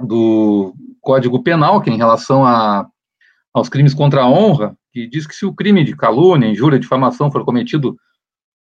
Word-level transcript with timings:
do 0.00 0.72
Código 1.00 1.42
Penal, 1.42 1.80
que 1.80 1.90
é 1.90 1.92
em 1.92 1.98
relação 1.98 2.44
a, 2.44 2.86
aos 3.52 3.68
crimes 3.68 3.94
contra 3.94 4.22
a 4.22 4.28
honra, 4.28 4.76
que 4.92 5.06
diz 5.06 5.26
que 5.26 5.34
se 5.34 5.44
o 5.44 5.52
crime 5.52 5.84
de 5.84 5.96
calúnia, 5.96 6.48
injúria, 6.48 6.78
difamação 6.78 7.30
for 7.30 7.44
cometido 7.44 7.96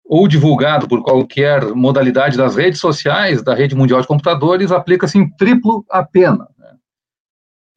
ou 0.07 0.27
divulgado 0.27 0.87
por 0.87 1.01
qualquer 1.01 1.73
modalidade 1.73 2.37
das 2.37 2.55
redes 2.55 2.79
sociais, 2.79 3.41
da 3.41 3.55
rede 3.55 3.75
mundial 3.75 3.99
de 3.99 4.07
computadores, 4.07 4.71
aplica-se 4.71 5.17
em 5.17 5.27
triplo 5.35 5.83
a 5.89 6.03
pena 6.03 6.47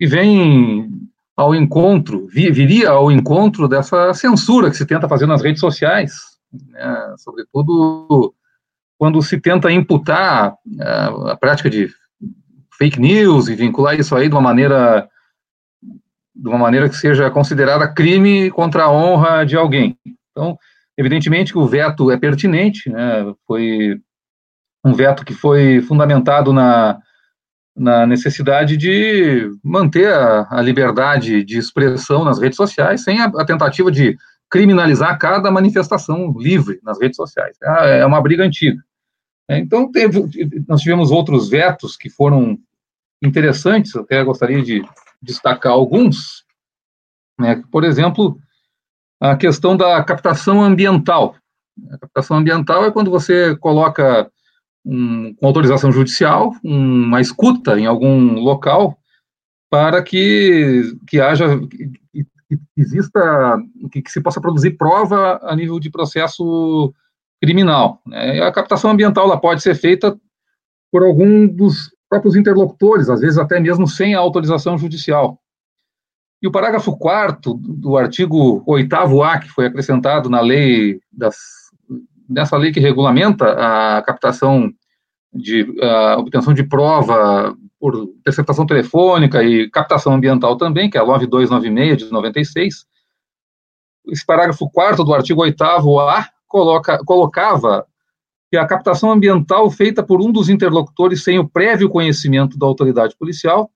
e 0.00 0.06
vem 0.06 0.90
ao 1.36 1.54
encontro, 1.54 2.26
viria 2.28 2.90
ao 2.90 3.12
encontro 3.12 3.68
dessa 3.68 4.12
censura 4.12 4.70
que 4.70 4.76
se 4.76 4.84
tenta 4.84 5.08
fazer 5.08 5.26
nas 5.26 5.42
redes 5.42 5.60
sociais, 5.60 6.12
né, 6.52 7.14
sobretudo 7.18 8.34
quando 8.98 9.22
se 9.22 9.40
tenta 9.40 9.70
imputar 9.70 10.52
uh, 10.52 11.28
a 11.28 11.36
prática 11.36 11.70
de 11.70 11.88
fake 12.76 13.00
news 13.00 13.48
e 13.48 13.54
vincular 13.54 13.98
isso 13.98 14.16
aí 14.16 14.28
de 14.28 14.34
uma 14.34 14.40
maneira 14.40 15.08
de 16.34 16.48
uma 16.48 16.58
maneira 16.58 16.88
que 16.88 16.96
seja 16.96 17.30
considerada 17.30 17.92
crime 17.92 18.48
contra 18.52 18.84
a 18.84 18.92
honra 18.92 19.44
de 19.44 19.56
alguém. 19.56 19.98
Então, 20.30 20.56
evidentemente 20.96 21.52
que 21.52 21.58
o 21.58 21.66
veto 21.66 22.12
é 22.12 22.16
pertinente, 22.16 22.88
né, 22.88 23.32
foi 23.46 24.00
um 24.84 24.92
veto 24.92 25.24
que 25.24 25.34
foi 25.34 25.80
fundamentado 25.80 26.52
na 26.52 27.00
na 27.78 28.06
necessidade 28.06 28.76
de 28.76 29.50
manter 29.62 30.12
a, 30.12 30.48
a, 30.50 30.60
liberdade 30.60 31.44
de 31.44 31.58
expressão 31.58 32.24
nas 32.24 32.38
redes 32.38 32.56
sociais, 32.56 33.04
sem 33.04 33.20
a, 33.20 33.26
a, 33.26 33.44
tentativa 33.44 33.90
de 33.90 34.16
criminalizar 34.50 35.16
cada 35.18 35.50
manifestação 35.50 36.34
livre 36.36 36.80
nas 36.82 37.00
redes 37.00 37.16
sociais. 37.16 37.56
É, 37.62 38.00
é 38.00 38.06
uma 38.06 38.20
briga 38.20 38.44
antiga. 38.44 38.82
É, 39.48 39.58
então, 39.58 39.90
teve, 39.90 40.24
nós 40.66 40.80
tivemos 40.80 41.10
outros 41.10 41.48
vetos 41.48 41.96
que 41.96 42.10
foram 42.10 42.58
interessantes, 43.22 43.94
até 43.94 44.22
gostaria 44.24 44.62
de 44.62 44.82
destacar 45.22 45.72
alguns. 45.72 46.44
Né, 47.38 47.62
por 47.70 47.84
exemplo, 47.84 48.38
a 49.20 49.36
questão 49.36 49.76
da 49.76 50.02
captação 50.02 50.62
ambiental. 50.62 51.36
A 51.90 51.98
captação 51.98 52.38
ambiental 52.38 52.84
é 52.84 52.90
quando 52.90 53.10
você 53.10 53.56
coloca 53.56 54.30
um, 54.88 55.34
com 55.34 55.46
autorização 55.46 55.92
judicial, 55.92 56.54
uma 56.64 57.20
escuta 57.20 57.78
em 57.78 57.84
algum 57.84 58.40
local 58.40 58.98
para 59.70 60.02
que, 60.02 60.96
que 61.06 61.20
haja, 61.20 61.60
que, 61.68 62.24
que 62.48 62.58
exista, 62.74 63.58
que, 63.92 64.00
que, 64.00 64.10
se 64.10 64.22
possa 64.22 64.40
produzir 64.40 64.78
prova 64.78 65.38
a 65.42 65.54
nível 65.54 65.78
de 65.78 65.90
processo 65.90 66.94
criminal. 67.40 68.00
Né? 68.06 68.40
A 68.40 68.50
captação 68.50 68.90
ambiental 68.90 69.26
ela 69.26 69.38
pode 69.38 69.62
ser 69.62 69.74
feita 69.74 70.18
por 70.90 71.02
algum 71.02 71.46
dos 71.46 71.94
próprios 72.08 72.34
interlocutores, 72.34 73.10
às 73.10 73.20
vezes 73.20 73.36
até 73.36 73.60
mesmo 73.60 73.86
sem 73.86 74.14
a 74.14 74.18
autorização 74.18 74.78
judicial. 74.78 75.38
E 76.40 76.48
o 76.48 76.52
parágrafo 76.52 76.96
4 76.96 77.52
do 77.52 77.98
artigo 77.98 78.64
8º-A, 78.64 79.38
que 79.40 79.50
foi 79.50 79.66
acrescentado 79.66 80.30
na 80.30 80.40
lei 80.40 80.98
das, 81.12 81.36
nessa 82.28 82.56
lei 82.56 82.72
que 82.72 82.80
regulamenta 82.80 83.52
a 83.98 84.02
captação 84.02 84.72
de 85.32 85.62
uh, 85.62 86.18
obtenção 86.18 86.54
de 86.54 86.62
prova 86.62 87.56
por 87.78 87.94
interceptação 88.20 88.66
telefônica 88.66 89.42
e 89.42 89.70
captação 89.70 90.14
ambiental 90.14 90.56
também, 90.56 90.90
que 90.90 90.98
é 90.98 91.00
a 91.00 91.06
9296 91.06 92.08
de 92.08 92.12
96. 92.12 92.86
Esse 94.08 94.26
parágrafo 94.26 94.68
4 94.70 95.04
do 95.04 95.14
artigo 95.14 95.42
8º-A 95.42 96.28
coloca, 96.46 96.98
colocava 97.04 97.86
que 98.50 98.56
a 98.56 98.66
captação 98.66 99.12
ambiental 99.12 99.70
feita 99.70 100.02
por 100.02 100.20
um 100.20 100.32
dos 100.32 100.48
interlocutores 100.48 101.22
sem 101.22 101.38
o 101.38 101.48
prévio 101.48 101.90
conhecimento 101.90 102.58
da 102.58 102.66
autoridade 102.66 103.14
policial 103.16 103.70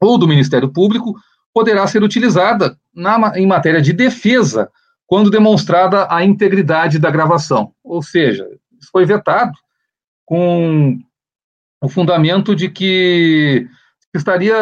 ou 0.00 0.18
do 0.18 0.26
Ministério 0.26 0.72
Público 0.72 1.14
poderá 1.52 1.86
ser 1.86 2.02
utilizada 2.02 2.78
na, 2.94 3.38
em 3.38 3.46
matéria 3.46 3.82
de 3.82 3.92
defesa 3.92 4.70
quando 5.06 5.30
demonstrada 5.30 6.06
a 6.10 6.24
integridade 6.24 6.98
da 6.98 7.10
gravação. 7.10 7.72
Ou 7.82 8.02
seja, 8.02 8.48
isso 8.80 8.90
foi 8.90 9.04
vetado 9.04 9.52
com 10.28 10.98
o 11.82 11.88
fundamento 11.88 12.54
de 12.54 12.68
que 12.68 13.66
estaria 14.14 14.54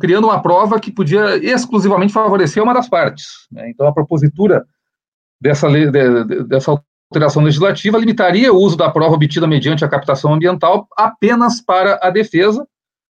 criando 0.00 0.24
uma 0.24 0.40
prova 0.40 0.80
que 0.80 0.90
podia 0.90 1.36
exclusivamente 1.36 2.10
favorecer 2.10 2.62
uma 2.62 2.72
das 2.72 2.88
partes. 2.88 3.46
Né? 3.52 3.68
Então, 3.68 3.86
a 3.86 3.92
propositura 3.92 4.64
dessa, 5.38 5.68
lei, 5.68 5.90
de, 5.90 6.44
dessa 6.44 6.82
alteração 7.10 7.42
legislativa 7.42 7.98
limitaria 7.98 8.50
o 8.50 8.56
uso 8.56 8.78
da 8.78 8.90
prova 8.90 9.14
obtida 9.14 9.46
mediante 9.46 9.84
a 9.84 9.88
captação 9.88 10.32
ambiental 10.32 10.88
apenas 10.96 11.60
para 11.60 11.98
a 12.00 12.08
defesa, 12.08 12.66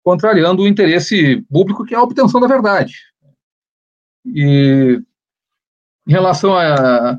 contrariando 0.02 0.62
o 0.62 0.66
interesse 0.66 1.40
público, 1.42 1.84
que 1.84 1.94
é 1.94 1.98
a 1.98 2.02
obtenção 2.02 2.40
da 2.40 2.48
verdade. 2.48 2.94
E 4.26 5.00
em 6.08 6.12
relação 6.12 6.52
a, 6.52 7.16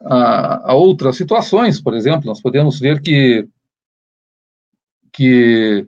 a, 0.00 0.70
a 0.70 0.74
outras 0.74 1.18
situações, 1.18 1.82
por 1.82 1.92
exemplo, 1.92 2.24
nós 2.24 2.40
podemos 2.40 2.80
ver 2.80 3.02
que 3.02 3.46
que 5.12 5.86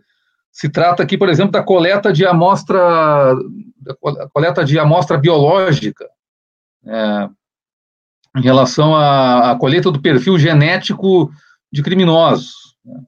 se 0.52 0.68
trata 0.68 1.02
aqui, 1.02 1.18
por 1.18 1.28
exemplo, 1.28 1.52
da 1.52 1.62
coleta 1.62 2.12
de 2.12 2.24
amostra, 2.24 3.34
coleta 4.32 4.64
de 4.64 4.78
amostra 4.78 5.18
biológica, 5.18 6.08
é, 6.86 7.28
em 8.36 8.42
relação 8.42 8.94
à, 8.94 9.52
à, 9.52 9.56
coleta 9.56 9.90
do 9.90 10.00
perfil 10.00 10.38
genético 10.38 11.30
de 11.72 11.82
criminosos. 11.82 12.76
Né, 12.84 13.00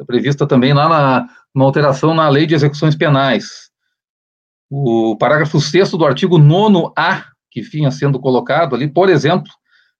é 0.00 0.04
prevista 0.04 0.46
também 0.46 0.72
lá 0.72 0.88
na 0.88 1.28
uma 1.54 1.64
alteração 1.66 2.14
na 2.14 2.28
lei 2.28 2.46
de 2.46 2.54
execuções 2.54 2.96
penais. 2.96 3.70
O 4.70 5.16
parágrafo 5.18 5.60
6 5.60 5.90
do 5.90 6.06
artigo 6.06 6.38
9A, 6.38 7.24
que 7.50 7.60
vinha 7.60 7.90
sendo 7.90 8.18
colocado 8.18 8.74
ali, 8.74 8.88
por 8.88 9.10
exemplo, 9.10 9.52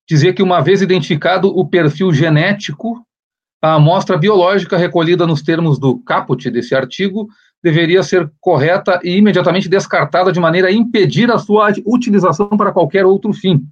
dizia 0.08 0.32
que 0.32 0.42
uma 0.42 0.60
vez 0.62 0.80
identificado 0.80 1.48
o 1.48 1.68
perfil 1.68 2.12
genético 2.12 3.06
a 3.62 3.74
amostra 3.74 4.18
biológica 4.18 4.76
recolhida 4.76 5.24
nos 5.24 5.40
termos 5.40 5.78
do 5.78 5.96
caput 6.00 6.50
desse 6.50 6.74
artigo 6.74 7.28
deveria 7.62 8.02
ser 8.02 8.28
correta 8.40 8.98
e 9.04 9.16
imediatamente 9.16 9.68
descartada 9.68 10.32
de 10.32 10.40
maneira 10.40 10.66
a 10.66 10.72
impedir 10.72 11.30
a 11.30 11.38
sua 11.38 11.72
utilização 11.86 12.48
para 12.48 12.72
qualquer 12.72 13.06
outro 13.06 13.32
fim. 13.32 13.64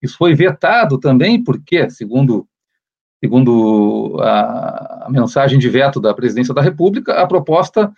Isso 0.00 0.16
foi 0.16 0.32
vetado 0.32 0.98
também, 0.98 1.42
porque, 1.42 1.90
segundo, 1.90 2.46
segundo 3.18 4.16
a, 4.20 5.06
a 5.06 5.10
mensagem 5.10 5.58
de 5.58 5.68
veto 5.68 6.00
da 6.00 6.14
presidência 6.14 6.54
da 6.54 6.62
República, 6.62 7.14
a 7.14 7.26
proposta 7.26 7.92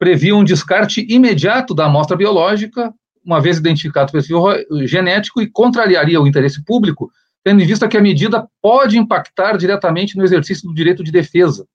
previa 0.00 0.34
um 0.34 0.42
descarte 0.42 1.06
imediato 1.08 1.74
da 1.74 1.86
amostra 1.86 2.16
biológica, 2.16 2.92
uma 3.24 3.40
vez 3.40 3.58
identificado 3.58 4.08
o 4.08 4.12
perfil 4.12 4.42
genético, 4.84 5.40
e 5.40 5.46
contrariaria 5.46 6.20
o 6.20 6.26
interesse 6.26 6.64
público, 6.64 7.08
tendo 7.44 7.60
em 7.60 7.66
vista 7.66 7.88
que 7.88 7.96
a 7.96 8.02
medida 8.02 8.46
pode 8.60 8.98
impactar 8.98 9.56
diretamente 9.56 10.16
no 10.16 10.24
exercício 10.24 10.68
do 10.68 10.74
direito 10.74 11.02
de 11.02 11.10
defesa, 11.10 11.66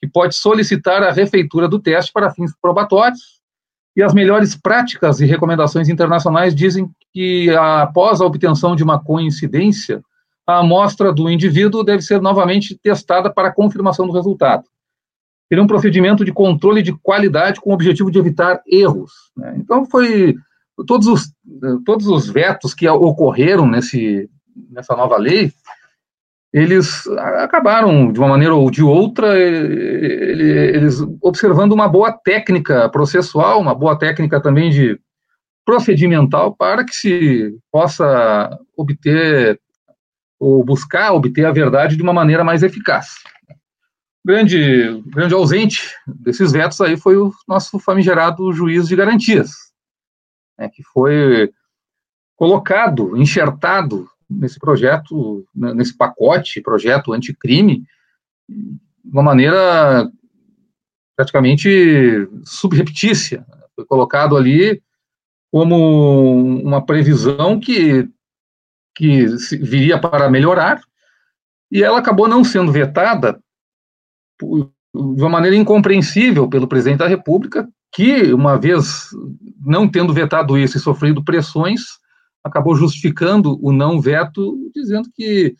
que 0.00 0.08
pode 0.08 0.34
solicitar 0.34 1.02
a 1.02 1.12
refeitura 1.12 1.68
do 1.68 1.78
teste 1.78 2.12
para 2.12 2.30
fins 2.30 2.52
probatórios, 2.60 3.36
e 3.96 4.02
as 4.02 4.12
melhores 4.12 4.54
práticas 4.54 5.20
e 5.20 5.26
recomendações 5.26 5.88
internacionais 5.88 6.54
dizem 6.54 6.90
que, 7.14 7.48
após 7.50 8.20
a 8.20 8.26
obtenção 8.26 8.76
de 8.76 8.84
uma 8.84 9.02
coincidência, 9.02 10.02
a 10.46 10.58
amostra 10.58 11.12
do 11.12 11.30
indivíduo 11.30 11.82
deve 11.82 12.02
ser 12.02 12.20
novamente 12.20 12.78
testada 12.78 13.32
para 13.32 13.52
confirmação 13.52 14.06
do 14.06 14.12
resultado. 14.12 14.64
Seria 15.48 15.64
um 15.64 15.66
procedimento 15.66 16.26
de 16.26 16.32
controle 16.32 16.82
de 16.82 16.92
qualidade 16.92 17.58
com 17.58 17.70
o 17.70 17.72
objetivo 17.72 18.10
de 18.10 18.18
evitar 18.18 18.60
erros. 18.66 19.12
Né? 19.34 19.54
Então, 19.56 19.86
foi 19.86 20.34
todos 20.86 21.06
os, 21.06 21.32
todos 21.86 22.06
os 22.06 22.28
vetos 22.28 22.74
que 22.74 22.86
ocorreram 22.86 23.66
nesse, 23.66 24.28
nessa 24.70 24.96
nova 24.96 25.16
lei 25.16 25.52
eles 26.56 27.06
acabaram, 27.38 28.10
de 28.10 28.18
uma 28.18 28.28
maneira 28.28 28.54
ou 28.54 28.70
de 28.70 28.82
outra, 28.82 29.38
eles 29.38 30.98
observando 31.20 31.72
uma 31.72 31.86
boa 31.86 32.10
técnica 32.10 32.88
processual, 32.88 33.60
uma 33.60 33.74
boa 33.74 33.98
técnica 33.98 34.40
também 34.40 34.70
de 34.70 34.98
procedimental 35.66 36.56
para 36.56 36.82
que 36.82 36.94
se 36.94 37.58
possa 37.70 38.58
obter 38.74 39.60
ou 40.40 40.64
buscar 40.64 41.12
obter 41.12 41.44
a 41.44 41.52
verdade 41.52 41.94
de 41.94 42.02
uma 42.02 42.12
maneira 42.14 42.42
mais 42.42 42.62
eficaz. 42.62 43.16
Grande, 44.24 45.02
grande 45.08 45.34
ausente 45.34 45.94
desses 46.06 46.52
vetos 46.52 46.80
aí 46.80 46.96
foi 46.96 47.18
o 47.18 47.32
nosso 47.46 47.78
famigerado 47.78 48.50
juiz 48.52 48.88
de 48.88 48.96
garantias, 48.96 49.50
né, 50.58 50.70
que 50.72 50.82
foi 50.82 51.50
colocado, 52.34 53.14
enxertado 53.16 54.08
nesse 54.28 54.58
projeto, 54.58 55.46
né, 55.54 55.72
nesse 55.74 55.96
pacote, 55.96 56.60
projeto 56.60 57.12
anticrime, 57.12 57.84
de 58.48 59.12
uma 59.12 59.22
maneira 59.22 60.10
praticamente 61.16 62.28
subreptícia. 62.44 63.46
Foi 63.74 63.84
colocado 63.84 64.36
ali 64.36 64.82
como 65.50 66.60
uma 66.62 66.84
previsão 66.84 67.58
que, 67.58 68.08
que 68.94 69.26
viria 69.56 69.98
para 69.98 70.28
melhorar, 70.30 70.80
e 71.70 71.82
ela 71.82 71.98
acabou 71.98 72.28
não 72.28 72.44
sendo 72.44 72.70
vetada 72.70 73.40
de 74.40 75.22
uma 75.22 75.28
maneira 75.28 75.56
incompreensível 75.56 76.48
pelo 76.48 76.68
presidente 76.68 76.98
da 76.98 77.08
República, 77.08 77.68
que, 77.92 78.32
uma 78.32 78.58
vez 78.58 79.08
não 79.64 79.88
tendo 79.88 80.12
vetado 80.12 80.58
isso 80.58 80.76
e 80.76 80.80
sofrido 80.80 81.24
pressões, 81.24 81.82
acabou 82.46 82.76
justificando 82.76 83.58
o 83.60 83.72
não 83.72 84.00
veto, 84.00 84.56
dizendo 84.74 85.08
que, 85.14 85.54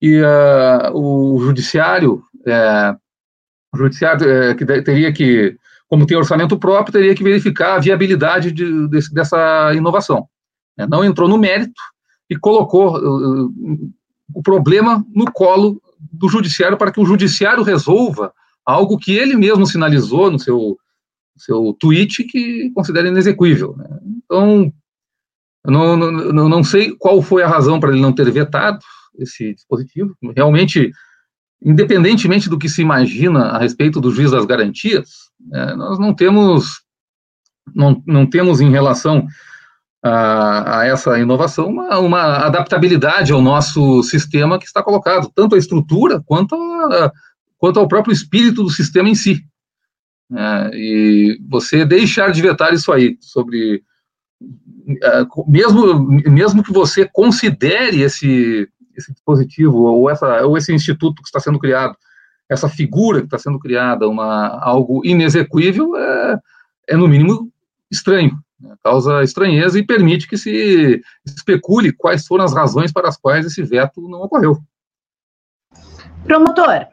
que 0.00 0.20
uh, 0.22 0.92
o 0.94 1.38
judiciário, 1.40 2.22
é, 2.46 2.96
o 3.72 3.76
judiciário 3.76 4.28
é, 4.28 4.54
que 4.54 4.64
teria 4.64 5.12
que, 5.12 5.56
como 5.86 6.06
tem 6.06 6.16
orçamento 6.16 6.58
próprio, 6.58 6.92
teria 6.92 7.14
que 7.14 7.22
verificar 7.22 7.74
a 7.74 7.78
viabilidade 7.78 8.50
de, 8.50 8.88
de, 8.88 9.12
dessa 9.12 9.72
inovação. 9.74 10.26
É, 10.78 10.86
não 10.86 11.04
entrou 11.04 11.28
no 11.28 11.36
mérito 11.36 11.80
e 12.30 12.36
colocou 12.36 12.96
uh, 12.96 13.52
o 14.34 14.42
problema 14.42 15.04
no 15.14 15.30
colo 15.30 15.82
do 16.00 16.28
judiciário 16.28 16.78
para 16.78 16.90
que 16.90 17.00
o 17.00 17.04
judiciário 17.04 17.62
resolva 17.62 18.32
algo 18.64 18.98
que 18.98 19.12
ele 19.12 19.36
mesmo 19.36 19.66
sinalizou 19.66 20.30
no 20.30 20.38
seu 20.38 20.78
seu 21.36 21.74
tweet 21.78 22.24
que 22.24 22.70
considera 22.74 23.08
inexequível. 23.08 23.74
Né? 23.76 23.86
Então, 24.24 24.72
não, 25.70 25.96
não, 25.96 26.48
não 26.48 26.64
sei 26.64 26.96
qual 26.96 27.22
foi 27.22 27.42
a 27.42 27.48
razão 27.48 27.78
para 27.78 27.92
ele 27.92 28.00
não 28.00 28.12
ter 28.12 28.30
vetado 28.30 28.80
esse 29.18 29.54
dispositivo. 29.54 30.16
Realmente, 30.34 30.90
independentemente 31.62 32.48
do 32.48 32.58
que 32.58 32.68
se 32.68 32.82
imagina 32.82 33.46
a 33.46 33.58
respeito 33.58 34.00
do 34.00 34.10
juiz 34.10 34.30
das 34.30 34.44
garantias, 34.44 35.08
é, 35.52 35.74
nós 35.74 35.98
não 35.98 36.14
temos, 36.14 36.82
não, 37.74 38.02
não 38.06 38.26
temos 38.26 38.60
em 38.60 38.70
relação 38.70 39.26
a, 40.02 40.80
a, 40.80 40.86
essa 40.86 41.18
inovação 41.18 41.68
uma, 41.68 41.98
uma 41.98 42.46
adaptabilidade 42.46 43.32
ao 43.32 43.40
nosso 43.40 44.02
sistema 44.02 44.58
que 44.58 44.66
está 44.66 44.82
colocado, 44.82 45.30
tanto 45.32 45.54
a 45.54 45.58
estrutura 45.58 46.20
quanto, 46.26 46.56
a, 46.56 47.12
quanto 47.56 47.78
ao 47.78 47.86
próprio 47.86 48.12
espírito 48.12 48.64
do 48.64 48.70
sistema 48.70 49.08
em 49.08 49.14
si. 49.14 49.44
É, 50.34 50.70
e 50.74 51.38
você 51.48 51.84
deixar 51.84 52.32
de 52.32 52.42
vetar 52.42 52.72
isso 52.72 52.90
aí 52.90 53.16
sobre 53.20 53.84
mesmo, 55.46 56.02
mesmo 56.30 56.62
que 56.62 56.72
você 56.72 57.08
considere 57.12 58.02
esse, 58.02 58.68
esse 58.96 59.12
dispositivo 59.12 59.78
ou, 59.78 60.10
essa, 60.10 60.44
ou 60.46 60.56
esse 60.56 60.72
instituto 60.72 61.22
que 61.22 61.28
está 61.28 61.40
sendo 61.40 61.58
criado, 61.58 61.96
essa 62.48 62.68
figura 62.68 63.20
que 63.20 63.26
está 63.26 63.38
sendo 63.38 63.58
criada, 63.58 64.08
uma, 64.08 64.58
algo 64.60 65.00
inexequível, 65.04 65.96
é, 65.96 66.38
é 66.90 66.96
no 66.96 67.08
mínimo 67.08 67.50
estranho, 67.90 68.38
né? 68.60 68.74
causa 68.82 69.22
estranheza 69.22 69.78
e 69.78 69.86
permite 69.86 70.28
que 70.28 70.36
se 70.36 71.02
especule 71.24 71.92
quais 71.92 72.26
foram 72.26 72.44
as 72.44 72.54
razões 72.54 72.92
para 72.92 73.08
as 73.08 73.16
quais 73.16 73.46
esse 73.46 73.62
veto 73.62 74.00
não 74.08 74.22
ocorreu. 74.22 74.58
Promotor, 76.24 76.86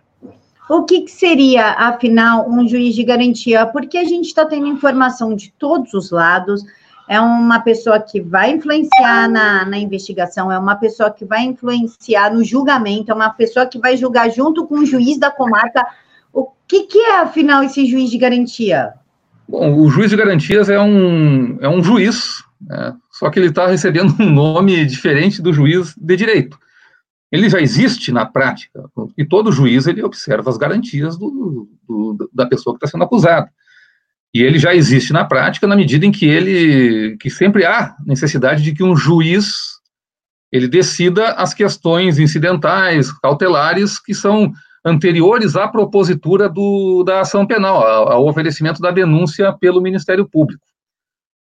o 0.69 0.83
que, 0.83 1.01
que, 1.01 1.11
seria, 1.11 1.71
afinal, 1.71 2.49
um 2.49 2.67
juiz 2.67 2.95
de 2.95 3.03
garantia? 3.03 3.65
Porque 3.65 3.97
a 3.97 4.03
gente 4.03 4.25
está 4.25 4.45
tendo 4.45 4.67
informação 4.67 5.35
de 5.35 5.51
todos 5.57 5.93
os 5.93 6.11
lados, 6.11 6.63
é 7.09 7.19
uma 7.19 7.59
pessoa 7.59 7.99
que 7.99 8.21
vai 8.21 8.51
influenciar 8.51 9.27
na, 9.27 9.65
na 9.65 9.79
investigação, 9.79 10.51
é 10.51 10.59
uma 10.59 10.75
pessoa 10.75 11.09
que 11.09 11.25
vai 11.25 11.41
influenciar 11.41 12.31
no 12.31 12.43
julgamento, 12.43 13.11
é 13.11 13.15
uma 13.15 13.31
pessoa 13.31 13.65
que 13.65 13.79
vai 13.79 13.97
julgar 13.97 14.29
junto 14.29 14.67
com 14.67 14.75
o 14.75 14.85
juiz 14.85 15.17
da 15.17 15.31
comarca. 15.31 15.83
O 16.31 16.51
que, 16.67 16.83
que 16.83 16.99
é, 16.99 17.21
afinal, 17.21 17.63
esse 17.63 17.87
juiz 17.87 18.11
de 18.11 18.17
garantia? 18.19 18.93
Bom, 19.47 19.75
o 19.75 19.89
juiz 19.89 20.11
de 20.11 20.15
garantias 20.15 20.69
é 20.69 20.79
um, 20.79 21.57
é 21.59 21.67
um 21.67 21.81
juiz, 21.81 22.43
né? 22.61 22.95
só 23.11 23.31
que 23.31 23.39
ele 23.39 23.47
está 23.47 23.65
recebendo 23.65 24.13
um 24.21 24.29
nome 24.29 24.85
diferente 24.85 25.41
do 25.41 25.51
juiz 25.51 25.95
de 25.97 26.15
direito. 26.15 26.59
Ele 27.31 27.49
já 27.49 27.59
existe 27.59 28.11
na 28.11 28.27
prática, 28.27 28.83
e 29.17 29.25
todo 29.25 29.51
juiz 29.51 29.87
ele 29.87 30.03
observa 30.03 30.51
as 30.51 30.57
garantias 30.57 31.17
do, 31.17 31.67
do 31.87 32.29
da 32.31 32.45
pessoa 32.45 32.75
que 32.75 32.85
está 32.85 32.91
sendo 32.91 33.03
acusada. 33.03 33.49
E 34.33 34.43
ele 34.43 34.59
já 34.59 34.75
existe 34.75 35.11
na 35.11 35.25
prática 35.25 35.65
na 35.65 35.75
medida 35.75 36.05
em 36.05 36.11
que 36.11 36.25
ele, 36.25 37.17
que 37.17 37.29
sempre 37.29 37.65
há 37.65 37.95
necessidade 38.05 38.61
de 38.61 38.73
que 38.73 38.83
um 38.83 38.95
juiz 38.95 39.79
ele 40.51 40.67
decida 40.67 41.33
as 41.33 41.53
questões 41.53 42.17
incidentais, 42.19 43.11
cautelares, 43.11 43.99
que 43.99 44.13
são 44.13 44.51
anteriores 44.83 45.55
à 45.55 45.67
propositura 45.67 46.49
do, 46.49 47.03
da 47.03 47.21
ação 47.21 47.45
penal, 47.45 47.83
ao 47.83 48.25
oferecimento 48.25 48.81
da 48.81 48.91
denúncia 48.91 49.53
pelo 49.53 49.81
Ministério 49.81 50.27
Público. 50.27 50.63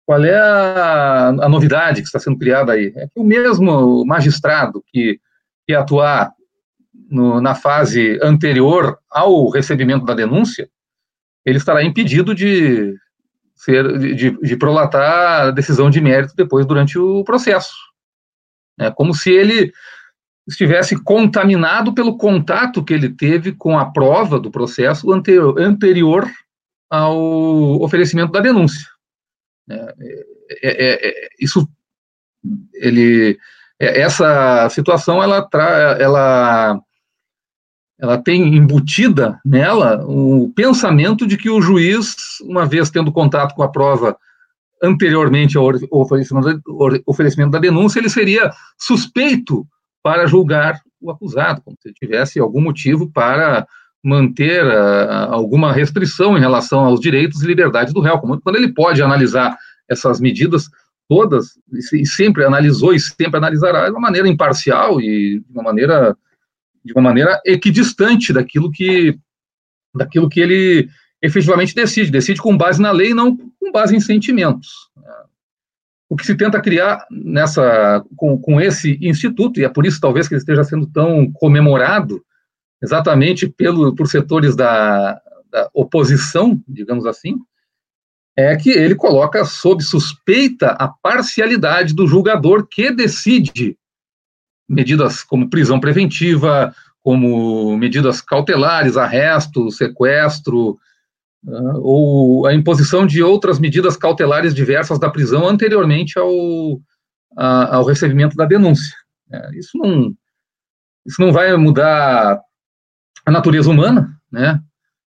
Qual 0.06 0.24
é 0.24 0.38
a, 0.38 1.28
a 1.28 1.48
novidade 1.48 2.00
que 2.00 2.06
está 2.06 2.18
sendo 2.18 2.38
criada 2.38 2.72
aí? 2.72 2.92
É 2.96 3.06
que 3.06 3.18
o 3.18 3.24
mesmo 3.24 4.04
magistrado 4.06 4.82
que, 4.86 5.18
que 5.66 5.74
atuar 5.74 6.32
no, 7.10 7.40
na 7.40 7.54
fase 7.54 8.18
anterior 8.22 8.98
ao 9.10 9.48
recebimento 9.48 10.06
da 10.06 10.14
denúncia, 10.14 10.68
ele 11.46 11.58
estará 11.58 11.82
impedido 11.84 12.34
de 12.34 12.94
ser 13.54 13.98
de, 13.98 14.30
de 14.38 14.56
prolatar 14.56 15.46
a 15.46 15.50
decisão 15.52 15.88
de 15.88 16.00
mérito 16.00 16.34
depois 16.36 16.66
durante 16.66 16.98
o 16.98 17.24
processo. 17.24 17.72
É 18.78 18.90
como 18.90 19.14
se 19.14 19.30
ele 19.30 19.72
estivesse 20.46 21.02
contaminado 21.02 21.94
pelo 21.94 22.18
contato 22.18 22.84
que 22.84 22.92
ele 22.92 23.08
teve 23.08 23.52
com 23.52 23.78
a 23.78 23.90
prova 23.90 24.38
do 24.38 24.50
processo 24.50 25.10
anterior, 25.12 25.58
anterior 25.58 26.30
ao 26.90 27.80
oferecimento 27.82 28.32
da 28.32 28.40
denúncia. 28.40 28.86
É, 29.68 29.94
é, 30.62 30.86
é, 30.86 31.08
é 31.08 31.28
isso, 31.40 31.68
ele, 32.74 33.38
é, 33.80 34.00
essa 34.00 34.68
situação, 34.68 35.22
ela, 35.22 35.42
tra, 35.42 35.96
ela 35.98 36.80
ela 37.98 38.18
tem 38.18 38.56
embutida 38.56 39.40
nela 39.44 40.04
o 40.06 40.52
pensamento 40.54 41.26
de 41.26 41.36
que 41.36 41.48
o 41.48 41.62
juiz, 41.62 42.14
uma 42.42 42.66
vez 42.66 42.90
tendo 42.90 43.12
contato 43.12 43.54
com 43.54 43.62
a 43.62 43.70
prova 43.70 44.16
anteriormente 44.82 45.56
ao 45.56 45.66
oferecimento 47.06 47.50
da 47.50 47.58
denúncia, 47.58 47.98
ele 47.98 48.10
seria 48.10 48.52
suspeito 48.78 49.66
para 50.02 50.26
julgar 50.26 50.80
o 51.00 51.10
acusado, 51.10 51.62
como 51.62 51.76
se 51.80 51.92
tivesse 51.92 52.38
algum 52.38 52.60
motivo 52.60 53.10
para 53.10 53.66
manter 54.04 54.64
uh, 54.64 55.32
alguma 55.32 55.72
restrição 55.72 56.36
em 56.36 56.40
relação 56.40 56.80
aos 56.80 57.00
direitos 57.00 57.42
e 57.42 57.46
liberdades 57.46 57.92
do 57.92 58.00
réu, 58.00 58.18
quando 58.18 58.56
ele 58.56 58.72
pode 58.72 59.02
analisar 59.02 59.56
essas 59.88 60.20
medidas 60.20 60.68
todas, 61.08 61.58
e 61.92 62.06
sempre 62.06 62.44
analisou 62.44 62.92
e 62.94 63.00
sempre 63.00 63.36
analisará 63.36 63.86
de 63.86 63.92
uma 63.92 64.00
maneira 64.00 64.28
imparcial 64.28 65.00
e 65.00 65.40
de 65.40 65.52
uma 65.52 65.62
maneira, 65.62 66.16
de 66.86 66.92
uma 66.92 67.02
maneira 67.02 67.40
equidistante 67.44 68.32
daquilo 68.32 68.70
que, 68.70 69.18
daquilo 69.94 70.28
que 70.28 70.40
ele 70.40 70.88
efetivamente 71.20 71.74
decide. 71.74 72.12
Decide 72.12 72.40
com 72.40 72.56
base 72.56 72.80
na 72.80 72.92
lei, 72.92 73.12
não 73.12 73.36
com 73.36 73.72
base 73.72 73.96
em 73.96 74.00
sentimentos. 74.00 74.68
O 76.08 76.16
que 76.16 76.24
se 76.24 76.36
tenta 76.36 76.62
criar 76.62 77.04
nessa, 77.10 78.04
com, 78.16 78.38
com 78.38 78.60
esse 78.60 78.96
instituto, 79.02 79.58
e 79.58 79.64
é 79.64 79.68
por 79.68 79.84
isso 79.84 80.00
talvez 80.00 80.28
que 80.28 80.34
ele 80.34 80.40
esteja 80.40 80.62
sendo 80.62 80.86
tão 80.86 81.30
comemorado, 81.32 82.24
exatamente 82.80 83.48
pelo, 83.48 83.92
por 83.94 84.06
setores 84.06 84.54
da, 84.54 85.20
da 85.50 85.68
oposição, 85.74 86.62
digamos 86.68 87.04
assim, 87.04 87.36
é 88.36 88.54
que 88.54 88.70
ele 88.70 88.94
coloca 88.94 89.44
sob 89.44 89.82
suspeita 89.82 90.68
a 90.78 90.86
parcialidade 90.86 91.92
do 91.92 92.06
julgador 92.06 92.68
que 92.70 92.92
decide 92.92 93.76
medidas 94.68 95.22
como 95.22 95.48
prisão 95.48 95.78
preventiva, 95.78 96.74
como 97.02 97.76
medidas 97.76 98.20
cautelares, 98.20 98.96
arresto, 98.96 99.70
sequestro, 99.70 100.78
uh, 101.44 101.80
ou 101.80 102.46
a 102.46 102.54
imposição 102.54 103.06
de 103.06 103.22
outras 103.22 103.58
medidas 103.58 103.96
cautelares 103.96 104.54
diversas 104.54 104.98
da 104.98 105.08
prisão 105.08 105.46
anteriormente 105.46 106.18
ao, 106.18 106.80
a, 107.36 107.76
ao 107.76 107.84
recebimento 107.84 108.36
da 108.36 108.44
denúncia. 108.44 108.92
É, 109.32 109.56
isso, 109.56 109.78
não, 109.78 110.12
isso 111.06 111.20
não 111.20 111.32
vai 111.32 111.56
mudar 111.56 112.40
a 113.24 113.30
natureza 113.30 113.70
humana, 113.70 114.16
né? 114.30 114.60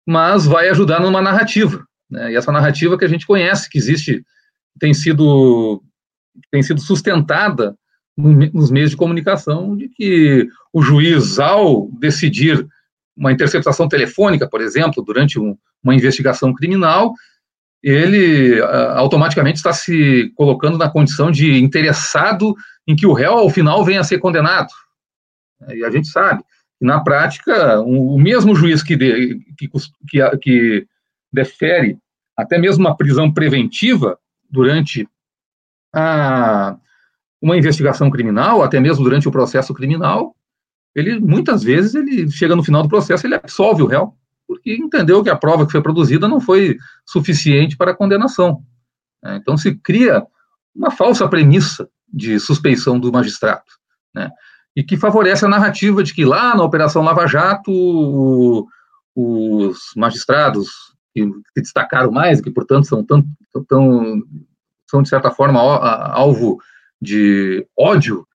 mas 0.05 0.45
vai 0.45 0.69
ajudar 0.69 0.99
numa 0.99 1.21
narrativa. 1.21 1.85
Né? 2.09 2.31
E 2.31 2.35
essa 2.35 2.51
narrativa 2.51 2.97
que 2.97 3.05
a 3.05 3.07
gente 3.07 3.25
conhece, 3.25 3.69
que 3.69 3.77
existe, 3.77 4.23
tem 4.79 4.93
sido, 4.93 5.83
tem 6.51 6.63
sido 6.63 6.81
sustentada 6.81 7.75
nos 8.15 8.69
meios 8.69 8.91
de 8.91 8.97
comunicação, 8.97 9.75
de 9.75 9.89
que 9.89 10.47
o 10.71 10.81
juiz, 10.81 11.39
ao 11.39 11.89
decidir 11.99 12.65
uma 13.15 13.31
interceptação 13.31 13.87
telefônica, 13.87 14.47
por 14.47 14.61
exemplo, 14.61 15.03
durante 15.03 15.39
um, 15.39 15.57
uma 15.83 15.95
investigação 15.95 16.53
criminal, 16.53 17.13
ele 17.81 18.61
automaticamente 18.95 19.57
está 19.57 19.73
se 19.73 20.31
colocando 20.35 20.77
na 20.77 20.89
condição 20.89 21.29
de 21.29 21.57
interessado 21.61 22.55
em 22.87 22.95
que 22.95 23.05
o 23.05 23.13
réu, 23.13 23.33
ao 23.33 23.49
final, 23.49 23.83
venha 23.83 24.01
a 24.01 24.03
ser 24.03 24.19
condenado. 24.19 24.69
E 25.69 25.83
a 25.83 25.89
gente 25.89 26.07
sabe 26.07 26.43
na 26.83 26.99
prática, 26.99 27.79
o 27.79 28.19
mesmo 28.19 28.53
juiz 28.53 28.83
que, 28.83 28.97
de, 28.97 29.39
que, 29.57 29.69
que, 30.09 30.37
que 30.37 30.87
defere 31.31 31.97
até 32.35 32.57
mesmo 32.57 32.83
uma 32.83 32.97
prisão 32.97 33.31
preventiva 33.31 34.19
durante 34.49 35.07
a, 35.95 36.75
uma 37.43 37.57
investigação 37.57 38.09
criminal, 38.09 38.63
até 38.63 38.79
mesmo 38.79 39.03
durante 39.03 39.27
o 39.27 39.31
processo 39.31 39.73
criminal, 39.73 40.33
ele 40.95 41.19
muitas 41.19 41.61
vezes 41.61 41.93
ele 41.93 42.31
chega 42.31 42.55
no 42.55 42.63
final 42.63 42.81
do 42.81 42.89
processo 42.89 43.27
ele 43.27 43.35
absolve 43.35 43.83
o 43.83 43.87
réu 43.87 44.15
porque 44.47 44.73
entendeu 44.75 45.23
que 45.23 45.29
a 45.29 45.35
prova 45.35 45.65
que 45.65 45.71
foi 45.71 45.81
produzida 45.81 46.27
não 46.27 46.39
foi 46.39 46.77
suficiente 47.05 47.75
para 47.75 47.91
a 47.91 47.95
condenação. 47.95 48.63
É, 49.25 49.35
então 49.35 49.57
se 49.57 49.75
cria 49.75 50.25
uma 50.75 50.91
falsa 50.91 51.27
premissa 51.27 51.89
de 52.07 52.39
suspeição 52.39 52.99
do 52.99 53.11
magistrado. 53.11 53.63
Né? 54.15 54.29
e 54.75 54.83
que 54.83 54.97
favorece 54.97 55.45
a 55.45 55.49
narrativa 55.49 56.03
de 56.03 56.13
que 56.13 56.25
lá 56.25 56.55
na 56.55 56.63
Operação 56.63 57.03
Lava 57.03 57.27
Jato 57.27 57.71
o, 57.71 58.67
os 59.15 59.77
magistrados 59.95 60.69
que 61.13 61.23
se 61.25 61.61
destacaram 61.61 62.11
mais, 62.11 62.41
que 62.41 62.49
portanto 62.49 62.87
são 62.87 63.03
tão 63.03 63.23
são 64.89 65.01
de 65.01 65.09
certa 65.09 65.29
forma 65.31 65.59
alvo 65.59 66.59
de 67.03 67.67
ódio 67.77 68.25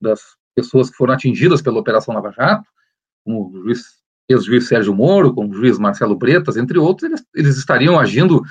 das 0.00 0.20
pessoas 0.54 0.90
que 0.90 0.96
foram 0.96 1.14
atingidas 1.14 1.62
pela 1.62 1.78
Operação 1.78 2.14
Lava 2.14 2.30
Jato, 2.30 2.68
como 3.24 3.48
o 3.48 3.62
juiz, 3.62 3.82
ex-juiz 4.28 4.68
Sérgio 4.68 4.94
Moro, 4.94 5.34
como 5.34 5.50
o 5.50 5.54
juiz 5.54 5.78
Marcelo 5.78 6.16
Bretas, 6.16 6.56
entre 6.56 6.78
outros, 6.78 7.08
eles, 7.08 7.24
eles 7.34 7.56
estariam 7.56 7.98
agindo 7.98 8.42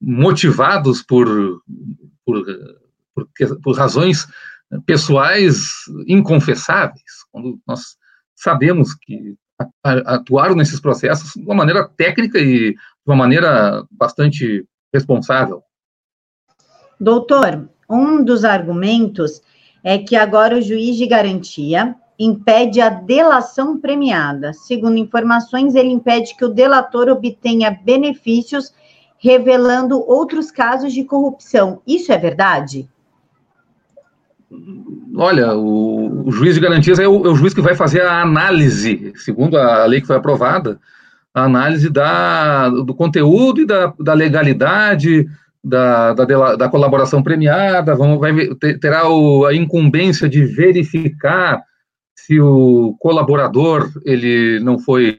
motivados 0.00 1.02
por, 1.02 1.26
por, 2.24 2.44
por, 3.14 3.28
por 3.62 3.76
razões 3.76 4.26
pessoais 4.84 5.70
inconfessáveis, 6.06 7.02
quando 7.30 7.58
nós 7.66 7.96
sabemos 8.34 8.94
que 8.94 9.36
atuaram 9.82 10.54
nesses 10.54 10.80
processos 10.80 11.32
de 11.32 11.42
uma 11.42 11.54
maneira 11.54 11.88
técnica 11.88 12.38
e 12.38 12.72
de 12.72 12.78
uma 13.06 13.16
maneira 13.16 13.86
bastante 13.90 14.66
responsável. 14.92 15.62
Doutor, 17.00 17.68
um 17.88 18.22
dos 18.22 18.44
argumentos 18.44 19.42
é 19.82 19.98
que 19.98 20.16
agora 20.16 20.58
o 20.58 20.62
juiz 20.62 20.96
de 20.96 21.06
garantia 21.06 21.94
impede 22.18 22.80
a 22.80 22.88
delação 22.88 23.78
premiada. 23.78 24.52
Segundo 24.52 24.96
informações, 24.96 25.74
ele 25.74 25.90
impede 25.90 26.34
que 26.36 26.44
o 26.44 26.52
delator 26.52 27.08
obtenha 27.08 27.78
benefícios 27.84 28.72
revelando 29.18 29.98
outros 30.00 30.50
casos 30.50 30.92
de 30.92 31.04
corrupção. 31.04 31.80
Isso 31.86 32.12
é 32.12 32.18
verdade? 32.18 32.88
olha, 35.14 35.54
o, 35.54 36.28
o, 36.28 36.30
juiz 36.30 36.54
de 36.54 36.60
garantias 36.60 36.98
é 36.98 37.08
o, 37.08 37.26
é 37.26 37.30
o, 37.30 37.34
juiz 37.34 37.52
que 37.52 37.60
vai 37.60 37.74
fazer 37.74 38.02
a 38.02 38.22
análise, 38.22 39.12
segundo 39.16 39.56
a 39.56 39.84
lei 39.86 40.00
que 40.00 40.06
foi 40.06 40.16
aprovada, 40.16 40.78
a 41.34 41.44
análise 41.44 41.90
da, 41.90 42.68
do 42.68 42.94
conteúdo 42.94 43.60
e 43.60 43.66
da, 43.66 43.92
da 43.98 44.14
legalidade 44.14 45.26
da, 45.62 46.14
da, 46.14 46.56
da, 46.56 46.68
colaboração 46.68 47.22
premiada, 47.22 47.94
vamos, 47.94 48.20
vai, 48.20 48.32
terá 48.80 49.08
o, 49.08 49.44
a 49.46 49.54
incumbência 49.54 50.28
de 50.28 50.44
verificar 50.44 51.62
se 52.14 52.40
o 52.40 52.96
colaborador 52.98 53.90
ele 54.04 54.60
não 54.60 54.78
foi 54.78 55.16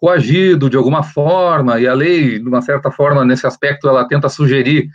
coagido 0.00 0.70
de 0.70 0.76
alguma 0.76 1.02
forma, 1.02 1.78
e 1.80 1.86
a 1.86 1.94
lei, 1.94 2.38
de 2.38 2.48
uma 2.48 2.62
certa 2.62 2.90
forma, 2.90 3.24
nesse 3.24 3.46
aspecto, 3.46 3.88
ela 3.88 4.08
tenta 4.08 4.28
sugerir 4.28 4.88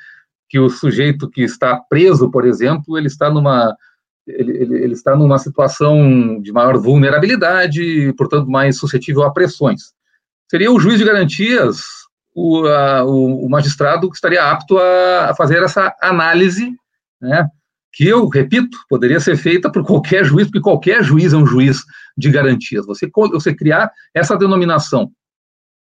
que 0.50 0.60
o 0.60 0.70
sujeito 0.70 1.30
que 1.30 1.42
está 1.44 1.78
preso, 1.90 2.30
por 2.30 2.46
exemplo, 2.46 2.98
ele 2.98 3.08
está 3.08 3.30
numa 3.30 3.76
ele, 4.28 4.52
ele, 4.52 4.84
ele, 4.84 4.94
está 4.94 5.16
numa 5.16 5.40
situação 5.40 6.40
de 6.42 6.52
maior 6.52 6.78
vulnerabilidade 6.78 8.14
portanto, 8.14 8.50
mais 8.50 8.78
suscetível 8.78 9.24
a 9.24 9.34
pressões. 9.34 9.94
Seria 10.50 10.72
o 10.72 10.80
juiz 10.80 11.00
de 11.00 11.06
garantias, 11.06 11.82
o, 12.34 12.66
a, 12.66 13.04
o, 13.04 13.46
o 13.46 13.50
magistrado 13.50 14.10
estaria 14.14 14.44
apto 14.44 14.78
a, 14.78 15.32
a, 15.32 15.36
fazer 15.36 15.62
essa 15.62 15.96
análise, 16.02 16.72
né, 17.22 17.48
que 17.94 18.08
eu 18.08 18.28
repito, 18.28 18.78
poderia 18.90 19.20
ser 19.20 19.36
feita 19.36 19.72
por 19.72 19.86
qualquer 19.86 20.24
juiz, 20.24 20.48
porque 20.48 20.62
qualquer 20.62 21.04
juiz 21.04 21.34
é 21.34 21.38
um 21.38 21.46
juiz 21.46 21.84
de 22.18 22.30
garantias. 22.30 22.86
Você, 22.86 23.10
você 23.14 23.54
criar 23.54 23.92
essa 24.14 24.38
denominação. 24.38 25.12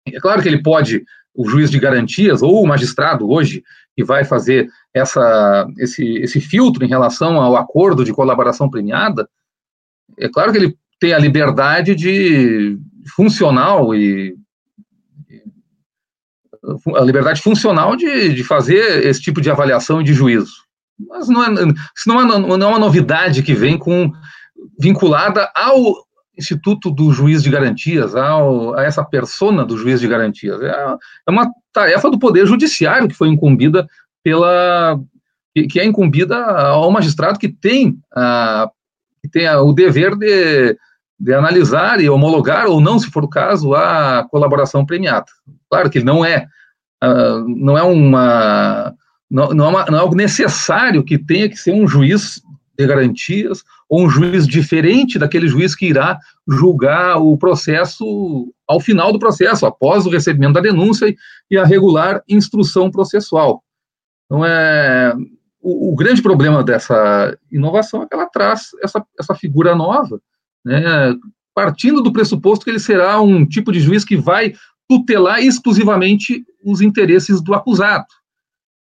É 0.08 0.20
claro 0.20 0.42
que 0.42 0.48
ele 0.48 0.64
pode, 0.64 1.04
o 1.36 1.48
juiz 1.48 1.70
de 1.70 1.78
garantias, 1.78 2.42
ou 2.42 2.64
o 2.64 2.68
magistrado 2.68 3.30
hoje, 3.30 3.64
que 3.96 4.04
vai 4.04 4.24
fazer 4.24 4.70
essa, 4.94 5.68
esse, 5.78 6.06
esse 6.20 6.40
filtro 6.40 6.86
em 6.86 6.90
relação 6.90 7.42
ao 7.42 7.58
acordo 7.58 8.06
de 8.06 8.14
colaboração 8.14 8.70
premiada, 8.70 9.30
é 10.18 10.30
claro 10.30 10.52
que 10.52 10.58
ele 10.58 10.78
tem 11.00 11.14
a 11.14 11.20
liberdade 11.20 11.96
de 11.96 12.78
funcional 13.16 13.94
e 13.94 14.36
a 16.96 17.02
liberdade 17.02 17.42
funcional 17.42 17.96
de, 17.96 18.34
de 18.34 18.44
fazer 18.44 19.06
esse 19.06 19.22
tipo 19.22 19.42
de 19.42 19.50
avaliação 19.50 20.02
e 20.02 20.04
de 20.04 20.14
juízo. 20.14 20.52
Mas 21.08 21.30
não 21.30 21.44
é, 21.44 21.50
isso 21.96 22.08
não 22.08 22.22
é, 22.22 22.26
não 22.26 22.68
é 22.68 22.68
uma 22.68 22.80
novidade 22.80 23.42
que 23.42 23.54
vem 23.54 23.78
com 23.78 24.12
vinculada 24.78 25.50
ao 25.56 25.96
instituto 26.38 26.90
do 26.90 27.12
juiz 27.12 27.44
de 27.44 27.50
garantias, 27.50 28.16
ao, 28.16 28.78
a 28.78 28.84
essa 28.84 29.04
persona 29.04 29.66
do 29.66 29.78
juiz 29.78 30.00
de 30.00 30.08
garantias. 30.08 30.62
É, 30.62 30.96
é 31.28 31.32
uma 31.32 31.50
tarefa 31.74 32.10
do 32.10 32.20
Poder 32.20 32.46
Judiciário 32.46 33.08
que 33.08 33.16
foi 33.16 33.28
incumbida 33.28 33.88
pela. 34.24 35.00
que, 35.54 35.80
é 35.80 35.86
incumbida 35.86 36.38
ao 36.38 36.90
magistrado 36.92 37.40
que 37.40 37.50
tem, 37.50 37.98
a, 38.14 38.70
que 39.22 39.30
tem 39.30 39.48
a, 39.48 39.62
o 39.62 39.74
dever 39.74 40.16
de, 40.16 40.78
de 41.20 41.34
analisar 41.34 42.00
e 42.00 42.10
homologar, 42.10 42.68
ou 42.68 42.80
não, 42.80 42.98
se 42.98 43.12
for 43.12 43.24
o 43.24 43.30
caso, 43.30 43.74
a 43.74 44.26
colaboração 44.30 44.86
premiada. 44.86 45.26
Claro 45.70 45.90
que 45.90 46.02
não 46.02 46.24
é, 46.24 46.46
uh, 47.04 47.46
não 47.48 47.78
é 47.78 47.84
uma. 47.84 48.94
Não, 49.30 49.50
não, 49.50 49.66
é 49.66 49.68
uma, 49.68 49.86
não 49.86 49.98
é 49.98 50.02
algo 50.02 50.16
necessário 50.16 51.04
que 51.04 51.18
tenha 51.18 51.48
que 51.50 51.58
ser 51.58 51.72
um 51.72 51.88
juiz 51.88 52.42
de 52.78 52.88
garantias 52.88 53.64
ou 53.88 54.06
um 54.06 54.10
juiz 54.10 54.48
diferente 54.48 55.20
daquele 55.20 55.48
juiz 55.48 55.76
que 55.76 55.88
irá 55.88 56.18
julgar 56.48 57.18
o 57.18 57.38
processo 57.38 58.52
ao 58.68 58.80
final 58.80 59.12
do 59.12 59.20
processo, 59.20 59.66
após 59.66 60.06
o 60.06 60.10
recebimento 60.10 60.54
da 60.54 60.62
denúncia 60.62 61.14
e 61.52 61.58
a 61.58 61.66
regular 61.66 62.24
instrução 62.28 62.90
processual. 62.90 63.64
Então, 64.26 64.46
é, 64.46 65.14
o, 65.62 65.92
o 65.92 65.96
grande 65.96 66.22
problema 66.22 66.64
dessa 66.64 67.38
inovação 67.52 68.04
é 68.04 68.08
que 68.08 68.16
ela 68.16 68.28
traz 68.28 68.70
essa, 68.82 69.04
essa 69.20 69.36
figura 69.36 69.76
nova, 69.76 70.22
né, 70.66 71.16
partindo 71.54 72.02
do 72.02 72.14
pressuposto 72.14 72.64
que 72.64 72.72
ele 72.72 72.80
será 72.80 73.20
um 73.22 73.46
tipo 73.46 73.72
de 73.72 73.80
juiz 73.80 74.06
que 74.06 74.16
vai 74.18 74.54
tutelar 74.88 75.40
exclusivamente 75.40 76.44
os 76.64 76.82
interesses 76.82 77.42
do 77.42 77.54
acusado. 77.54 78.08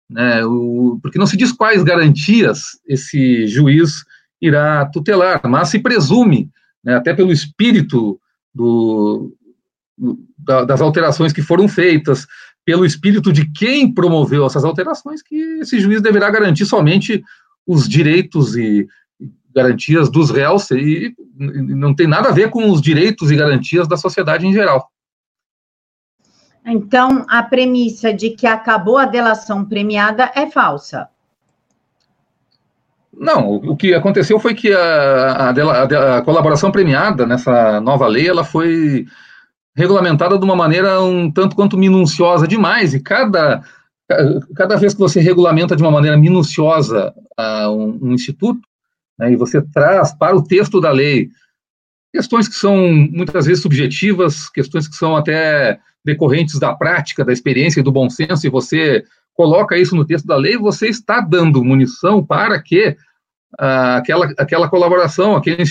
né, 0.10 0.46
o, 0.46 1.00
porque 1.02 1.20
não 1.20 1.28
se 1.28 1.36
diz 1.36 1.52
quais 1.52 1.84
garantias 1.84 2.80
esse 2.88 3.46
juiz 3.48 4.06
irá 4.42 4.86
tutelar, 4.86 5.42
mas 5.46 5.70
se 5.70 5.80
presume, 5.80 6.50
né, 6.84 6.96
até 6.96 7.14
pelo 7.14 7.32
espírito 7.32 8.20
do, 8.54 9.34
da, 10.38 10.64
das 10.64 10.80
alterações 10.80 11.34
que 11.34 11.42
foram 11.42 11.68
feitas, 11.68 12.28
pelo 12.64 12.86
espírito 12.86 13.32
de 13.32 13.50
quem 13.52 13.94
promoveu 13.94 14.46
essas 14.46 14.64
alterações, 14.64 15.22
que 15.22 15.36
esse 15.60 15.80
juiz 15.80 16.02
deverá 16.02 16.30
garantir 16.30 16.66
somente 16.66 17.24
os 17.66 17.88
direitos 17.88 18.56
e 18.56 18.88
garantias 19.58 20.10
dos 20.10 20.30
réus 20.30 20.70
e 20.70 21.16
não 21.36 21.96
tem 21.96 22.06
nada 22.06 22.30
a 22.30 22.32
ver 22.32 22.52
com 22.52 22.70
os 22.70 22.80
direitos 22.80 23.32
e 23.32 23.36
garantias 23.36 23.88
da 23.88 23.98
sociedade 23.98 24.46
em 24.46 24.54
geral. 24.54 24.88
Então, 26.64 27.26
a 27.28 27.42
premissa 27.42 28.14
de 28.14 28.32
que 28.32 28.46
acabou 28.46 28.98
a 28.98 29.06
delação 29.06 29.66
premiada 29.66 30.32
é 30.36 30.48
falsa. 30.48 31.08
Não, 33.20 33.56
o 33.56 33.76
que 33.76 33.96
aconteceu 33.96 34.40
foi 34.40 34.54
que 34.54 34.72
a, 34.72 35.50
a, 35.50 36.18
a, 36.18 36.22
colaboração 36.22 36.72
premiada 36.72 37.26
nessa 37.26 37.82
nova 37.82 38.06
lei, 38.06 38.28
ela 38.28 38.44
foi 38.44 39.06
regulamentada 39.76 40.38
de 40.38 40.44
uma 40.44 40.56
maneira 40.56 41.02
um 41.02 41.32
tanto 41.32 41.56
quanto 41.56 41.78
minuciosa 41.78 42.48
demais, 42.48 42.94
e 42.94 43.00
cada, 43.00 43.64
cada 44.56 44.76
vez 44.76 44.94
que 44.94 45.00
você 45.00 45.20
regulamenta 45.20 45.76
de 45.76 45.82
uma 45.82 45.92
maneira 45.92 46.18
minuciosa 46.18 47.14
uh, 47.40 47.70
um, 47.70 48.00
um, 48.04 48.12
instituto, 48.12 48.67
né, 49.18 49.32
e 49.32 49.36
você 49.36 49.62
traz 49.62 50.14
para 50.14 50.36
o 50.36 50.44
texto 50.44 50.80
da 50.80 50.92
lei 50.92 51.30
questões 52.14 52.48
que 52.48 52.56
são 52.56 52.78
muitas 53.12 53.46
vezes 53.46 53.62
subjetivas, 53.62 54.50
questões 54.50 54.88
que 54.88 54.96
são 54.96 55.16
até 55.16 55.80
decorrentes 56.04 56.58
da 56.60 56.74
prática, 56.74 57.26
da 57.26 57.34
experiência 57.34 57.80
e 57.80 57.84
do 57.84 57.92
bom 57.92 58.10
senso, 58.10 58.48
e 58.48 58.50
você 58.50 59.04
coloca 59.34 59.78
isso 59.78 59.96
no 59.96 60.06
texto 60.06 60.26
da 60.26 60.36
lei, 60.36 60.58
você 60.58 60.88
está 60.88 61.22
dando 61.22 61.64
munição 61.64 62.26
para 62.26 62.62
que 62.62 62.96
uh, 63.60 63.98
aquela, 63.98 64.34
aquela 64.38 64.70
colaboração, 64.70 65.36
aquele, 65.36 65.64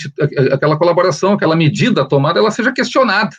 aquela 0.53 0.77
colaboração, 0.77 1.33
aquela 1.33 1.57
medida 1.57 2.07
tomada, 2.07 2.39
ela 2.39 2.51
seja 2.51 2.73
questionada 2.73 3.35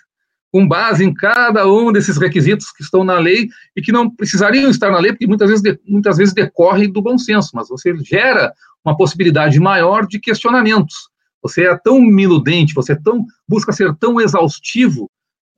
com 0.51 0.67
base 0.67 1.03
em 1.03 1.13
cada 1.13 1.67
um 1.67 1.91
desses 1.91 2.17
requisitos 2.17 2.71
que 2.71 2.81
estão 2.81 3.03
na 3.03 3.19
lei 3.19 3.47
e 3.75 3.81
que 3.81 3.91
não 3.91 4.09
precisariam 4.09 4.69
estar 4.69 4.89
na 4.91 4.99
lei, 4.99 5.11
porque 5.11 5.27
muitas 5.27 5.49
vezes, 5.49 5.77
muitas 5.85 6.17
vezes 6.17 6.33
decorre 6.33 6.87
do 6.87 7.01
bom 7.01 7.17
senso, 7.17 7.51
mas 7.53 7.69
você 7.69 7.95
gera 7.99 8.53
uma 8.87 8.95
possibilidade 8.95 9.59
maior 9.59 10.07
de 10.07 10.19
questionamentos. 10.19 11.09
Você 11.41 11.65
é 11.65 11.77
tão 11.77 11.99
miludente, 11.99 12.73
você 12.73 12.93
é 12.93 12.95
tão, 12.95 13.25
busca 13.47 13.73
ser 13.73 13.93
tão 13.97 14.19
exaustivo 14.19 15.09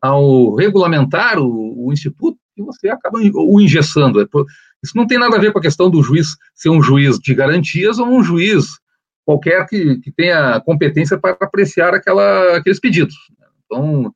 ao 0.01 0.55
regulamentar 0.55 1.39
o, 1.39 1.87
o 1.87 1.93
instituto 1.93 2.37
que 2.55 2.63
você 2.63 2.89
acaba 2.89 3.19
o 3.19 3.61
engessando. 3.61 4.19
É 4.19 4.25
isso 4.83 4.95
não 4.95 5.05
tem 5.05 5.19
nada 5.19 5.35
a 5.35 5.39
ver 5.39 5.51
com 5.51 5.59
a 5.59 5.61
questão 5.61 5.89
do 5.89 6.01
juiz 6.01 6.35
ser 6.55 6.69
um 6.69 6.81
juiz 6.81 7.19
de 7.19 7.35
garantias 7.35 7.99
ou 7.99 8.07
um 8.07 8.23
juiz 8.23 8.79
qualquer 9.25 9.67
que, 9.67 9.97
que 9.99 10.11
tenha 10.11 10.59
competência 10.61 11.17
para 11.17 11.37
apreciar 11.39 11.93
aquela, 11.93 12.57
aqueles 12.57 12.79
pedidos. 12.79 13.15
Então, 13.65 14.11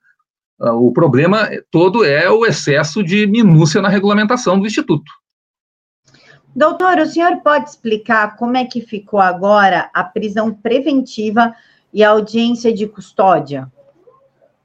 ah, 0.59 0.73
o 0.73 0.91
problema 0.91 1.49
todo 1.69 2.03
é 2.03 2.29
o 2.31 2.45
excesso 2.45 3.03
de 3.03 3.27
minúcia 3.27 3.81
na 3.81 3.89
regulamentação 3.89 4.59
do 4.59 4.65
Instituto. 4.65 5.11
Doutor, 6.55 6.99
o 6.99 7.05
senhor 7.05 7.37
pode 7.37 7.69
explicar 7.69 8.35
como 8.35 8.55
é 8.57 8.65
que 8.65 8.81
ficou 8.81 9.19
agora 9.19 9.89
a 9.93 10.03
prisão 10.03 10.53
preventiva 10.53 11.53
e 11.91 12.03
a 12.03 12.11
audiência 12.11 12.73
de 12.73 12.87
custódia? 12.87 13.71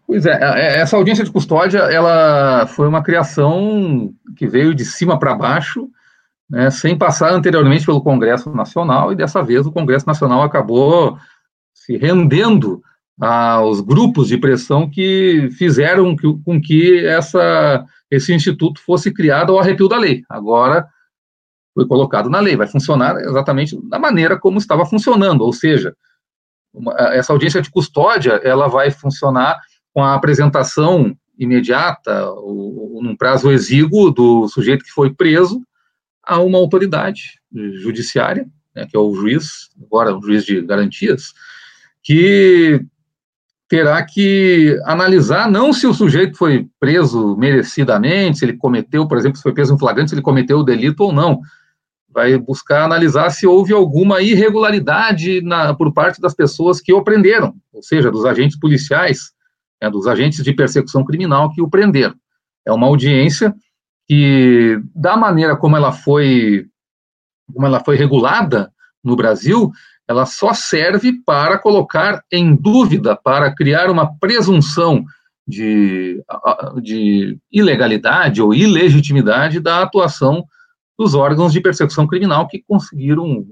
Pois 0.06 0.26
é, 0.26 0.38
é 0.40 0.80
essa 0.80 0.96
audiência 0.96 1.24
de 1.24 1.30
custódia, 1.30 1.80
ela 1.80 2.66
foi 2.66 2.88
uma 2.88 3.02
criação 3.02 4.12
que 4.36 4.46
veio 4.46 4.74
de 4.74 4.84
cima 4.84 5.18
para 5.18 5.34
baixo, 5.34 5.88
né, 6.48 6.70
sem 6.70 6.96
passar 6.96 7.32
anteriormente 7.32 7.84
pelo 7.84 8.02
Congresso 8.02 8.50
Nacional, 8.50 9.12
e 9.12 9.16
dessa 9.16 9.42
vez 9.42 9.66
o 9.66 9.72
Congresso 9.72 10.06
Nacional 10.06 10.42
acabou 10.42 11.18
se 11.74 11.96
rendendo 11.96 12.82
aos 13.20 13.80
grupos 13.80 14.28
de 14.28 14.38
pressão 14.38 14.88
que 14.88 15.48
fizeram 15.52 16.14
com 16.44 16.60
que 16.60 17.04
essa, 17.04 17.84
esse 18.10 18.32
instituto 18.32 18.80
fosse 18.80 19.12
criado 19.12 19.52
ao 19.52 19.58
arrepio 19.58 19.88
da 19.88 19.98
lei. 19.98 20.22
Agora 20.28 20.86
foi 21.78 21.86
colocado 21.86 22.28
na 22.28 22.40
lei, 22.40 22.56
vai 22.56 22.66
funcionar 22.66 23.16
exatamente 23.20 23.78
da 23.88 24.00
maneira 24.00 24.36
como 24.36 24.58
estava 24.58 24.84
funcionando, 24.84 25.42
ou 25.42 25.52
seja, 25.52 25.94
uma, 26.74 26.92
essa 27.12 27.32
audiência 27.32 27.62
de 27.62 27.70
custódia 27.70 28.32
ela 28.42 28.66
vai 28.66 28.90
funcionar 28.90 29.60
com 29.94 30.02
a 30.02 30.14
apresentação 30.14 31.16
imediata, 31.38 32.28
ou, 32.30 32.94
ou 32.94 33.02
num 33.02 33.16
prazo 33.16 33.52
exíguo 33.52 34.10
do 34.10 34.48
sujeito 34.48 34.84
que 34.84 34.90
foi 34.90 35.14
preso 35.14 35.62
a 36.20 36.40
uma 36.40 36.58
autoridade 36.58 37.38
judiciária, 37.80 38.44
né, 38.74 38.84
que 38.84 38.96
é 38.96 39.00
o 39.00 39.14
juiz, 39.14 39.68
agora 39.80 40.16
o 40.16 40.20
juiz 40.20 40.44
de 40.44 40.60
garantias, 40.62 41.32
que 42.02 42.84
terá 43.68 44.04
que 44.04 44.76
analisar 44.84 45.48
não 45.48 45.72
se 45.72 45.86
o 45.86 45.94
sujeito 45.94 46.36
foi 46.36 46.66
preso 46.80 47.36
merecidamente, 47.36 48.38
se 48.38 48.44
ele 48.44 48.56
cometeu, 48.56 49.06
por 49.06 49.16
exemplo, 49.16 49.36
se 49.36 49.42
foi 49.44 49.52
preso 49.52 49.74
em 49.74 49.78
flagrante, 49.78 50.10
se 50.10 50.16
ele 50.16 50.22
cometeu 50.22 50.58
o 50.58 50.64
delito 50.64 51.04
ou 51.04 51.12
não. 51.12 51.40
Vai 52.10 52.36
buscar 52.38 52.84
analisar 52.84 53.30
se 53.30 53.46
houve 53.46 53.72
alguma 53.72 54.22
irregularidade 54.22 55.40
na, 55.42 55.74
por 55.74 55.92
parte 55.92 56.20
das 56.20 56.34
pessoas 56.34 56.80
que 56.80 56.92
o 56.92 57.04
prenderam, 57.04 57.54
ou 57.72 57.82
seja, 57.82 58.10
dos 58.10 58.24
agentes 58.24 58.58
policiais, 58.58 59.30
né, 59.80 59.90
dos 59.90 60.06
agentes 60.06 60.42
de 60.42 60.52
persecução 60.52 61.04
criminal 61.04 61.52
que 61.52 61.60
o 61.60 61.68
prenderam. 61.68 62.14
É 62.66 62.72
uma 62.72 62.86
audiência 62.86 63.54
que, 64.06 64.80
da 64.94 65.16
maneira 65.16 65.56
como 65.56 65.76
ela 65.76 65.92
foi, 65.92 66.66
como 67.52 67.66
ela 67.66 67.80
foi 67.80 67.96
regulada 67.96 68.72
no 69.04 69.14
Brasil, 69.14 69.70
ela 70.08 70.24
só 70.24 70.54
serve 70.54 71.20
para 71.24 71.58
colocar 71.58 72.22
em 72.32 72.56
dúvida, 72.56 73.14
para 73.14 73.54
criar 73.54 73.90
uma 73.90 74.18
presunção 74.18 75.04
de, 75.46 76.22
de 76.82 77.38
ilegalidade 77.52 78.40
ou 78.40 78.54
ilegitimidade 78.54 79.60
da 79.60 79.82
atuação 79.82 80.44
dos 80.98 81.14
órgãos 81.14 81.52
de 81.52 81.60
persecução 81.60 82.06
criminal 82.06 82.48
que 82.48 82.64
conseguiram, 82.66 83.46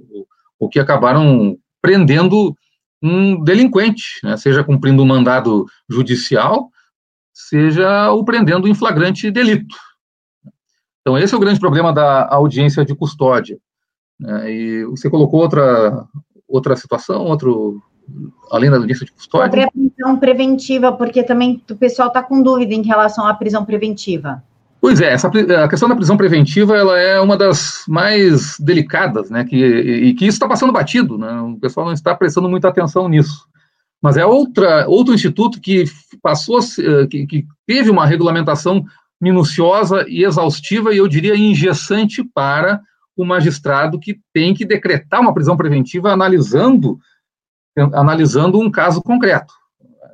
ou 0.58 0.68
que 0.68 0.80
acabaram 0.80 1.56
prendendo 1.80 2.56
um 3.00 3.42
delinquente, 3.42 4.18
né, 4.24 4.36
seja 4.36 4.64
cumprindo 4.64 5.02
um 5.02 5.06
mandado 5.06 5.66
judicial, 5.88 6.70
seja 7.32 8.10
o 8.10 8.24
prendendo 8.24 8.66
em 8.66 8.74
flagrante 8.74 9.30
delito. 9.30 9.76
Então, 11.00 11.16
esse 11.16 11.32
é 11.32 11.36
o 11.36 11.40
grande 11.40 11.60
problema 11.60 11.92
da 11.92 12.26
audiência 12.34 12.84
de 12.84 12.94
custódia. 12.94 13.58
Né, 14.18 14.50
e 14.50 14.84
você 14.86 15.08
colocou 15.08 15.40
outra, 15.40 16.04
outra 16.48 16.74
situação, 16.74 17.26
outro, 17.26 17.80
além 18.50 18.70
da 18.70 18.78
audiência 18.78 19.06
de 19.06 19.12
custódia? 19.12 19.46
Sobre 19.46 19.62
a 19.62 19.70
prisão 19.70 20.18
preventiva, 20.18 20.90
porque 20.90 21.22
também 21.22 21.62
o 21.70 21.76
pessoal 21.76 22.08
está 22.08 22.22
com 22.22 22.42
dúvida 22.42 22.74
em 22.74 22.82
relação 22.82 23.26
à 23.26 23.34
prisão 23.34 23.64
preventiva. 23.64 24.42
Pois 24.80 25.00
é, 25.00 25.12
essa, 25.12 25.28
a 25.28 25.68
questão 25.68 25.88
da 25.88 25.96
prisão 25.96 26.16
preventiva 26.16 26.76
ela 26.76 26.98
é 26.98 27.20
uma 27.20 27.36
das 27.36 27.82
mais 27.88 28.58
delicadas, 28.58 29.30
né? 29.30 29.44
Que, 29.44 29.56
e, 29.56 30.14
que 30.14 30.26
isso 30.26 30.36
está 30.36 30.46
passando 30.46 30.72
batido, 30.72 31.18
né? 31.18 31.40
O 31.40 31.58
pessoal 31.58 31.86
não 31.86 31.92
está 31.92 32.14
prestando 32.14 32.48
muita 32.48 32.68
atenção 32.68 33.08
nisso. 33.08 33.46
Mas 34.02 34.16
é 34.16 34.24
outra, 34.24 34.86
outro 34.86 35.14
instituto 35.14 35.60
que 35.60 35.84
passou, 36.22 36.60
eh, 36.60 37.06
que, 37.06 37.26
que 37.26 37.46
teve 37.66 37.90
uma 37.90 38.06
regulamentação 38.06 38.84
minuciosa 39.20 40.04
e 40.08 40.24
exaustiva, 40.24 40.92
e 40.92 40.98
eu 40.98 41.08
diria 41.08 41.34
engessante 41.36 42.22
para 42.22 42.80
o 43.16 43.24
magistrado 43.24 43.98
que 43.98 44.20
tem 44.32 44.52
que 44.52 44.66
decretar 44.66 45.20
uma 45.20 45.32
prisão 45.32 45.56
preventiva 45.56 46.12
analisando, 46.12 46.98
analisando 47.94 48.60
um 48.60 48.70
caso 48.70 49.02
concreto. 49.02 49.52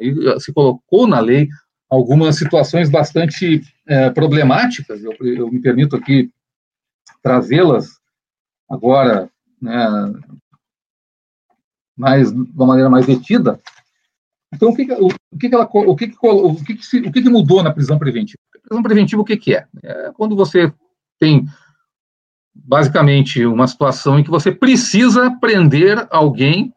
Aí 0.01 0.14
eh, 0.29 0.38
se 0.38 0.53
colocou 0.53 1.07
na 1.07 1.18
lei 1.18 1.48
algumas 1.90 2.37
situações 2.37 2.88
bastante 2.88 3.61
é, 3.87 4.11
problemáticas, 4.11 5.03
eu, 5.03 5.12
eu, 5.21 5.51
me 5.51 5.61
permito 5.61 5.97
aqui 5.97 6.31
trazê-las 7.23 7.99
agora, 8.68 9.31
né, 9.61 9.87
mais, 11.97 12.33
de 12.33 12.38
uma 12.53 12.66
maneira 12.66 12.88
mais 12.88 13.07
detida. 13.07 13.61
Então, 14.53 14.71
o 14.71 14.77
que, 14.77 14.87
o, 14.92 15.38
que, 15.38 15.55
ela, 15.55 15.64
o 15.64 15.97
que, 15.97 16.12
o 16.21 16.55
que, 16.57 16.99
o 17.09 17.12
que, 17.12 17.31
mudou 17.31 17.62
na 17.62 17.73
prisão 17.73 17.99
preventiva? 17.99 18.38
A 18.55 18.61
prisão 18.61 18.83
preventiva, 18.83 19.23
o 19.23 19.25
que, 19.25 19.37
que 19.37 19.55
é? 19.55 19.66
É 19.83 20.12
quando 20.12 20.37
você 20.37 20.73
tem 21.18 21.47
basicamente 22.55 23.45
uma 23.47 23.66
situação 23.66 24.18
em 24.18 24.25
que 24.25 24.31
você 24.31 24.53
precisa 24.53 25.31
prender 25.40 26.07
alguém 26.11 26.73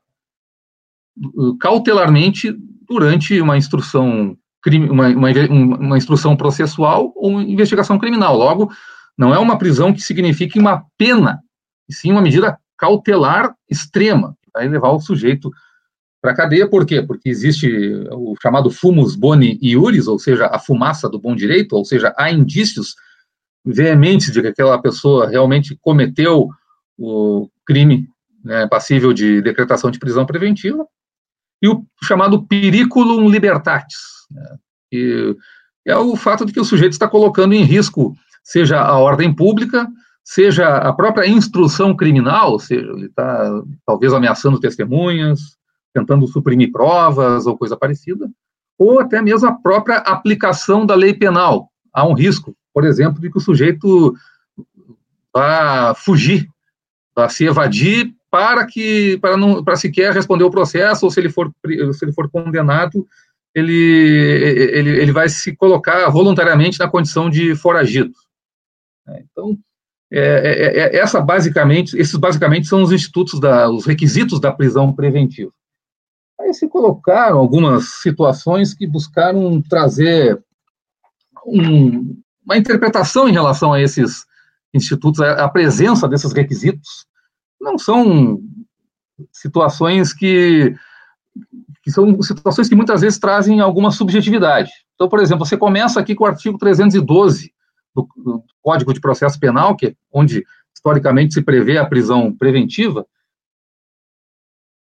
uh, 1.18 1.58
cautelarmente 1.58 2.52
durante 2.88 3.40
uma 3.42 3.58
instrução 3.58 4.38
uma, 4.74 5.08
uma, 5.10 5.30
uma, 5.80 5.98
instrução 5.98 6.36
processual 6.36 7.12
ou 7.16 7.32
uma 7.32 7.44
investigação 7.44 7.98
criminal. 8.00 8.36
Logo, 8.36 8.72
não 9.18 9.34
é 9.34 9.40
uma 9.40 9.58
prisão 9.58 9.94
que 9.94 10.02
signifique 10.02 10.60
uma 10.60 10.86
pena, 10.98 11.42
e 11.88 11.94
sim 11.94 12.12
uma 12.12 12.22
medida 12.22 12.58
cautelar 12.78 13.56
extrema, 13.70 14.36
que 14.42 14.50
vai 14.54 14.68
levar 14.68 14.92
o 14.92 15.00
sujeito 15.00 15.52
para 16.22 16.32
a 16.32 16.36
cadeia. 16.36 16.68
Por 16.68 16.86
quê? 16.86 17.02
Porque 17.02 17.30
existe 17.30 17.70
o 18.12 18.36
chamado 18.42 18.70
fumus 18.70 19.16
boni 19.16 19.60
iuris, 19.62 20.08
ou 20.08 20.18
seja, 20.18 20.48
a 20.48 20.60
fumaça 20.60 21.08
do 21.08 21.20
bom 21.20 21.36
direito, 21.36 21.74
ou 21.74 21.86
seja, 21.86 22.14
há 22.18 22.32
indícios 22.32 22.96
veementes 23.64 24.32
de 24.32 24.42
que 24.42 24.48
aquela 24.48 24.80
pessoa 24.82 25.28
realmente 25.28 25.78
cometeu 25.82 26.50
o 26.98 27.50
crime 27.66 28.08
né, 28.44 28.68
passível 28.68 29.12
de 29.12 29.42
decretação 29.42 29.90
de 29.90 30.00
prisão 30.00 30.26
preventiva, 30.26 30.86
e 31.62 31.68
o 31.68 31.84
chamado 32.04 32.46
periculum 32.46 33.30
libertatis, 33.30 33.98
né, 34.32 34.58
que 34.90 35.36
é 35.86 35.96
o 35.96 36.16
fato 36.16 36.46
de 36.46 36.52
que 36.54 36.60
o 36.60 36.66
sujeito 36.66 36.94
está 36.94 37.08
colocando 37.08 37.54
em 37.54 37.64
risco, 37.64 38.16
seja 38.44 38.80
a 38.82 38.98
ordem 38.98 39.34
pública, 39.34 39.88
seja 40.24 40.78
a 40.78 40.92
própria 40.92 41.28
instrução 41.28 41.96
criminal, 41.96 42.54
ou 42.54 42.60
seja, 42.60 42.88
ele 42.88 43.06
está 43.06 43.62
talvez 43.86 44.12
ameaçando 44.12 44.60
testemunhas, 44.60 45.40
tentando 45.94 46.28
suprimir 46.28 46.72
provas 46.72 47.46
ou 47.46 47.58
coisa 47.58 47.78
parecida, 47.78 48.30
ou 48.78 49.00
até 49.00 49.22
mesmo 49.22 49.48
a 49.48 49.54
própria 49.54 49.98
aplicação 49.98 50.86
da 50.86 50.96
lei 50.96 51.14
penal. 51.14 51.70
Há 51.94 52.06
um 52.06 52.14
risco, 52.14 52.56
por 52.74 52.84
exemplo, 52.84 53.22
de 53.22 53.30
que 53.30 53.38
o 53.38 53.42
sujeito 53.42 54.14
vá 55.34 55.94
fugir, 55.96 56.48
vá 57.16 57.30
se 57.30 57.46
evadir 57.46 58.14
para 58.30 58.66
que 58.66 59.18
para 59.20 59.38
não 59.38 59.64
para 59.64 59.78
sequer 59.78 60.12
responder 60.12 60.44
o 60.44 60.52
processo 60.52 61.06
ou 61.06 61.12
se 61.12 61.20
ele 61.22 61.30
for 61.30 61.50
se 61.94 62.04
ele 62.04 62.12
for 62.12 62.30
condenado 62.30 63.08
ele, 63.56 63.74
ele, 63.74 64.90
ele 65.02 65.12
vai 65.14 65.30
se 65.30 65.56
colocar 65.56 66.10
voluntariamente 66.10 66.78
na 66.78 66.90
condição 66.90 67.30
de 67.30 67.56
foragido. 67.56 68.12
É, 69.08 69.24
então, 69.32 69.58
é, 70.12 70.20
é, 70.20 70.80
é, 70.80 70.98
essa 70.98 71.22
basicamente, 71.22 71.98
esses 71.98 72.16
basicamente 72.16 72.68
são 72.68 72.84
os 72.84 72.92
institutos, 72.92 73.40
da, 73.40 73.70
os 73.70 73.86
requisitos 73.86 74.42
da 74.42 74.52
prisão 74.52 74.94
preventiva. 74.94 75.52
Aí 76.40 76.54
se 76.54 76.68
colocaram 76.68 77.38
algumas 77.38 78.02
situações 78.02 78.74
que 78.74 78.86
buscaram 78.86 79.62
trazer 79.62 80.38
um, 81.48 82.22
uma 82.44 82.58
interpretação 82.58 83.30
em 83.30 83.32
relação 83.32 83.72
a 83.72 83.82
esses 83.82 84.26
institutos, 84.74 85.22
a, 85.22 85.46
a 85.46 85.50
presença 85.50 86.10
desses 86.10 86.34
requisitos. 86.34 87.06
Não 87.62 87.78
são 87.78 88.42
situações 89.32 90.12
que 90.12 90.76
que 91.86 91.92
são 91.92 92.20
situações 92.24 92.68
que 92.68 92.74
muitas 92.74 93.02
vezes 93.02 93.20
trazem 93.20 93.60
alguma 93.60 93.92
subjetividade. 93.92 94.72
Então, 94.96 95.08
por 95.08 95.20
exemplo, 95.20 95.46
você 95.46 95.56
começa 95.56 96.00
aqui 96.00 96.16
com 96.16 96.24
o 96.24 96.28
artigo 96.28 96.58
312 96.58 97.54
do, 97.96 98.08
do 98.18 98.44
Código 98.60 98.92
de 98.92 99.00
Processo 99.00 99.40
Penal, 99.40 99.76
que 99.76 99.86
é 99.86 99.96
onde 100.12 100.44
historicamente 100.76 101.36
se 101.36 101.44
prevê 101.44 101.78
a 101.78 101.86
prisão 101.86 102.36
preventiva, 102.36 103.06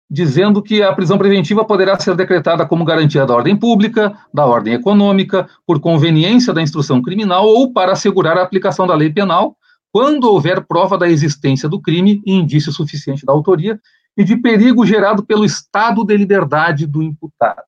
dizendo 0.09 0.63
que 0.63 0.81
a 0.81 0.95
prisão 0.95 1.19
preventiva 1.19 1.65
poderá 1.65 1.99
ser 1.99 2.15
decretada 2.15 2.65
como 2.65 2.85
garantia 2.85 3.27
da 3.27 3.35
ordem 3.35 3.57
pública, 3.57 4.17
da 4.33 4.47
ordem 4.47 4.75
econômica, 4.75 5.51
por 5.67 5.81
conveniência 5.81 6.55
da 6.55 6.63
instrução 6.63 7.03
criminal 7.03 7.49
ou 7.49 7.73
para 7.73 7.93
assegurar 7.93 8.39
a 8.39 8.43
aplicação 8.43 8.87
da 8.87 8.95
lei 8.95 9.13
penal, 9.13 9.57
quando 9.91 10.31
houver 10.31 10.65
prova 10.65 10.97
da 10.97 11.09
existência 11.09 11.69
do 11.69 11.81
crime 11.81 12.23
e 12.25 12.33
indício 12.33 12.71
suficiente 12.71 13.27
da 13.27 13.33
autoria 13.33 13.81
e 14.17 14.25
de 14.25 14.37
perigo 14.37 14.87
gerado 14.87 15.25
pelo 15.25 15.45
estado 15.45 16.05
de 16.05 16.17
liberdade 16.17 16.87
do 16.87 17.03
imputado. 17.03 17.63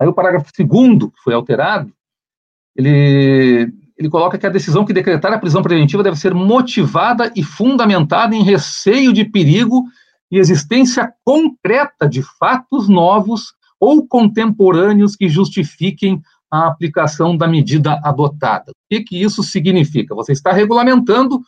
Aí 0.00 0.08
o 0.08 0.12
parágrafo 0.12 0.50
segundo, 0.54 1.10
que 1.10 1.20
foi 1.22 1.34
alterado, 1.34 1.92
ele, 2.76 3.72
ele 3.96 4.10
coloca 4.10 4.36
que 4.36 4.46
a 4.46 4.50
decisão 4.50 4.84
que 4.84 4.92
decretar 4.92 5.32
a 5.32 5.38
prisão 5.38 5.62
preventiva 5.62 6.02
deve 6.02 6.18
ser 6.18 6.34
motivada 6.34 7.32
e 7.36 7.42
fundamentada 7.42 8.34
em 8.34 8.42
receio 8.42 9.12
de 9.12 9.24
perigo 9.24 9.84
e 10.30 10.38
existência 10.38 11.12
concreta 11.24 12.08
de 12.08 12.22
fatos 12.38 12.88
novos 12.88 13.54
ou 13.78 14.06
contemporâneos 14.06 15.14
que 15.14 15.28
justifiquem 15.28 16.20
a 16.50 16.66
aplicação 16.66 17.36
da 17.36 17.46
medida 17.46 18.00
adotada. 18.04 18.70
O 18.70 18.74
que, 18.88 19.02
que 19.02 19.22
isso 19.22 19.42
significa? 19.42 20.14
Você 20.14 20.32
está 20.32 20.52
regulamentando 20.52 21.40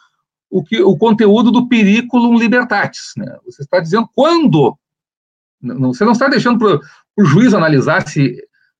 o, 0.51 0.63
que, 0.63 0.81
o 0.81 0.97
conteúdo 0.97 1.51
do 1.51 1.69
periculum 1.69 2.39
libertatis. 2.39 3.13
Né? 3.17 3.37
Você 3.45 3.63
está 3.63 3.81
dizendo 3.81 4.09
quando. 4.15 4.77
Você 5.61 6.05
não 6.05 6.13
está 6.13 6.29
deixando 6.29 6.59
para 6.59 6.81
o 7.17 7.25
juiz 7.25 7.55
analisar 7.55 8.07
se 8.07 8.37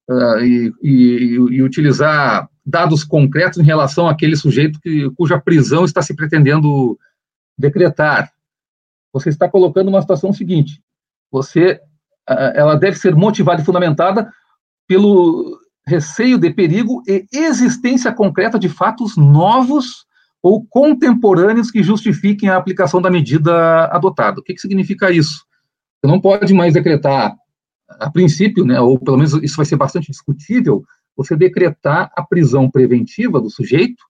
uh, 0.09 0.39
e, 0.41 0.73
e, 0.83 1.35
e, 1.35 1.63
utilizar 1.63 2.49
dados 2.65 3.03
concretos 3.03 3.59
em 3.59 3.65
relação 3.65 4.09
àquele 4.09 4.37
sujeito 4.37 4.81
que, 4.81 5.11
cuja 5.17 5.41
prisão 5.41 5.85
está 5.85 6.03
se 6.03 6.15
pretendendo 6.15 6.99
decretar. 7.59 8.31
Você 9.13 9.31
está 9.31 9.49
colocando 9.49 9.89
uma 9.89 10.03
situação 10.03 10.33
seguinte: 10.33 10.81
você, 11.31 11.81
uh, 12.29 12.53
ela 12.55 12.77
deve 12.77 12.97
ser 12.97 13.15
motivada 13.15 13.63
e 13.63 13.65
fundamentada 13.65 14.31
pelo 14.87 15.59
receio 15.87 16.39
de 16.39 16.53
perigo 16.53 17.03
e 17.07 17.27
existência 17.33 18.13
concreta 18.13 18.59
de 18.59 18.69
fatos 18.69 19.17
novos 19.17 20.06
ou 20.47 20.65
contemporâneos 20.65 21.73
que 21.73 21.83
justifiquem 21.83 22.49
a 22.49 22.57
aplicação 22.57 23.03
da 23.03 23.11
medida 23.11 23.87
adotada. 23.87 24.39
O 24.39 24.45
que, 24.45 24.55
que 24.55 24.61
significa 24.61 25.11
isso? 25.11 25.45
Você 25.99 26.09
não 26.09 26.21
pode 26.21 26.55
mais 26.55 26.73
decretar, 26.73 27.35
a 27.89 28.09
princípio, 28.09 28.65
né, 28.65 28.81
ou 28.81 28.97
pelo 28.97 29.17
menos 29.17 29.33
isso 29.43 29.57
vai 29.57 29.67
ser 29.67 29.75
bastante 29.75 30.07
discutível, 30.09 30.85
você 31.17 31.35
decretar 31.35 32.13
a 32.15 32.23
prisão 32.23 32.71
preventiva 32.71 33.41
do 33.41 33.51
sujeito 33.51 34.05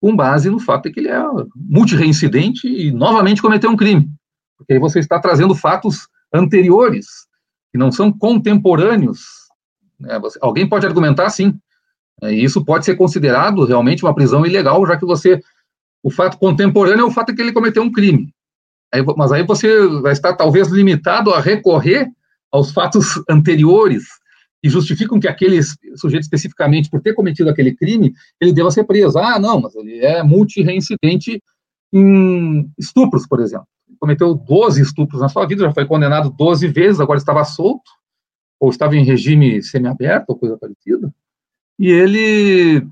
com 0.00 0.16
base 0.16 0.48
no 0.48 0.58
fato 0.58 0.84
de 0.84 0.92
que 0.92 1.00
ele 1.00 1.10
é 1.10 1.22
multireincidente 1.54 2.66
e 2.66 2.90
novamente 2.90 3.42
cometeu 3.42 3.68
um 3.68 3.76
crime. 3.76 4.08
Porque 4.56 4.72
aí 4.72 4.78
você 4.78 4.98
está 4.98 5.20
trazendo 5.20 5.54
fatos 5.54 6.08
anteriores, 6.32 7.06
que 7.70 7.76
não 7.76 7.92
são 7.92 8.10
contemporâneos. 8.10 9.20
Né, 10.00 10.18
você, 10.18 10.38
alguém 10.40 10.66
pode 10.66 10.86
argumentar 10.86 11.28
sim. 11.28 11.54
E 12.22 12.42
isso 12.42 12.64
pode 12.64 12.86
ser 12.86 12.96
considerado 12.96 13.66
realmente 13.66 14.02
uma 14.02 14.14
prisão 14.14 14.46
ilegal, 14.46 14.86
já 14.86 14.96
que 14.96 15.04
você 15.04 15.38
o 16.06 16.10
fato 16.10 16.38
contemporâneo 16.38 17.02
é 17.02 17.04
o 17.04 17.10
fato 17.10 17.34
que 17.34 17.42
ele 17.42 17.50
cometeu 17.50 17.82
um 17.82 17.90
crime. 17.90 18.32
Aí, 18.94 19.02
mas 19.16 19.32
aí 19.32 19.42
você 19.42 19.88
vai 20.00 20.12
estar 20.12 20.36
talvez 20.36 20.68
limitado 20.68 21.34
a 21.34 21.40
recorrer 21.40 22.08
aos 22.48 22.70
fatos 22.70 23.20
anteriores 23.28 24.04
que 24.62 24.70
justificam 24.70 25.18
que 25.18 25.26
aquele 25.26 25.60
sujeito 25.96 26.22
especificamente 26.22 26.88
por 26.88 27.00
ter 27.00 27.12
cometido 27.12 27.50
aquele 27.50 27.74
crime, 27.74 28.12
ele 28.40 28.52
deva 28.52 28.70
ser 28.70 28.84
preso. 28.84 29.18
Ah, 29.18 29.40
não, 29.40 29.60
mas 29.60 29.74
ele 29.74 29.98
é 29.98 30.22
multireincidente 30.22 31.42
em 31.92 32.70
estupros, 32.78 33.26
por 33.26 33.40
exemplo. 33.40 33.66
Ele 33.88 33.98
cometeu 33.98 34.32
12 34.32 34.80
estupros 34.80 35.20
na 35.20 35.28
sua 35.28 35.44
vida, 35.44 35.64
já 35.64 35.74
foi 35.74 35.86
condenado 35.86 36.30
12 36.30 36.68
vezes, 36.68 37.00
agora 37.00 37.18
estava 37.18 37.44
solto, 37.44 37.90
ou 38.60 38.70
estava 38.70 38.94
em 38.94 39.02
regime 39.02 39.60
semiaberto, 39.60 40.26
ou 40.28 40.38
coisa 40.38 40.56
parecida. 40.56 41.12
E 41.76 41.90
ele. 41.90 42.86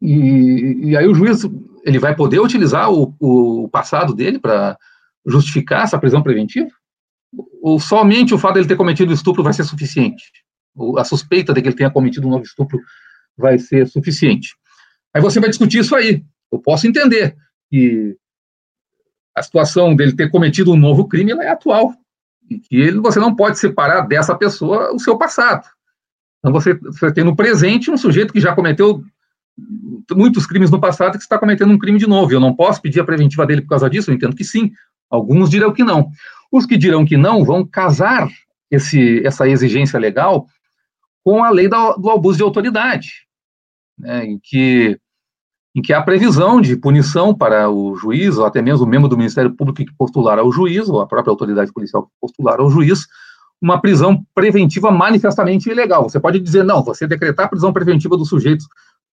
E, 0.00 0.90
e 0.90 0.96
aí 0.96 1.06
o 1.06 1.14
juiz 1.14 1.44
ele 1.86 2.00
vai 2.00 2.16
poder 2.16 2.40
utilizar 2.40 2.90
o, 2.92 3.14
o 3.20 3.68
passado 3.68 4.12
dele 4.12 4.40
para 4.40 4.76
justificar 5.24 5.84
essa 5.84 5.96
prisão 5.96 6.20
preventiva? 6.20 6.68
Ou 7.62 7.78
somente 7.78 8.34
o 8.34 8.38
fato 8.38 8.54
de 8.54 8.60
ele 8.60 8.68
ter 8.68 8.76
cometido 8.76 9.12
estupro 9.12 9.44
vai 9.44 9.52
ser 9.52 9.62
suficiente? 9.62 10.24
Ou 10.74 10.98
a 10.98 11.04
suspeita 11.04 11.54
de 11.54 11.62
que 11.62 11.68
ele 11.68 11.76
tenha 11.76 11.90
cometido 11.90 12.26
um 12.26 12.30
novo 12.30 12.42
estupro 12.42 12.80
vai 13.38 13.56
ser 13.60 13.86
suficiente? 13.86 14.56
Aí 15.14 15.22
você 15.22 15.38
vai 15.38 15.48
discutir 15.48 15.78
isso 15.78 15.94
aí. 15.94 16.24
Eu 16.50 16.58
posso 16.58 16.88
entender 16.88 17.36
que 17.70 18.16
a 19.36 19.42
situação 19.42 19.94
dele 19.94 20.12
ter 20.12 20.28
cometido 20.28 20.72
um 20.72 20.76
novo 20.76 21.06
crime 21.06 21.32
é 21.32 21.48
atual 21.48 21.94
e 22.50 22.58
que 22.58 22.74
ele, 22.74 22.98
você 22.98 23.20
não 23.20 23.34
pode 23.36 23.60
separar 23.60 24.00
dessa 24.02 24.36
pessoa 24.36 24.92
o 24.92 24.98
seu 24.98 25.16
passado. 25.16 25.64
Então 26.40 26.52
você, 26.52 26.74
você 26.74 27.12
tem 27.12 27.22
no 27.22 27.36
presente 27.36 27.92
um 27.92 27.96
sujeito 27.96 28.32
que 28.32 28.40
já 28.40 28.54
cometeu 28.54 29.04
muitos 30.14 30.46
crimes 30.46 30.70
no 30.70 30.80
passado 30.80 31.16
que 31.16 31.22
está 31.22 31.38
cometendo 31.38 31.72
um 31.72 31.78
crime 31.78 31.98
de 31.98 32.06
novo. 32.06 32.32
Eu 32.32 32.40
não 32.40 32.54
posso 32.54 32.80
pedir 32.80 33.00
a 33.00 33.04
preventiva 33.04 33.46
dele 33.46 33.62
por 33.62 33.68
causa 33.68 33.88
disso? 33.88 34.10
Eu 34.10 34.14
entendo 34.14 34.36
que 34.36 34.44
sim. 34.44 34.70
Alguns 35.10 35.48
dirão 35.48 35.72
que 35.72 35.84
não. 35.84 36.10
Os 36.50 36.66
que 36.66 36.76
dirão 36.76 37.04
que 37.04 37.16
não 37.16 37.44
vão 37.44 37.64
casar 37.64 38.28
esse, 38.70 39.24
essa 39.24 39.48
exigência 39.48 39.98
legal 39.98 40.46
com 41.24 41.42
a 41.42 41.50
lei 41.50 41.68
do, 41.68 41.94
do 41.94 42.10
abuso 42.10 42.36
de 42.36 42.42
autoridade, 42.42 43.08
né, 43.98 44.24
em, 44.24 44.38
que, 44.40 44.98
em 45.74 45.82
que 45.82 45.92
há 45.92 46.02
previsão 46.02 46.60
de 46.60 46.76
punição 46.76 47.34
para 47.34 47.68
o 47.68 47.96
juiz, 47.96 48.36
ou 48.38 48.44
até 48.44 48.62
mesmo 48.62 48.84
o 48.84 48.88
membro 48.88 49.08
do 49.08 49.16
Ministério 49.16 49.52
Público 49.54 49.84
que 49.84 49.96
postular 49.96 50.38
ao 50.38 50.52
juiz, 50.52 50.88
ou 50.88 51.00
a 51.00 51.06
própria 51.06 51.30
autoridade 51.30 51.72
policial 51.72 52.04
que 52.04 52.12
postular 52.20 52.60
ao 52.60 52.70
juiz, 52.70 53.06
uma 53.60 53.80
prisão 53.80 54.24
preventiva 54.34 54.90
manifestamente 54.90 55.68
ilegal. 55.70 56.08
Você 56.08 56.20
pode 56.20 56.38
dizer, 56.38 56.62
não, 56.62 56.82
você 56.82 57.06
decretar 57.06 57.46
a 57.46 57.48
prisão 57.48 57.72
preventiva 57.72 58.16
dos 58.16 58.28
sujeitos 58.28 58.68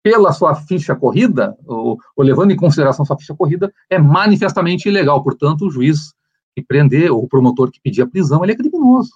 pela 0.03 0.33
sua 0.33 0.55
ficha 0.55 0.95
corrida, 0.95 1.57
ou, 1.67 1.99
ou, 2.17 2.25
levando 2.25 2.51
em 2.51 2.57
consideração 2.57 3.05
sua 3.05 3.19
ficha 3.19 3.35
corrida, 3.35 3.73
é 3.89 3.99
manifestamente 3.99 4.89
ilegal. 4.89 5.23
Portanto, 5.23 5.67
o 5.67 5.71
juiz 5.71 6.15
que 6.55 6.63
prender, 6.63 7.13
ou 7.13 7.25
o 7.25 7.29
promotor 7.29 7.71
que 7.71 7.81
pedir 7.81 8.03
a 8.03 8.07
prisão, 8.07 8.43
ele 8.43 8.53
é 8.53 8.57
criminoso. 8.57 9.13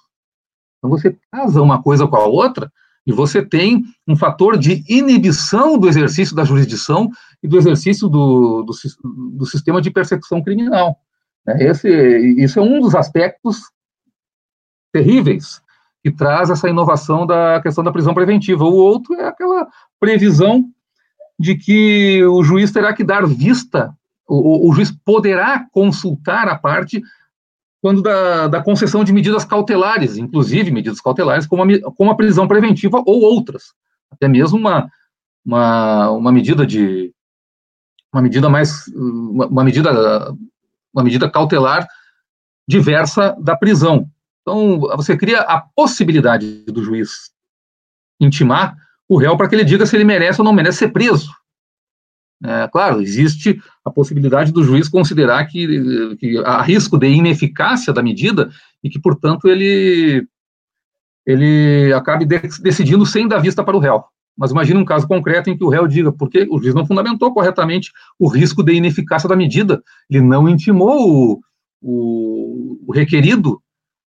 Então, 0.77 0.89
você 0.89 1.17
casa 1.31 1.61
uma 1.61 1.81
coisa 1.81 2.07
com 2.07 2.15
a 2.15 2.25
outra 2.25 2.71
e 3.05 3.11
você 3.11 3.43
tem 3.43 3.83
um 4.07 4.15
fator 4.15 4.57
de 4.57 4.83
inibição 4.87 5.77
do 5.77 5.87
exercício 5.87 6.35
da 6.35 6.43
jurisdição 6.43 7.09
e 7.41 7.47
do 7.47 7.57
exercício 7.57 8.07
do, 8.07 8.63
do, 8.63 8.73
do 9.37 9.45
sistema 9.45 9.81
de 9.81 9.91
persecução 9.91 10.41
criminal. 10.43 10.97
É, 11.47 11.69
esse, 11.69 11.89
isso 12.37 12.59
é 12.59 12.61
um 12.61 12.79
dos 12.79 12.95
aspectos 12.95 13.61
terríveis 14.91 15.61
que 16.03 16.11
traz 16.11 16.49
essa 16.49 16.69
inovação 16.69 17.25
da 17.25 17.59
questão 17.61 17.83
da 17.83 17.91
prisão 17.91 18.13
preventiva. 18.13 18.63
O 18.63 18.73
outro 18.73 19.13
é 19.15 19.27
aquela 19.27 19.67
previsão 19.99 20.71
de 21.37 21.55
que 21.55 22.23
o 22.25 22.43
juiz 22.43 22.71
terá 22.71 22.93
que 22.93 23.03
dar 23.03 23.25
vista, 23.25 23.93
o, 24.27 24.69
o 24.69 24.73
juiz 24.73 24.91
poderá 24.91 25.65
consultar 25.71 26.47
a 26.47 26.57
parte 26.57 27.01
quando 27.81 28.01
da, 28.01 28.47
da, 28.47 28.63
concessão 28.63 29.03
de 29.03 29.13
medidas 29.13 29.45
cautelares, 29.45 30.17
inclusive 30.17 30.71
medidas 30.71 30.99
cautelares 30.99 31.45
como 31.45 31.63
a, 31.63 31.91
como 31.95 32.09
a 32.09 32.15
prisão 32.15 32.47
preventiva 32.47 33.03
ou 33.05 33.21
outras, 33.21 33.73
até 34.09 34.27
mesmo 34.27 34.57
uma, 34.57 34.89
uma, 35.45 36.09
uma 36.09 36.31
medida 36.31 36.65
de 36.65 37.13
uma 38.11 38.23
medida 38.23 38.49
mais 38.49 38.87
uma, 38.87 39.45
uma 39.45 39.63
medida 39.63 40.33
uma 40.91 41.03
medida 41.03 41.29
cautelar 41.29 41.87
diversa 42.67 43.35
da 43.39 43.55
prisão. 43.55 44.09
Então 44.41 44.79
você 44.79 45.15
cria 45.15 45.41
a 45.41 45.59
possibilidade 45.59 46.63
do 46.65 46.83
juiz 46.83 47.31
intimar 48.19 48.75
o 49.07 49.17
réu 49.17 49.37
para 49.37 49.47
que 49.47 49.55
ele 49.55 49.63
diga 49.63 49.85
se 49.85 49.95
ele 49.95 50.03
merece 50.03 50.41
ou 50.41 50.45
não 50.45 50.53
merece 50.53 50.79
ser 50.79 50.89
preso. 50.89 51.29
É, 52.43 52.67
claro, 52.67 53.01
existe 53.01 53.59
a 53.83 53.89
possibilidade 53.89 54.51
do 54.51 54.63
juiz 54.63 54.89
considerar 54.89 55.45
que, 55.45 56.15
que 56.17 56.37
há 56.39 56.61
risco 56.61 56.97
de 56.97 57.07
ineficácia 57.07 57.93
da 57.93 58.03
medida 58.03 58.49
e 58.83 58.89
que, 58.89 58.99
portanto, 58.99 59.47
ele, 59.47 60.27
ele 61.25 61.93
acabe 61.93 62.25
de, 62.25 62.39
decidindo 62.61 63.05
sem 63.05 63.27
dar 63.27 63.39
vista 63.39 63.63
para 63.63 63.75
o 63.75 63.79
réu. 63.79 64.03
Mas 64.37 64.51
imagine 64.51 64.79
um 64.79 64.85
caso 64.85 65.07
concreto 65.07 65.49
em 65.49 65.57
que 65.57 65.63
o 65.63 65.69
réu 65.69 65.87
diga, 65.87 66.11
porque 66.11 66.45
o 66.49 66.59
juiz 66.59 66.75
não 66.75 66.85
fundamentou 66.85 67.33
corretamente 67.33 67.91
o 68.19 68.27
risco 68.27 68.61
de 68.61 68.73
ineficácia 68.73 69.29
da 69.29 69.35
medida, 69.35 69.81
ele 70.09 70.21
não 70.21 70.49
intimou 70.49 71.09
o, 71.09 71.39
o, 71.81 72.81
o 72.85 72.91
requerido 72.93 73.61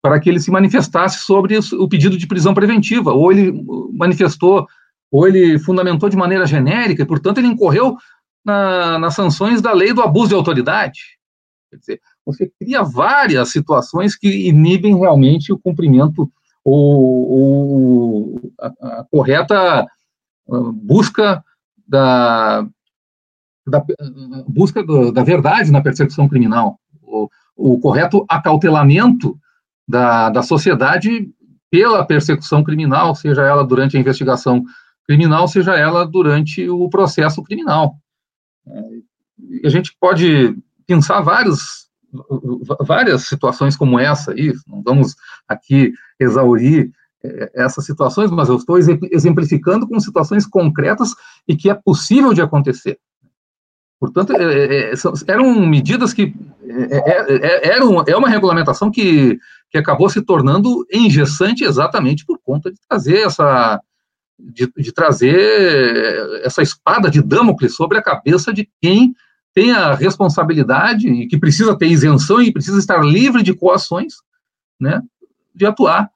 para 0.06 0.20
que 0.20 0.30
ele 0.30 0.38
se 0.38 0.52
manifestasse 0.52 1.18
sobre 1.24 1.58
o 1.58 1.88
pedido 1.88 2.16
de 2.16 2.28
prisão 2.28 2.54
preventiva, 2.54 3.12
ou 3.12 3.32
ele 3.32 3.52
manifestou, 3.92 4.64
ou 5.10 5.26
ele 5.26 5.58
fundamentou 5.58 6.08
de 6.08 6.16
maneira 6.16 6.46
genérica, 6.46 7.02
e, 7.02 7.06
portanto, 7.06 7.38
ele 7.38 7.48
incorreu 7.48 7.96
na, 8.44 9.00
nas 9.00 9.16
sanções 9.16 9.60
da 9.60 9.72
lei 9.72 9.92
do 9.92 10.00
abuso 10.00 10.28
de 10.28 10.34
autoridade. 10.36 11.00
Quer 11.68 11.76
dizer, 11.78 12.00
você 12.24 12.52
cria 12.60 12.84
várias 12.84 13.50
situações 13.50 14.14
que 14.14 14.48
inibem 14.48 14.96
realmente 14.96 15.52
o 15.52 15.58
cumprimento 15.58 16.30
ou, 16.64 17.30
ou 17.30 18.52
a, 18.60 18.66
a, 18.66 19.06
correta 19.10 19.56
ah, 19.58 19.86
busca 20.72 21.44
da, 21.84 22.64
da 23.66 23.84
busca 24.46 24.84
da 25.12 25.24
verdade 25.24 25.72
na 25.72 25.82
persecução 25.82 26.28
criminal, 26.28 26.78
o, 27.02 27.28
o 27.56 27.80
correto 27.80 28.24
acautelamento 28.28 29.36
da, 29.86 30.30
da 30.30 30.42
sociedade 30.42 31.28
pela 31.70 32.04
persecução 32.04 32.62
criminal, 32.62 33.14
seja 33.14 33.42
ela 33.42 33.64
durante 33.64 33.96
a 33.96 34.00
investigação 34.00 34.64
criminal, 35.06 35.46
seja 35.46 35.74
ela 35.74 36.04
durante 36.06 36.68
o 36.68 36.88
processo 36.88 37.42
criminal. 37.42 37.96
É, 38.66 39.66
a 39.66 39.68
gente 39.68 39.94
pode 40.00 40.56
pensar 40.86 41.20
vários, 41.20 41.88
várias 42.80 43.26
situações 43.26 43.76
como 43.76 43.98
essa 43.98 44.32
aí, 44.32 44.52
não 44.66 44.82
vamos 44.82 45.14
aqui 45.48 45.92
exaurir 46.18 46.90
é, 47.22 47.50
essas 47.54 47.84
situações, 47.84 48.30
mas 48.30 48.48
eu 48.48 48.56
estou 48.56 48.78
exemplificando 48.78 49.86
com 49.86 49.98
situações 50.00 50.46
concretas 50.46 51.14
e 51.46 51.56
que 51.56 51.70
é 51.70 51.74
possível 51.74 52.32
de 52.32 52.42
acontecer. 52.42 52.98
Portanto, 53.98 54.32
é, 54.34 54.90
é, 54.90 54.92
eram 55.26 55.66
medidas 55.66 56.12
que 56.12 56.34
é, 56.68 57.68
eram, 57.68 58.04
é 58.06 58.16
uma 58.16 58.28
regulamentação 58.28 58.90
que 58.90 59.38
que 59.76 59.80
acabou 59.80 60.08
se 60.08 60.22
tornando 60.22 60.86
engessante 60.90 61.62
exatamente 61.62 62.24
por 62.24 62.38
conta 62.42 62.70
de 62.70 62.78
trazer 62.88 63.26
essa 63.26 63.80
de, 64.38 64.70
de 64.76 64.92
trazer 64.92 66.40
essa 66.44 66.62
espada 66.62 67.10
de 67.10 67.22
Damocles 67.22 67.74
sobre 67.74 67.96
a 67.96 68.02
cabeça 68.02 68.52
de 68.52 68.68
quem 68.80 69.14
tem 69.54 69.72
a 69.72 69.94
responsabilidade 69.94 71.08
e 71.08 71.26
que 71.26 71.38
precisa 71.38 71.76
ter 71.76 71.86
isenção 71.86 72.42
e 72.42 72.52
precisa 72.52 72.78
estar 72.78 73.02
livre 73.02 73.42
de 73.42 73.54
coações, 73.54 74.14
né, 74.78 75.00
de 75.54 75.64
atuar 75.64 76.10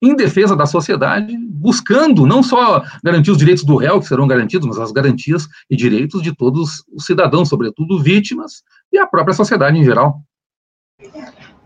em 0.00 0.14
defesa 0.14 0.54
da 0.54 0.64
sociedade, 0.64 1.36
buscando 1.50 2.24
não 2.24 2.40
só 2.40 2.84
garantir 3.02 3.32
os 3.32 3.38
direitos 3.38 3.64
do 3.64 3.76
réu, 3.76 3.98
que 3.98 4.06
serão 4.06 4.28
garantidos, 4.28 4.68
mas 4.68 4.78
as 4.78 4.92
garantias 4.92 5.48
e 5.68 5.74
direitos 5.74 6.22
de 6.22 6.32
todos 6.32 6.84
os 6.92 7.04
cidadãos, 7.04 7.48
sobretudo 7.48 8.00
vítimas, 8.00 8.62
e 8.92 8.98
a 8.98 9.06
própria 9.08 9.34
sociedade 9.34 9.76
em 9.76 9.84
geral. 9.84 10.22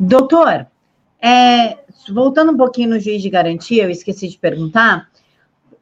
Doutor, 0.01 0.67
é, 1.23 1.79
voltando 2.13 2.51
um 2.51 2.57
pouquinho 2.57 2.91
no 2.91 3.01
juiz 3.01 3.23
de 3.23 3.31
garantia, 3.31 3.85
eu 3.85 3.91
esqueci 3.91 4.29
de 4.29 4.37
perguntar. 4.37 5.09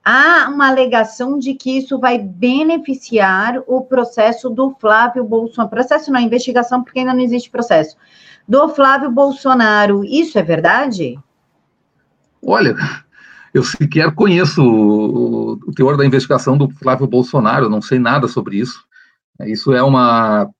Há 0.05 0.48
uma 0.50 0.68
alegação 0.68 1.38
de 1.38 1.55
que 1.55 1.79
isso 1.79 1.98
vai 1.98 2.18
beneficiar 2.18 3.62
o 3.66 3.83
processo 3.83 4.50
do 4.50 4.70
Flávio 4.79 5.24
Bolsonaro. 5.24 5.70
Processo 5.70 6.12
não, 6.12 6.20
investigação, 6.20 6.83
porque 6.83 6.98
ainda 6.98 7.14
não 7.14 7.20
existe 7.20 7.50
processo. 7.50 7.96
Do 8.46 8.68
Flávio 8.68 9.11
Bolsonaro. 9.11 10.05
Isso 10.05 10.38
é 10.38 10.42
verdade? 10.42 11.18
Olha, 12.42 12.74
eu 13.53 13.62
sequer 13.62 14.14
conheço 14.14 14.62
o, 14.62 15.53
o 15.53 15.72
teor 15.72 15.96
da 15.96 16.05
investigação 16.05 16.57
do 16.57 16.68
Flávio 16.70 17.07
Bolsonaro, 17.07 17.68
não 17.68 17.81
sei 17.81 17.98
nada 17.98 18.29
sobre 18.29 18.59
isso. 18.59 18.85
Isso 19.46 19.72
é 19.72 19.83
uma, 19.83 20.50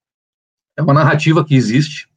é 0.77 0.83
uma 0.83 0.95
narrativa 0.95 1.45
que 1.45 1.55
existe 1.55 2.10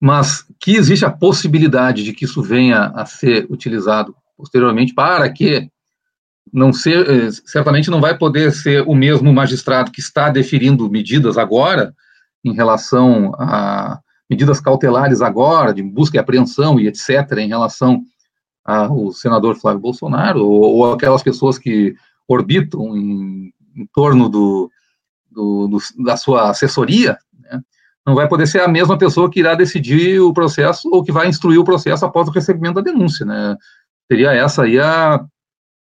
mas 0.00 0.46
que 0.58 0.76
existe 0.76 1.04
a 1.04 1.10
possibilidade 1.10 2.02
de 2.02 2.14
que 2.14 2.24
isso 2.24 2.42
venha 2.42 2.86
a 2.94 3.04
ser 3.04 3.46
utilizado 3.50 4.16
posteriormente 4.36 4.94
para 4.94 5.30
que 5.30 5.70
não 6.50 6.72
ser, 6.72 7.08
eh, 7.08 7.30
certamente 7.44 7.90
não 7.90 8.00
vai 8.00 8.16
poder 8.16 8.50
ser 8.52 8.82
o 8.88 8.94
mesmo 8.94 9.32
magistrado 9.32 9.90
que 9.90 10.00
está 10.00 10.30
deferindo 10.30 10.90
medidas 10.90 11.36
agora 11.36 11.94
em 12.42 12.54
relação 12.54 13.32
a 13.38 14.00
medidas 14.28 14.60
cautelares 14.60 15.20
agora, 15.20 15.74
de 15.74 15.82
busca 15.82 16.16
e 16.16 16.20
apreensão 16.20 16.80
e 16.80 16.86
etc., 16.86 17.38
em 17.38 17.48
relação 17.48 18.02
ao 18.64 19.12
senador 19.12 19.56
Flávio 19.56 19.80
Bolsonaro, 19.80 20.46
ou, 20.46 20.76
ou 20.76 20.92
aquelas 20.92 21.22
pessoas 21.22 21.58
que 21.58 21.94
orbitam 22.26 22.96
em, 22.96 23.52
em 23.76 23.86
torno 23.92 24.28
do, 24.28 24.70
do, 25.30 25.68
do, 25.68 26.04
da 26.04 26.16
sua 26.16 26.50
assessoria, 26.50 27.18
não 28.06 28.14
vai 28.14 28.26
poder 28.28 28.46
ser 28.46 28.60
a 28.60 28.68
mesma 28.68 28.96
pessoa 28.96 29.30
que 29.30 29.40
irá 29.40 29.54
decidir 29.54 30.20
o 30.20 30.32
processo 30.32 30.88
ou 30.90 31.04
que 31.04 31.12
vai 31.12 31.28
instruir 31.28 31.58
o 31.58 31.64
processo 31.64 32.04
após 32.04 32.28
o 32.28 32.32
recebimento 32.32 32.74
da 32.74 32.80
denúncia, 32.80 33.26
né? 33.26 33.56
Seria 34.10 34.32
essa 34.32 34.64
aí 34.64 34.78
a 34.78 35.24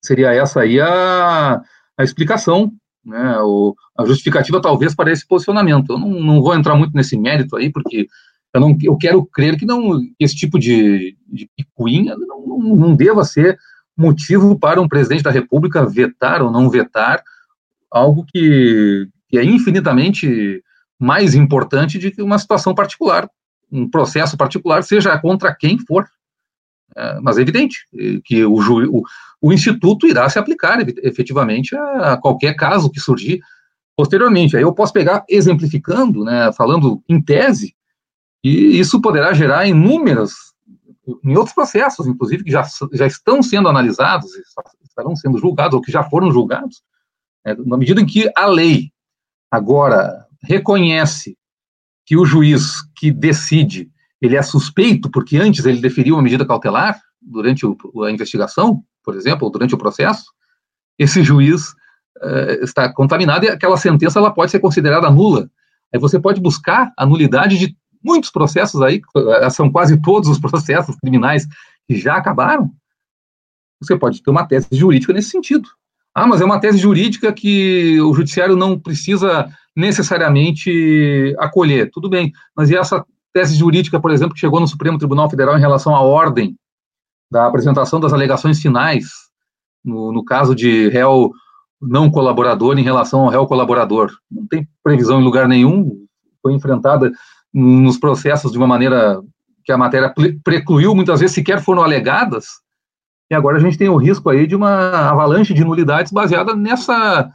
seria 0.02 0.32
essa 0.32 0.60
aí 0.60 0.80
a, 0.80 1.60
a 1.98 2.04
explicação, 2.04 2.72
né? 3.04 3.38
O, 3.40 3.74
a 3.98 4.04
justificativa 4.04 4.62
talvez 4.62 4.94
para 4.94 5.10
esse 5.10 5.26
posicionamento. 5.26 5.92
Eu 5.92 5.98
não, 5.98 6.08
não 6.08 6.42
vou 6.42 6.54
entrar 6.54 6.76
muito 6.76 6.94
nesse 6.94 7.16
mérito 7.18 7.56
aí, 7.56 7.70
porque 7.70 8.06
eu, 8.54 8.60
não, 8.60 8.76
eu 8.82 8.96
quero 8.96 9.24
crer 9.26 9.56
que 9.58 9.66
não 9.66 10.00
esse 10.18 10.36
tipo 10.36 10.58
de, 10.58 11.16
de 11.26 11.50
picuinha 11.56 12.16
não, 12.16 12.46
não, 12.46 12.76
não 12.76 12.96
deva 12.96 13.24
ser 13.24 13.58
motivo 13.96 14.58
para 14.58 14.80
um 14.80 14.88
presidente 14.88 15.22
da 15.22 15.30
República 15.30 15.86
vetar 15.86 16.42
ou 16.42 16.50
não 16.50 16.70
vetar 16.70 17.22
algo 17.90 18.24
que, 18.24 19.08
que 19.28 19.38
é 19.38 19.44
infinitamente 19.44 20.62
mais 20.98 21.34
importante 21.34 21.98
de 21.98 22.10
que 22.10 22.22
uma 22.22 22.38
situação 22.38 22.74
particular, 22.74 23.28
um 23.70 23.88
processo 23.88 24.36
particular, 24.36 24.82
seja 24.82 25.18
contra 25.18 25.54
quem 25.54 25.78
for. 25.78 26.06
É, 26.96 27.20
mas 27.20 27.36
é 27.36 27.42
evidente 27.42 27.86
que 28.24 28.44
o, 28.44 28.54
o, 28.54 29.02
o, 29.40 29.52
Instituto 29.52 30.06
irá 30.06 30.28
se 30.30 30.38
aplicar 30.38 30.78
efetivamente 31.02 31.76
a, 31.76 32.16
qualquer 32.16 32.54
caso 32.54 32.90
que 32.90 33.00
surgir 33.00 33.40
posteriormente. 33.96 34.56
Aí 34.56 34.62
eu 34.62 34.72
posso 34.72 34.92
pegar, 34.92 35.24
exemplificando, 35.28 36.24
né, 36.24 36.52
falando 36.52 37.02
em 37.08 37.20
tese, 37.20 37.74
e 38.44 38.78
isso 38.78 39.00
poderá 39.00 39.32
gerar 39.32 39.66
inúmeras, 39.66 40.32
em 41.24 41.36
outros 41.36 41.54
processos, 41.54 42.06
inclusive, 42.06 42.44
que 42.44 42.50
já, 42.50 42.64
já 42.92 43.06
estão 43.06 43.42
sendo 43.42 43.68
analisados, 43.68 44.30
estarão 44.84 45.16
sendo 45.16 45.38
julgados, 45.38 45.74
ou 45.74 45.80
que 45.80 45.90
já 45.90 46.02
foram 46.04 46.30
julgados, 46.30 46.82
é, 47.44 47.54
na 47.54 47.76
medida 47.76 48.00
em 48.00 48.06
que 48.06 48.30
a 48.36 48.46
lei 48.46 48.90
agora 49.50 50.25
reconhece 50.42 51.36
que 52.04 52.16
o 52.16 52.24
juiz 52.24 52.82
que 52.96 53.10
decide 53.10 53.90
ele 54.20 54.36
é 54.36 54.42
suspeito 54.42 55.10
porque 55.10 55.36
antes 55.36 55.64
ele 55.64 55.80
deferiu 55.80 56.14
uma 56.14 56.22
medida 56.22 56.46
cautelar 56.46 57.00
durante 57.20 57.66
o, 57.66 57.76
a 58.04 58.10
investigação, 58.10 58.82
por 59.02 59.14
exemplo, 59.14 59.44
ou 59.44 59.50
durante 59.50 59.74
o 59.74 59.78
processo, 59.78 60.24
esse 60.98 61.22
juiz 61.22 61.70
uh, 62.22 62.62
está 62.62 62.92
contaminado 62.92 63.44
e 63.44 63.48
aquela 63.48 63.76
sentença 63.76 64.18
ela 64.18 64.32
pode 64.32 64.50
ser 64.50 64.60
considerada 64.60 65.10
nula. 65.10 65.50
Aí 65.92 66.00
você 66.00 66.18
pode 66.18 66.40
buscar 66.40 66.92
a 66.96 67.04
nulidade 67.04 67.58
de 67.58 67.76
muitos 68.02 68.30
processos 68.30 68.80
aí, 68.82 69.00
eh, 69.16 69.50
são 69.50 69.70
quase 69.70 70.00
todos 70.00 70.28
os 70.28 70.38
processos 70.38 70.94
criminais 70.96 71.46
que 71.88 71.96
já 71.96 72.16
acabaram. 72.16 72.70
Você 73.80 73.96
pode 73.96 74.22
ter 74.22 74.30
uma 74.30 74.46
tese 74.46 74.68
jurídica 74.72 75.12
nesse 75.12 75.30
sentido. 75.30 75.68
Ah, 76.14 76.26
mas 76.26 76.40
é 76.40 76.44
uma 76.44 76.60
tese 76.60 76.78
jurídica 76.78 77.32
que 77.32 78.00
o 78.00 78.14
judiciário 78.14 78.56
não 78.56 78.78
precisa 78.78 79.48
necessariamente 79.76 81.34
acolher. 81.38 81.90
Tudo 81.92 82.08
bem, 82.08 82.32
mas 82.56 82.70
e 82.70 82.76
essa 82.76 83.04
tese 83.32 83.54
jurídica, 83.54 84.00
por 84.00 84.10
exemplo, 84.10 84.34
que 84.34 84.40
chegou 84.40 84.58
no 84.58 84.66
Supremo 84.66 84.98
Tribunal 84.98 85.28
Federal 85.28 85.56
em 85.56 85.60
relação 85.60 85.94
à 85.94 86.00
ordem 86.00 86.56
da 87.30 87.46
apresentação 87.46 88.00
das 88.00 88.12
alegações 88.12 88.60
finais, 88.60 89.08
no, 89.84 90.12
no 90.12 90.24
caso 90.24 90.54
de 90.54 90.88
réu 90.88 91.30
não 91.80 92.10
colaborador 92.10 92.78
em 92.78 92.82
relação 92.82 93.24
ao 93.24 93.28
réu 93.28 93.46
colaborador. 93.46 94.10
Não 94.30 94.46
tem 94.46 94.66
previsão 94.82 95.20
em 95.20 95.24
lugar 95.24 95.46
nenhum, 95.46 96.06
foi 96.40 96.54
enfrentada 96.54 97.12
nos 97.52 97.98
processos 97.98 98.52
de 98.52 98.58
uma 98.58 98.66
maneira 98.66 99.20
que 99.64 99.72
a 99.72 99.76
matéria 99.76 100.14
precluiu, 100.42 100.94
muitas 100.94 101.20
vezes 101.20 101.34
sequer 101.34 101.60
foram 101.60 101.82
alegadas, 101.82 102.46
e 103.30 103.34
agora 103.34 103.56
a 103.56 103.60
gente 103.60 103.76
tem 103.76 103.88
o 103.88 103.96
risco 103.96 104.30
aí 104.30 104.46
de 104.46 104.54
uma 104.54 105.10
avalanche 105.10 105.52
de 105.52 105.64
nulidades 105.64 106.12
baseada 106.12 106.54
nessa, 106.54 107.28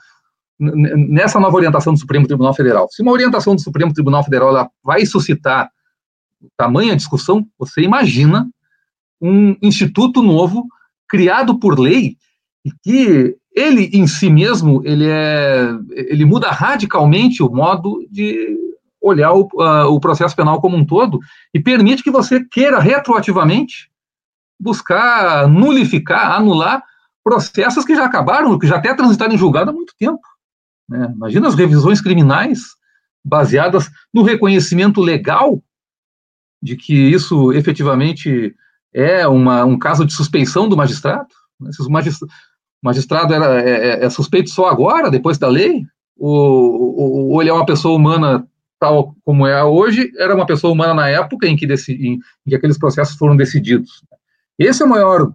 nessa 0.62 1.40
nova 1.40 1.56
orientação 1.56 1.94
do 1.94 2.00
Supremo 2.00 2.28
Tribunal 2.28 2.54
Federal. 2.54 2.88
Se 2.92 3.02
uma 3.02 3.12
orientação 3.12 3.56
do 3.56 3.62
Supremo 3.62 3.94
Tribunal 3.94 4.24
Federal 4.24 4.72
vai 4.84 5.06
suscitar 5.06 5.70
tamanha 6.56 6.96
discussão, 6.96 7.46
você 7.58 7.82
imagina 7.82 8.48
um 9.20 9.56
instituto 9.62 10.22
novo 10.22 10.66
criado 11.10 11.60
por 11.60 11.80
lei 11.80 12.16
e 12.66 12.72
que 12.84 13.36
ele 13.56 13.90
em 13.94 14.08
si 14.08 14.30
mesmo 14.30 14.82
ele 14.86 15.08
é 15.08 15.70
ele 15.92 16.26
muda 16.26 16.50
radicalmente 16.50 17.44
o 17.44 17.50
modo 17.50 18.06
de 18.10 18.58
olhar 19.02 19.34
o, 19.34 19.42
uh, 19.56 19.88
o 19.92 20.00
processo 20.00 20.36
penal 20.36 20.62
como 20.62 20.78
um 20.78 20.86
todo 20.86 21.20
e 21.54 21.60
permite 21.60 22.04
que 22.04 22.12
você 22.12 22.46
queira 22.46 22.80
retroativamente 22.80 23.92
buscar 24.60 25.48
nulificar, 25.48 26.34
anular 26.34 26.84
processos 27.24 27.84
que 27.84 27.96
já 27.96 28.06
acabaram, 28.06 28.58
que 28.58 28.68
já 28.68 28.78
até 28.78 28.94
transitaram 28.94 29.34
em 29.34 29.38
julgado 29.38 29.72
há 29.72 29.74
muito 29.74 29.94
tempo. 29.98 30.22
Né? 30.92 31.10
Imagina 31.16 31.48
as 31.48 31.56
revisões 31.56 32.02
criminais 32.02 32.76
baseadas 33.24 33.90
no 34.14 34.24
reconhecimento 34.24 35.00
legal 35.00 35.64
de 36.62 36.76
que 36.76 36.94
isso 36.94 37.54
efetivamente 37.54 38.54
é 38.94 39.26
uma, 39.26 39.64
um 39.64 39.80
caso 39.80 40.06
de 40.06 40.14
suspeição 40.14 40.68
do 40.68 40.76
magistrado. 40.76 41.30
Se 41.72 41.82
o 41.82 41.90
magistrado 42.84 43.34
era, 43.34 43.62
é, 43.62 43.70
é, 43.70 44.06
é 44.06 44.10
suspeito 44.10 44.50
só 44.50 44.68
agora, 44.68 45.10
depois 45.10 45.38
da 45.38 45.48
lei, 45.48 45.86
ou, 46.18 47.30
ou, 47.32 47.42
ele 47.42 47.50
é 47.50 47.54
uma 47.54 47.66
pessoa 47.66 47.96
humana 47.96 48.46
tal 48.80 49.16
como 49.24 49.48
é 49.48 49.64
hoje, 49.64 50.12
era 50.18 50.36
uma 50.36 50.46
pessoa 50.46 50.74
humana 50.74 50.94
na 50.94 51.08
época 51.08 51.48
em 51.48 51.56
que, 51.56 51.66
em, 51.66 52.14
em 52.14 52.20
que 52.50 52.56
aqueles 52.56 52.78
processos 52.78 53.16
foram 53.16 53.38
decididos. 53.38 54.04
Esse 54.58 54.82
é 54.82 54.86
o 54.86 54.90
maior, 54.90 55.32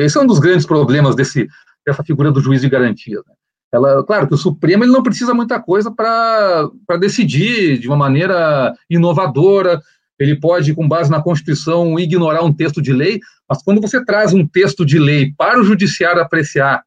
esse 0.00 0.18
é 0.18 0.20
um 0.20 0.26
dos 0.26 0.40
grandes 0.40 0.66
problemas 0.66 1.14
desse, 1.14 1.48
dessa 1.86 2.02
figura 2.04 2.30
do 2.30 2.40
juiz 2.40 2.60
de 2.60 2.68
garantia. 2.68 3.18
Né? 3.18 3.34
Ela, 3.72 4.04
claro 4.04 4.28
que 4.28 4.34
o 4.34 4.38
Supremo 4.38 4.84
ele 4.84 4.92
não 4.92 5.02
precisa 5.02 5.32
muita 5.32 5.60
coisa 5.60 5.90
para 5.90 6.70
decidir 7.00 7.78
de 7.78 7.88
uma 7.88 7.96
maneira 7.96 8.74
inovadora, 8.90 9.80
ele 10.18 10.36
pode, 10.38 10.74
com 10.74 10.86
base 10.86 11.10
na 11.10 11.22
Constituição, 11.22 11.98
ignorar 11.98 12.44
um 12.44 12.52
texto 12.52 12.82
de 12.82 12.92
lei, 12.92 13.18
mas 13.48 13.62
quando 13.62 13.80
você 13.80 14.04
traz 14.04 14.34
um 14.34 14.46
texto 14.46 14.84
de 14.84 14.98
lei 14.98 15.32
para 15.36 15.58
o 15.58 15.64
judiciário 15.64 16.20
apreciar, 16.20 16.84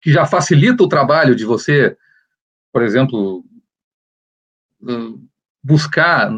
que 0.00 0.12
já 0.12 0.24
facilita 0.24 0.82
o 0.82 0.88
trabalho 0.88 1.34
de 1.34 1.44
você, 1.44 1.96
por 2.72 2.82
exemplo, 2.82 3.44
buscar 5.62 6.32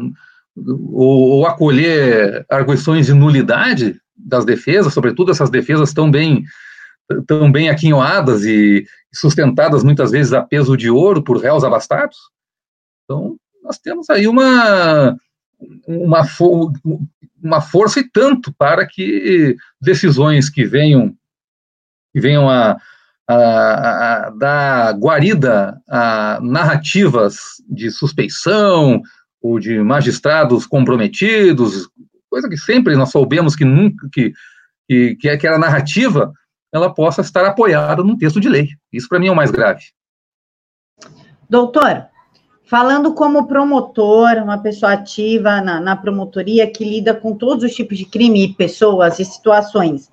ou, 0.55 1.29
ou 1.29 1.47
acolher 1.47 2.45
arguições 2.49 3.05
de 3.05 3.13
nulidade 3.13 3.99
das 4.17 4.43
defesas, 4.43 4.93
sobretudo 4.93 5.31
essas 5.31 5.49
defesas 5.49 5.93
tão 5.93 6.09
bem 6.09 6.45
tão 7.27 7.51
bem 7.51 7.69
aquinhoadas 7.69 8.43
e 8.45 8.85
sustentadas 9.13 9.83
muitas 9.83 10.11
vezes 10.11 10.33
a 10.33 10.41
peso 10.41 10.75
de 10.75 10.89
ouro 10.89 11.23
por 11.23 11.37
réus 11.37 11.63
abastados. 11.63 12.17
Então, 13.03 13.37
nós 13.63 13.77
temos 13.77 14.09
aí 14.09 14.27
uma, 14.27 15.15
uma, 15.87 16.21
uma 17.41 17.61
força 17.61 17.99
e 17.99 18.09
tanto 18.09 18.53
para 18.53 18.85
que 18.85 19.55
decisões 19.81 20.49
que 20.49 20.65
venham 20.65 21.15
que 22.13 22.21
venham 22.21 22.49
a, 22.49 22.77
a, 23.27 23.33
a, 23.33 24.29
dar 24.29 24.93
guarida 24.93 25.81
a 25.87 26.39
narrativas 26.41 27.35
de 27.69 27.91
suspeição 27.91 29.01
ou 29.41 29.59
de 29.59 29.79
magistrados 29.79 30.65
comprometidos, 30.65 31.89
coisa 32.29 32.47
que 32.47 32.57
sempre 32.57 32.95
nós 32.95 33.11
soubemos 33.11 33.53
que 33.53 33.65
nunca 33.65 34.07
que, 34.13 34.33
que, 34.87 35.15
que 35.17 35.29
aquela 35.29 35.57
narrativa 35.57 36.31
ela 36.75 36.93
possa 36.93 37.21
estar 37.21 37.45
apoiada 37.45 38.03
num 38.03 38.17
texto 38.17 38.39
de 38.39 38.49
lei. 38.49 38.67
Isso 38.91 39.07
para 39.07 39.19
mim 39.19 39.27
é 39.27 39.31
o 39.31 39.35
mais 39.35 39.49
grave. 39.49 39.83
Doutor, 41.49 42.07
falando 42.65 43.13
como 43.13 43.47
promotor, 43.47 44.43
uma 44.43 44.57
pessoa 44.57 44.93
ativa 44.93 45.61
na, 45.61 45.79
na 45.79 45.95
promotoria 45.95 46.69
que 46.69 46.83
lida 46.83 47.13
com 47.13 47.33
todos 47.35 47.63
os 47.63 47.73
tipos 47.73 47.97
de 47.97 48.05
crime 48.05 48.53
pessoas 48.55 49.19
e 49.19 49.25
situações, 49.25 50.11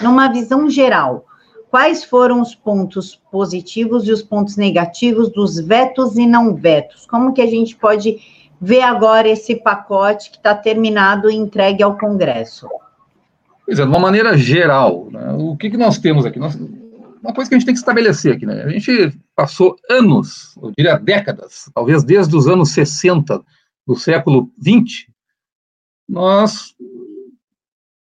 numa 0.00 0.28
visão 0.28 0.68
geral, 0.70 1.26
quais 1.70 2.04
foram 2.04 2.40
os 2.40 2.54
pontos 2.54 3.20
positivos 3.30 4.06
e 4.06 4.12
os 4.12 4.22
pontos 4.22 4.56
negativos 4.56 5.30
dos 5.30 5.58
vetos 5.58 6.16
e 6.16 6.26
não 6.26 6.54
vetos? 6.54 7.06
Como 7.06 7.32
que 7.32 7.42
a 7.42 7.46
gente 7.46 7.74
pode 7.74 8.18
ver 8.60 8.82
agora 8.82 9.28
esse 9.28 9.56
pacote 9.56 10.30
que 10.30 10.36
está 10.36 10.54
terminado 10.54 11.28
e 11.28 11.34
entregue 11.34 11.82
ao 11.82 11.98
Congresso? 11.98 12.68
Pois 13.64 13.78
é, 13.78 13.82
de 13.82 13.88
uma 13.88 13.98
maneira 13.98 14.36
geral, 14.36 15.08
né, 15.10 15.32
o 15.38 15.56
que, 15.56 15.70
que 15.70 15.76
nós 15.76 15.98
temos 15.98 16.26
aqui? 16.26 16.38
Nós, 16.38 16.54
uma 16.54 17.32
coisa 17.32 17.48
que 17.48 17.54
a 17.54 17.58
gente 17.58 17.66
tem 17.66 17.74
que 17.74 17.80
estabelecer 17.80 18.34
aqui, 18.34 18.44
né? 18.44 18.64
A 18.64 18.68
gente 18.68 19.18
passou 19.34 19.76
anos, 19.88 20.54
eu 20.62 20.72
diria 20.76 20.98
décadas, 20.98 21.70
talvez 21.74 22.04
desde 22.04 22.36
os 22.36 22.46
anos 22.46 22.70
60 22.70 23.42
do 23.86 23.96
século 23.96 24.50
20, 24.60 25.10
nós 26.06 26.74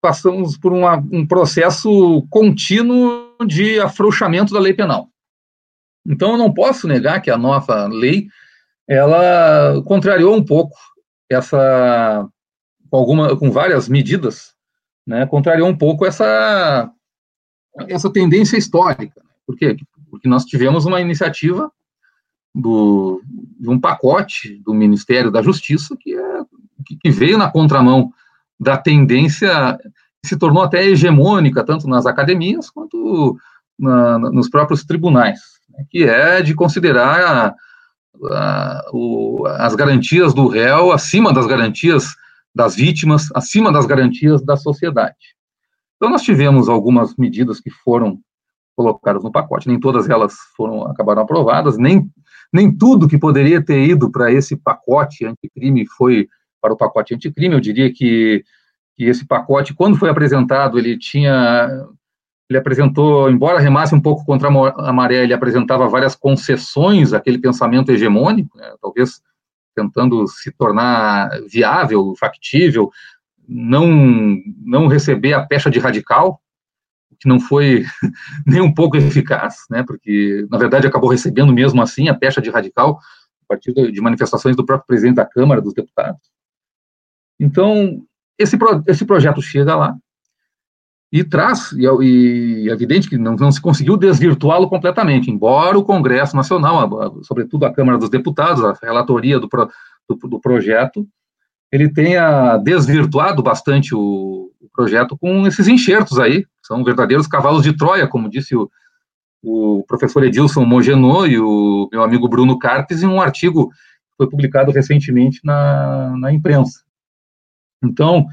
passamos 0.00 0.56
por 0.56 0.72
uma, 0.72 0.96
um 1.12 1.26
processo 1.26 2.26
contínuo 2.30 3.36
de 3.46 3.78
afrouxamento 3.78 4.52
da 4.52 4.58
lei 4.58 4.72
penal. 4.72 5.08
Então, 6.06 6.32
eu 6.32 6.38
não 6.38 6.52
posso 6.52 6.88
negar 6.88 7.20
que 7.20 7.30
a 7.30 7.38
nova 7.38 7.86
lei 7.86 8.26
ela 8.88 9.80
contrariou 9.84 10.34
um 10.34 10.44
pouco 10.44 10.76
essa, 11.30 12.28
com, 12.90 12.96
alguma, 12.96 13.36
com 13.36 13.50
várias 13.50 13.88
medidas, 13.88 14.54
né, 15.06 15.26
contrariou 15.26 15.68
um 15.68 15.76
pouco 15.76 16.06
essa, 16.06 16.90
essa 17.88 18.10
tendência 18.10 18.56
histórica. 18.56 19.22
Por 19.46 19.56
quê? 19.56 19.76
Porque 20.10 20.28
nós 20.28 20.44
tivemos 20.44 20.84
uma 20.84 21.00
iniciativa 21.00 21.70
do, 22.54 23.22
de 23.58 23.68
um 23.68 23.80
pacote 23.80 24.60
do 24.64 24.74
Ministério 24.74 25.30
da 25.30 25.42
Justiça 25.42 25.96
que, 25.98 26.14
é, 26.14 26.40
que 27.00 27.10
veio 27.10 27.38
na 27.38 27.50
contramão 27.50 28.12
da 28.58 28.76
tendência 28.76 29.78
se 30.24 30.36
tornou 30.36 30.62
até 30.62 30.84
hegemônica, 30.84 31.64
tanto 31.64 31.88
nas 31.88 32.06
academias 32.06 32.70
quanto 32.70 33.36
na, 33.78 34.18
nos 34.18 34.48
próprios 34.48 34.84
tribunais, 34.84 35.40
né, 35.70 35.84
que 35.90 36.04
é 36.04 36.40
de 36.40 36.54
considerar 36.54 37.20
a, 37.20 37.54
a, 38.30 38.90
o, 38.92 39.44
as 39.46 39.74
garantias 39.74 40.32
do 40.32 40.46
réu 40.46 40.92
acima 40.92 41.32
das 41.32 41.46
garantias 41.46 42.14
das 42.54 42.74
vítimas, 42.74 43.28
acima 43.34 43.72
das 43.72 43.86
garantias 43.86 44.42
da 44.44 44.56
sociedade. 44.56 45.36
Então, 45.96 46.10
nós 46.10 46.22
tivemos 46.22 46.68
algumas 46.68 47.16
medidas 47.16 47.60
que 47.60 47.70
foram 47.70 48.18
colocadas 48.76 49.22
no 49.22 49.30
pacote, 49.30 49.68
nem 49.68 49.78
todas 49.78 50.08
elas 50.08 50.34
foram 50.56 50.84
acabaram 50.86 51.22
aprovadas, 51.22 51.76
nem, 51.76 52.10
nem 52.52 52.74
tudo 52.74 53.08
que 53.08 53.18
poderia 53.18 53.64
ter 53.64 53.84
ido 53.86 54.10
para 54.10 54.32
esse 54.32 54.56
pacote 54.56 55.24
anticrime 55.24 55.86
foi 55.86 56.28
para 56.60 56.72
o 56.72 56.76
pacote 56.76 57.14
anticrime. 57.14 57.54
Eu 57.54 57.60
diria 57.60 57.92
que 57.92 58.44
que 58.96 59.04
esse 59.04 59.26
pacote, 59.26 59.74
quando 59.74 59.96
foi 59.96 60.08
apresentado, 60.08 60.78
ele 60.78 60.98
tinha, 60.98 61.68
ele 62.48 62.58
apresentou, 62.58 63.30
embora 63.30 63.60
remasse 63.60 63.94
um 63.94 64.00
pouco 64.00 64.24
contra 64.24 64.48
a 64.48 64.92
maré, 64.92 65.24
ele 65.24 65.34
apresentava 65.34 65.88
várias 65.88 66.14
concessões 66.14 67.12
àquele 67.12 67.38
pensamento 67.38 67.90
hegemônico, 67.90 68.56
né, 68.56 68.74
talvez 68.80 69.20
tentando 69.74 70.26
se 70.26 70.50
tornar 70.52 71.30
viável, 71.48 72.14
factível, 72.18 72.90
não, 73.48 73.86
não 74.64 74.86
receber 74.86 75.32
a 75.34 75.44
pecha 75.44 75.70
de 75.70 75.78
radical, 75.78 76.40
que 77.18 77.28
não 77.28 77.38
foi 77.38 77.84
nem 78.46 78.60
um 78.60 78.72
pouco 78.72 78.96
eficaz, 78.96 79.56
né, 79.70 79.84
porque, 79.86 80.46
na 80.50 80.58
verdade, 80.58 80.86
acabou 80.86 81.10
recebendo 81.10 81.52
mesmo 81.52 81.80
assim 81.82 82.08
a 82.08 82.14
pecha 82.14 82.40
de 82.40 82.50
radical, 82.50 82.98
a 83.44 83.46
partir 83.48 83.72
de 83.72 84.00
manifestações 84.00 84.56
do 84.56 84.64
próprio 84.64 84.86
presidente 84.86 85.16
da 85.16 85.26
Câmara 85.26 85.60
dos 85.60 85.74
Deputados. 85.74 86.20
Então, 87.38 88.02
esse, 88.38 88.56
pro, 88.56 88.82
esse 88.86 89.04
projeto 89.04 89.42
chega 89.42 89.76
lá 89.76 89.96
e 91.12 91.22
traz, 91.22 91.72
e, 91.72 91.86
é 91.86 91.90
e 92.00 92.70
é 92.70 92.72
evidente 92.72 93.08
que 93.08 93.18
não, 93.18 93.36
não 93.36 93.52
se 93.52 93.60
conseguiu 93.60 93.98
desvirtuá-lo 93.98 94.66
completamente, 94.66 95.30
embora 95.30 95.78
o 95.78 95.84
Congresso 95.84 96.34
Nacional, 96.34 96.78
a, 96.78 97.06
a, 97.06 97.12
sobretudo 97.22 97.66
a 97.66 97.72
Câmara 97.72 97.98
dos 97.98 98.08
Deputados, 98.08 98.64
a 98.64 98.72
relatoria 98.82 99.38
do, 99.38 99.46
pro, 99.46 99.68
do, 100.08 100.16
do 100.26 100.40
projeto, 100.40 101.06
ele 101.70 101.92
tenha 101.92 102.56
desvirtuado 102.56 103.42
bastante 103.42 103.94
o, 103.94 104.50
o, 104.58 104.68
projeto 104.74 105.16
com 105.18 105.46
esses 105.46 105.68
enxertos 105.68 106.18
aí, 106.18 106.46
são 106.62 106.82
verdadeiros 106.82 107.26
cavalos 107.26 107.62
de 107.62 107.76
Troia, 107.76 108.08
como 108.08 108.30
disse 108.30 108.56
o, 108.56 108.70
o 109.42 109.84
professor 109.86 110.24
Edilson 110.24 110.64
Mogenot 110.64 111.30
e 111.30 111.38
o 111.38 111.90
meu 111.92 112.02
amigo 112.02 112.26
Bruno 112.26 112.58
Carpes 112.58 113.02
em 113.02 113.06
um 113.06 113.20
artigo 113.20 113.68
que 113.68 114.16
foi 114.16 114.30
publicado 114.30 114.72
recentemente 114.72 115.40
na, 115.44 116.16
na 116.16 116.32
imprensa. 116.32 116.80
Então, 117.84 118.26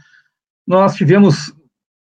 nós 0.66 0.96
tivemos 0.96 1.54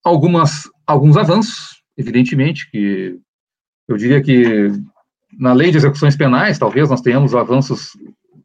algumas, 0.04 0.68
alguns 0.86 1.16
avanços, 1.16 1.82
evidentemente, 1.96 2.70
que 2.70 3.18
eu 3.88 3.96
diria 3.96 4.22
que 4.22 4.70
na 5.38 5.52
lei 5.52 5.70
de 5.70 5.78
execuções 5.78 6.16
penais, 6.16 6.58
talvez 6.58 6.90
nós 6.90 7.00
tenhamos 7.00 7.34
avanços 7.34 7.96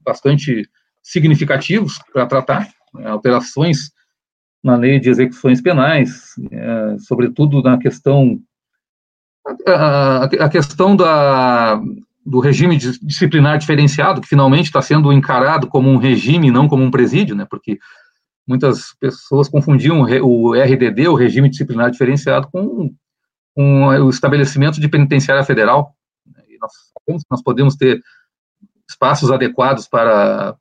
bastante 0.03 0.70
significativos 1.03 1.99
para 2.14 2.26
tratar, 2.26 2.68
né, 2.93 3.08
alterações 3.08 3.91
na 4.64 4.76
lei 4.76 4.99
de 4.99 5.10
execuções 5.10 5.62
penais, 5.62 6.34
é, 6.51 6.97
sobretudo 6.99 7.62
na 7.62 7.78
questão 7.78 8.39
a, 9.66 10.24
a, 10.24 10.49
questão 10.49 10.95
da, 10.95 11.82
do 12.26 12.39
regime 12.39 12.76
disciplinar 12.76 13.58
diferenciado, 13.58 14.20
que 14.20 14.28
finalmente 14.28 14.66
está 14.66 14.82
sendo 14.82 15.14
encarado 15.14 15.68
como 15.68 15.89
um 15.89 15.97
regime, 15.97 16.51
não 16.51 16.68
como 16.68 16.84
um 16.84 16.91
presídio, 16.91 17.36
né, 17.36 17.45
porque 17.49 17.80
muitas 18.48 18.93
pessoas 19.00 19.50
confundiam 19.50 20.02
o 20.02 20.54
RDD, 20.54 21.08
o 21.08 21.16
regime 21.16 21.50
disciplinar 21.50 21.91
diferenciado, 21.91 22.48
com, 22.52 22.93
com 23.56 23.88
o 23.88 24.10
estabelecimento 24.10 24.80
de 24.80 24.88
penitenciária 24.88 25.43
federal. 25.43 25.93
E 26.48 26.58
nós 26.60 26.72
sabemos 26.98 27.24
que 27.24 27.32
nós 27.32 27.43
podemos 27.43 27.76
ter 27.76 28.02
espaços 28.89 29.32
adequados 29.32 29.88
para 29.88 30.56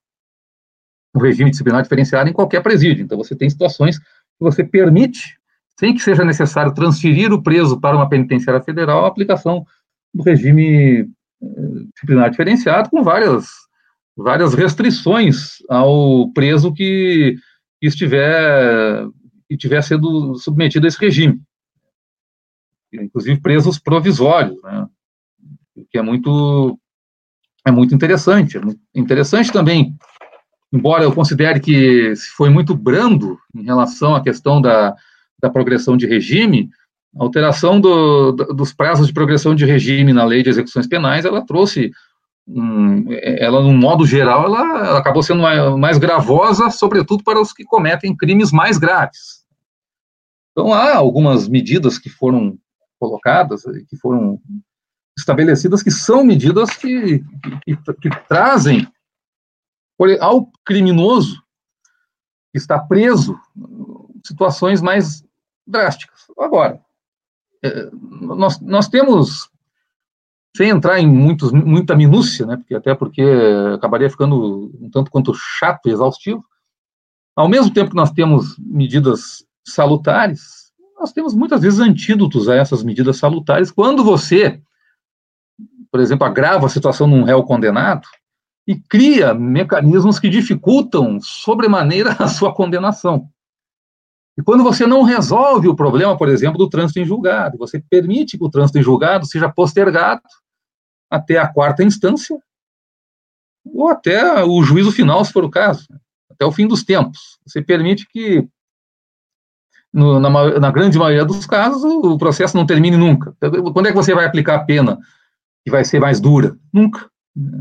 o 1.14 1.18
regime 1.20 1.50
disciplinar 1.50 1.82
diferenciado 1.82 2.28
em 2.28 2.32
qualquer 2.32 2.62
presídio. 2.62 3.04
Então, 3.04 3.16
você 3.16 3.34
tem 3.34 3.48
situações 3.48 3.98
que 3.98 4.04
você 4.40 4.64
permite, 4.64 5.38
sem 5.78 5.94
que 5.94 6.00
seja 6.00 6.24
necessário 6.24 6.74
transferir 6.74 7.32
o 7.32 7.42
preso 7.42 7.80
para 7.80 7.96
uma 7.96 8.08
penitenciária 8.08 8.62
federal, 8.62 9.04
a 9.04 9.08
aplicação 9.08 9.64
do 10.12 10.22
regime 10.22 11.00
eh, 11.00 11.06
disciplinar 11.94 12.30
diferenciado 12.30 12.90
com 12.90 13.02
várias, 13.02 13.46
várias 14.16 14.54
restrições 14.54 15.58
ao 15.68 16.30
preso 16.32 16.72
que, 16.72 17.36
que 17.80 17.86
estiver, 17.86 19.06
estiver 19.48 19.82
sendo 19.82 20.34
submetido 20.36 20.86
a 20.86 20.88
esse 20.88 20.98
regime. 20.98 21.40
Inclusive 22.92 23.40
presos 23.40 23.78
provisórios, 23.78 24.60
né? 24.62 24.86
que 25.90 25.98
é 25.98 26.02
muito 26.02 26.78
é 27.66 27.70
muito 27.70 27.94
interessante. 27.94 28.56
É 28.56 28.60
muito 28.60 28.80
interessante 28.94 29.52
também, 29.52 29.94
embora 30.72 31.02
eu 31.02 31.12
considere 31.12 31.58
que 31.60 32.14
foi 32.36 32.48
muito 32.48 32.74
brando 32.76 33.38
em 33.54 33.64
relação 33.64 34.14
à 34.14 34.22
questão 34.22 34.60
da, 34.60 34.94
da 35.40 35.50
progressão 35.50 35.96
de 35.96 36.06
regime, 36.06 36.70
a 37.18 37.22
alteração 37.22 37.80
do, 37.80 38.32
dos 38.32 38.72
prazos 38.72 39.08
de 39.08 39.12
progressão 39.12 39.54
de 39.54 39.64
regime 39.64 40.12
na 40.12 40.24
lei 40.24 40.42
de 40.42 40.50
execuções 40.50 40.86
penais, 40.86 41.24
ela 41.24 41.44
trouxe, 41.44 41.90
um, 42.46 43.04
ela, 43.10 43.60
no 43.60 43.72
modo 43.72 44.06
geral, 44.06 44.44
ela, 44.44 44.86
ela 44.86 44.98
acabou 44.98 45.22
sendo 45.22 45.42
mais, 45.42 45.76
mais, 45.76 45.98
gravosa, 45.98 46.70
sobretudo 46.70 47.24
para 47.24 47.40
os 47.40 47.52
que 47.52 47.64
cometem 47.64 48.16
crimes 48.16 48.52
mais 48.52 48.78
graves. 48.78 49.44
Então, 50.52 50.72
há 50.72 50.94
algumas 50.96 51.48
medidas 51.48 51.98
que 51.98 52.08
foram 52.08 52.58
colocadas, 52.98 53.62
que 53.88 53.96
foram 53.96 54.40
estabelecidas 55.18 55.82
que 55.82 55.90
são 55.90 56.24
medidas 56.24 56.70
que, 56.70 57.24
que, 57.64 57.76
que 58.00 58.10
trazem 58.28 58.86
ao 60.20 60.50
criminoso 60.64 61.42
que 62.52 62.58
está 62.58 62.78
preso 62.78 63.38
situações 64.24 64.82
mais 64.82 65.24
drásticas. 65.66 66.26
Agora, 66.38 66.80
é, 67.64 67.90
nós, 67.92 68.60
nós 68.60 68.88
temos, 68.88 69.50
sem 70.56 70.70
entrar 70.70 70.98
em 70.98 71.06
muitos, 71.06 71.52
muita 71.52 71.94
minúcia, 71.94 72.46
né, 72.46 72.56
porque, 72.56 72.74
até 72.74 72.94
porque 72.94 73.22
acabaria 73.74 74.10
ficando 74.10 74.72
um 74.80 74.88
tanto 74.90 75.10
quanto 75.10 75.34
chato 75.34 75.86
e 75.86 75.92
exaustivo, 75.92 76.44
ao 77.34 77.48
mesmo 77.48 77.72
tempo 77.72 77.90
que 77.90 77.96
nós 77.96 78.10
temos 78.10 78.56
medidas 78.58 79.44
salutares, 79.64 80.72
nós 80.98 81.12
temos 81.12 81.34
muitas 81.34 81.60
vezes 81.60 81.78
antídotos 81.80 82.48
a 82.48 82.54
essas 82.54 82.82
medidas 82.82 83.18
salutares. 83.18 83.70
Quando 83.70 84.02
você 84.02 84.62
por 85.90 86.00
exemplo, 86.00 86.26
agrava 86.26 86.66
a 86.66 86.68
situação 86.68 87.06
num 87.06 87.22
réu 87.22 87.42
condenado 87.42 88.06
e 88.66 88.76
cria 88.76 89.32
mecanismos 89.32 90.18
que 90.18 90.28
dificultam 90.28 91.18
sobremaneira 91.22 92.12
a 92.20 92.28
sua 92.28 92.52
condenação. 92.52 93.28
E 94.38 94.42
quando 94.42 94.62
você 94.62 94.86
não 94.86 95.02
resolve 95.02 95.68
o 95.68 95.74
problema, 95.74 96.14
por 96.16 96.28
exemplo, 96.28 96.58
do 96.58 96.68
trânsito 96.68 97.00
em 97.00 97.06
julgado, 97.06 97.56
você 97.56 97.80
permite 97.80 98.36
que 98.36 98.44
o 98.44 98.50
trânsito 98.50 98.78
em 98.78 98.82
julgado 98.82 99.24
seja 99.24 99.48
postergado 99.48 100.20
até 101.10 101.38
a 101.38 101.48
quarta 101.48 101.82
instância 101.82 102.36
ou 103.64 103.88
até 103.88 104.44
o 104.44 104.62
juízo 104.62 104.92
final, 104.92 105.24
se 105.24 105.32
for 105.32 105.44
o 105.44 105.50
caso, 105.50 105.86
até 106.30 106.44
o 106.44 106.52
fim 106.52 106.66
dos 106.66 106.84
tempos. 106.84 107.38
Você 107.46 107.60
permite 107.60 108.06
que, 108.08 108.46
no, 109.92 110.20
na, 110.20 110.60
na, 110.60 110.70
grande 110.70 110.98
maioria 110.98 111.24
dos 111.24 111.46
casos, 111.46 111.82
o 111.82 112.18
processo 112.18 112.56
não 112.56 112.66
termine 112.66 112.96
nunca. 112.96 113.34
Quando 113.72 113.86
é 113.86 113.90
que 113.90 113.96
você 113.96 114.14
vai 114.14 114.24
aplicar 114.24 114.56
a 114.56 114.64
pena 114.64 114.98
que 115.64 115.70
vai 115.70 115.84
ser 115.84 116.00
mais 116.00 116.20
dura? 116.20 116.56
Nunca. 116.72 117.10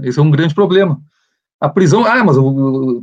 Esse 0.04 0.20
é 0.20 0.22
um 0.22 0.32
grande 0.32 0.54
problema. 0.54 1.02
A 1.60 1.70
prisão, 1.70 2.06
ah, 2.06 2.24
mas 2.24 2.38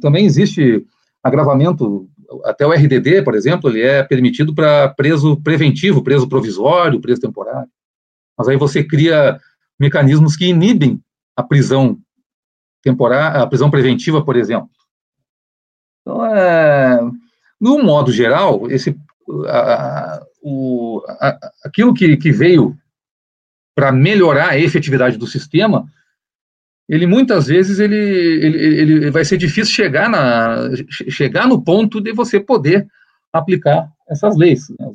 também 0.01 0.25
existe 0.25 0.87
agravamento, 1.23 2.09
até 2.45 2.67
o 2.67 2.73
RDD, 2.73 3.23
por 3.23 3.35
exemplo, 3.35 3.71
ele 3.71 3.83
é 3.83 4.03
permitido 4.03 4.55
para 4.55 4.89
preso 4.89 5.41
preventivo, 5.43 6.03
preso 6.03 6.29
provisório, 6.29 7.01
preso 7.01 7.21
temporário. 7.21 7.69
Mas 8.39 8.49
aí 8.49 8.57
você 8.57 8.83
cria 8.83 9.39
mecanismos 9.83 10.37
que 10.37 10.47
inibem 10.47 11.03
a 11.37 11.43
prisão 11.43 11.99
temporária, 12.81 13.43
a 13.43 13.47
prisão 13.49 13.69
preventiva, 13.69 14.25
por 14.25 14.37
exemplo. 14.37 14.71
Então, 16.01 16.25
é, 16.25 17.01
no 17.61 17.83
modo 17.83 18.13
geral, 18.13 18.71
esse, 18.71 18.97
a, 19.49 20.23
o, 20.41 21.03
a, 21.09 21.37
aquilo 21.65 21.93
que, 21.93 22.17
que 22.17 22.31
veio 22.31 22.77
para 23.75 23.91
melhorar 23.91 24.51
a 24.51 24.59
efetividade 24.59 25.17
do 25.17 25.27
sistema, 25.27 25.85
ele 26.89 27.07
muitas 27.07 27.47
vezes 27.49 27.81
ele, 27.81 27.97
ele, 27.97 28.59
ele 28.59 29.11
vai 29.11 29.25
ser 29.25 29.37
difícil 29.37 29.75
chegar, 29.75 30.09
na, 30.09 30.71
chegar 31.09 31.49
no 31.49 31.61
ponto 31.61 32.01
de 32.01 32.13
você 32.13 32.39
poder 32.39 32.87
aplicar 33.33 33.89
essas 34.09 34.37
leis, 34.37 34.69
né? 34.79 34.93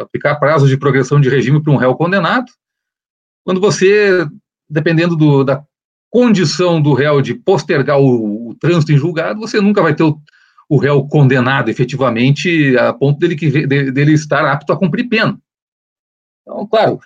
aplicar 0.00 0.36
prazos 0.36 0.70
de 0.70 0.78
progressão 0.78 1.20
de 1.20 1.28
regime 1.28 1.62
para 1.62 1.72
um 1.72 1.76
réu 1.76 1.94
condenado, 1.94 2.50
quando 3.50 3.60
você, 3.60 4.26
dependendo 4.68 5.16
do, 5.16 5.42
da 5.42 5.62
condição 6.08 6.80
do 6.80 6.94
réu 6.94 7.20
de 7.20 7.34
postergar 7.34 7.98
o, 7.98 8.50
o, 8.50 8.54
trânsito 8.54 8.92
em 8.92 8.98
julgado, 8.98 9.40
você 9.40 9.60
nunca 9.60 9.82
vai 9.82 9.94
ter 9.94 10.04
o, 10.04 10.18
o 10.68 10.78
réu 10.78 11.06
condenado 11.08 11.68
efetivamente 11.68 12.76
a 12.78 12.92
ponto 12.92 13.18
dele, 13.18 13.34
que, 13.34 13.66
dele 13.66 14.12
estar 14.12 14.44
apto 14.44 14.72
a 14.72 14.78
cumprir 14.78 15.08
pena. 15.08 15.36
Então, 16.42 16.66
claro, 16.66 17.00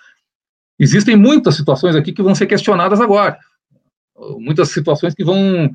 Existem 0.79 1.15
muitas 1.15 1.55
situações 1.55 1.95
aqui 1.95 2.11
que 2.11 2.21
vão 2.21 2.35
ser 2.35 2.47
questionadas 2.47 2.99
agora. 2.99 3.37
Muitas 4.37 4.69
situações 4.69 5.13
que 5.13 5.23
vão. 5.23 5.69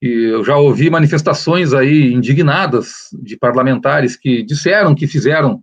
Eu 0.00 0.42
já 0.42 0.56
ouvi 0.56 0.90
manifestações 0.90 1.72
aí 1.72 2.12
indignadas 2.12 3.08
de 3.22 3.36
parlamentares 3.36 4.16
que 4.16 4.42
disseram 4.42 4.96
que 4.96 5.06
fizeram 5.06 5.62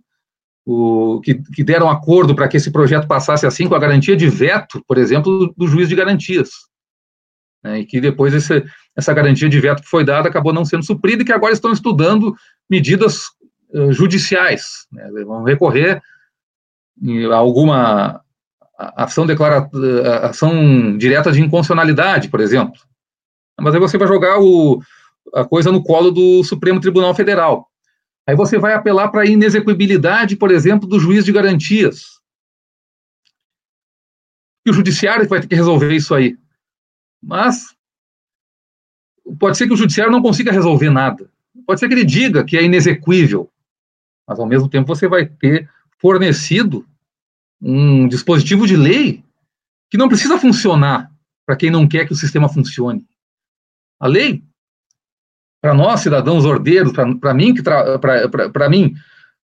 o, 0.66 1.20
que, 1.22 1.34
que, 1.34 1.64
deram 1.64 1.88
acordo 1.88 2.34
para 2.34 2.48
que 2.48 2.56
esse 2.56 2.70
projeto 2.70 3.06
passasse 3.06 3.46
assim, 3.46 3.68
com 3.68 3.74
a 3.74 3.78
garantia 3.78 4.16
de 4.16 4.28
veto, 4.28 4.82
por 4.86 4.98
exemplo, 4.98 5.52
do 5.56 5.66
juiz 5.66 5.88
de 5.88 5.94
garantias. 5.94 6.50
Né, 7.62 7.80
e 7.80 7.86
que 7.86 8.00
depois 8.00 8.32
esse, 8.32 8.64
essa 8.96 9.12
garantia 9.12 9.48
de 9.48 9.60
veto 9.60 9.82
que 9.82 9.88
foi 9.88 10.04
dada 10.04 10.28
acabou 10.28 10.52
não 10.52 10.64
sendo 10.64 10.84
suprida 10.84 11.22
e 11.22 11.26
que 11.26 11.32
agora 11.32 11.52
estão 11.52 11.72
estudando 11.72 12.34
medidas 12.68 13.24
uh, 13.72 13.92
judiciais. 13.92 14.86
Né, 14.92 15.08
vão 15.24 15.42
recorrer 15.42 16.00
a 17.32 17.36
alguma 17.36 18.22
ação, 18.76 19.26
declara, 19.26 19.68
ação 20.22 20.96
direta 20.96 21.32
de 21.32 21.40
inconstitucionalidade, 21.40 22.28
por 22.28 22.40
exemplo. 22.40 22.80
Mas 23.58 23.74
aí 23.74 23.80
você 23.80 23.98
vai 23.98 24.08
jogar 24.08 24.38
o, 24.40 24.80
a 25.34 25.44
coisa 25.44 25.70
no 25.70 25.82
colo 25.82 26.10
do 26.10 26.42
Supremo 26.44 26.80
Tribunal 26.80 27.14
Federal. 27.14 27.69
Aí 28.30 28.36
você 28.36 28.60
vai 28.60 28.74
apelar 28.74 29.08
para 29.08 29.22
a 29.22 29.26
inexequibilidade, 29.26 30.36
por 30.36 30.52
exemplo, 30.52 30.88
do 30.88 31.00
juiz 31.00 31.24
de 31.24 31.32
garantias. 31.32 32.20
E 34.64 34.70
o 34.70 34.72
judiciário 34.72 35.28
vai 35.28 35.40
ter 35.40 35.48
que 35.48 35.54
resolver 35.56 35.92
isso 35.92 36.14
aí. 36.14 36.38
Mas 37.20 37.74
pode 39.36 39.58
ser 39.58 39.66
que 39.66 39.74
o 39.74 39.76
judiciário 39.76 40.12
não 40.12 40.22
consiga 40.22 40.52
resolver 40.52 40.90
nada. 40.90 41.28
Pode 41.66 41.80
ser 41.80 41.88
que 41.88 41.94
ele 41.94 42.04
diga 42.04 42.44
que 42.44 42.56
é 42.56 42.62
inexequível. 42.62 43.50
Mas 44.28 44.38
ao 44.38 44.46
mesmo 44.46 44.68
tempo 44.68 44.86
você 44.86 45.08
vai 45.08 45.26
ter 45.26 45.68
fornecido 45.98 46.86
um 47.60 48.06
dispositivo 48.06 48.64
de 48.64 48.76
lei 48.76 49.24
que 49.90 49.98
não 49.98 50.08
precisa 50.08 50.38
funcionar 50.38 51.10
para 51.44 51.56
quem 51.56 51.68
não 51.68 51.88
quer 51.88 52.06
que 52.06 52.12
o 52.12 52.16
sistema 52.16 52.48
funcione. 52.48 53.04
A 53.98 54.06
lei, 54.06 54.44
para 55.60 55.74
nós, 55.74 56.00
cidadãos 56.00 56.44
ordeiros, 56.44 56.92
para 56.92 57.34
mim, 57.34 57.54
que 57.54 57.62
para 57.62 58.68
mim, 58.68 58.94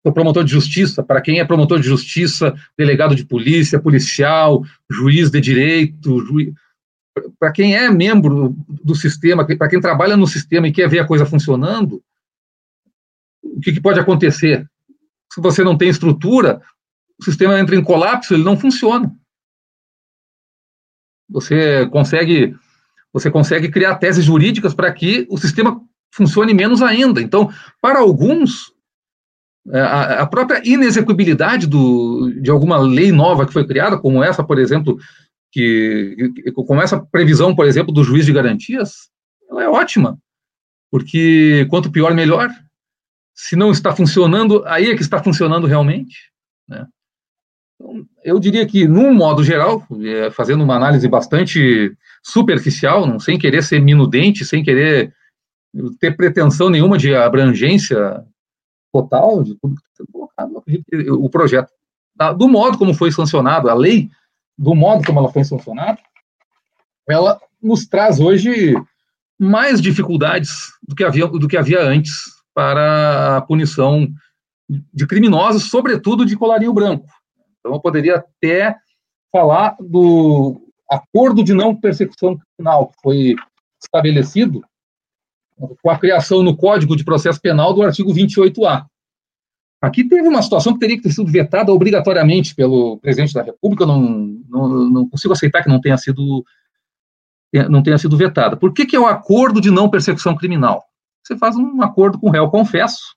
o 0.05 0.13
promotor 0.13 0.45
de 0.45 0.51
justiça, 0.51 1.03
para 1.03 1.21
quem 1.21 1.39
é 1.39 1.45
promotor 1.45 1.79
de 1.81 1.87
justiça, 1.87 2.55
delegado 2.77 3.15
de 3.15 3.25
polícia, 3.25 3.81
policial, 3.81 4.63
juiz 4.91 5.31
de 5.31 5.41
direito, 5.41 6.25
juiz, 6.27 6.53
para 7.39 7.53
quem 7.53 7.77
é 7.77 7.91
membro 7.91 8.55
do 8.69 8.95
sistema, 8.95 9.47
para 9.47 9.69
quem 9.69 9.81
trabalha 9.81 10.17
no 10.17 10.27
sistema 10.27 10.67
e 10.67 10.73
quer 10.73 10.89
ver 10.89 10.99
a 10.99 11.07
coisa 11.07 11.27
funcionando, 11.27 12.03
o 13.43 13.61
que, 13.61 13.73
que 13.73 13.81
pode 13.81 14.01
acontecer? 14.01 14.67
Se 15.33 15.41
você 15.41 15.63
não 15.63 15.77
tem 15.77 15.89
estrutura, 15.89 16.61
o 17.19 17.25
sistema 17.25 17.59
entra 17.59 17.77
em 17.77 17.83
colapso, 17.83 18.35
ele 18.35 18.45
não 18.45 18.57
funciona. 18.57 19.15
Você 21.29 21.87
consegue, 21.87 22.57
você 23.13 23.31
consegue 23.31 23.71
criar 23.71 23.97
teses 23.97 24.25
jurídicas 24.25 24.75
para 24.75 24.93
que 24.93 25.27
o 25.31 25.39
sistema 25.39 25.83
funcione 26.13 26.55
menos 26.55 26.83
ainda. 26.83 27.21
Então, 27.21 27.51
para 27.81 27.99
alguns, 27.99 28.73
é, 29.71 29.81
a, 29.81 30.27
própria 30.27 30.61
inexecuibilidade 30.65 31.67
do, 31.67 32.31
de 32.41 32.51
alguma 32.51 32.79
lei 32.79 33.11
nova 33.11 33.47
que 33.47 33.53
foi 33.53 33.67
criada, 33.67 33.99
como 33.99 34.23
essa, 34.23 34.45
por 34.45 34.59
exemplo, 34.59 34.99
que, 35.51 36.33
como 36.55 36.81
essa 36.81 37.01
previsão, 37.01 37.55
por 37.55 37.67
exemplo, 37.67 37.93
do 37.93 38.05
juiz 38.05 38.27
de 38.27 38.33
garantias, 38.33 39.11
ela 39.51 39.65
é 39.65 39.69
ótima, 39.69 40.19
porque 40.91 41.67
quanto 41.71 41.91
pior, 41.91 42.15
melhor. 42.15 42.51
Se 43.35 43.57
não 43.57 43.71
está 43.71 43.97
funcionando, 43.97 44.63
aí 44.67 44.91
é 44.91 44.95
que 44.95 45.03
está 45.03 45.23
funcionando 45.23 45.67
realmente. 45.67 46.31
Né? 46.69 46.87
Então, 47.75 48.07
eu 48.23 48.39
diria 48.39 48.67
que, 48.67 48.87
num 48.87 49.15
modo 49.15 49.43
geral, 49.43 49.87
é, 50.05 50.31
fazendo 50.31 50.63
uma 50.63 50.77
análise 50.77 51.09
bastante 51.09 51.97
superficial, 52.23 53.07
não, 53.07 53.19
sem 53.19 53.39
querer 53.39 53.63
ser 53.63 53.81
minudente, 53.81 54.45
sem 54.45 54.63
querer 54.63 55.15
ter 55.99 56.17
pretensão 56.17 56.69
nenhuma 56.69 56.99
de 56.99 57.15
abrangência 57.15 58.25
total 58.93 59.43
de 59.43 59.55
tudo 59.57 59.75
que 59.75 59.83
está 59.91 60.13
colocado, 60.13 60.63
o 61.19 61.31
projeto, 61.31 61.73
do 62.37 62.49
modo 62.49 62.77
como 62.77 62.93
foi 62.93 63.11
sancionado, 63.11 63.71
a 63.71 63.75
lei, 63.75 64.11
do 64.57 64.75
modo 64.75 65.05
como 65.05 65.19
ela 65.19 65.33
foi 65.33 65.45
sancionada, 65.45 65.99
ela 67.09 67.41
nos 67.61 67.87
traz 67.87 68.21
hoje 68.21 68.75
mais 69.39 69.81
dificuldades 69.81 70.73
do 70.87 70.95
que 70.95 71.03
havia, 71.03 71.27
do 71.27 71.49
que 71.49 71.57
havia 71.57 71.81
antes 71.81 72.13
para 72.55 73.39
a 73.39 73.41
punição 73.41 74.07
de 74.93 75.07
criminosos, 75.07 75.71
sobretudo 75.71 76.25
de 76.25 76.37
colarinho 76.37 76.73
branco. 76.73 77.07
Então, 77.59 77.73
eu 77.73 77.81
poderia 77.81 78.17
até 78.17 78.77
falar 79.31 79.77
do 79.81 80.61
acordo 80.89 81.43
de 81.43 81.55
não 81.55 81.75
persecução 81.75 82.39
criminal 82.39 82.89
que 82.89 82.95
foi 83.03 83.35
estabelecido 83.83 84.63
com 85.83 85.91
a 85.91 85.99
criação 85.99 86.43
no 86.43 86.57
Código 86.57 86.97
de 86.97 87.05
Processo 87.05 87.41
Penal 87.41 87.73
do 87.75 87.83
artigo 87.83 88.13
28A. 88.13 88.85
Aqui 89.81 90.09
teve 90.09 90.29
uma 90.29 90.43
situação 90.43 90.75
que 90.75 90.79
teria 90.79 90.97
que 90.97 91.03
ter 91.03 91.13
sido 91.13 91.31
vetada 91.31 91.73
obrigatoriamente 91.73 92.55
pelo 92.55 92.99
presidente 92.99 93.35
da 93.35 93.43
República, 93.43 93.85
não, 93.85 94.01
não, 94.49 94.69
não 94.91 95.09
consigo 95.09 95.33
aceitar 95.33 95.63
que 95.63 95.69
não 95.69 95.81
tenha 95.81 95.97
sido 95.97 96.45
não 97.69 97.83
tenha 97.83 97.99
sido 97.99 98.17
vetada. 98.17 98.57
Por 98.57 98.73
que, 98.73 98.87
que 98.87 98.97
é 98.97 99.01
o 99.01 99.07
acordo 99.07 99.61
de 99.61 99.71
não 99.71 99.91
persecução 99.91 100.35
criminal? 100.35 100.83
Você 101.23 101.37
faz 101.37 101.55
um 101.55 101.83
acordo 101.83 102.19
com 102.19 102.29
o 102.29 102.31
réu 102.31 102.49
confesso, 102.49 103.15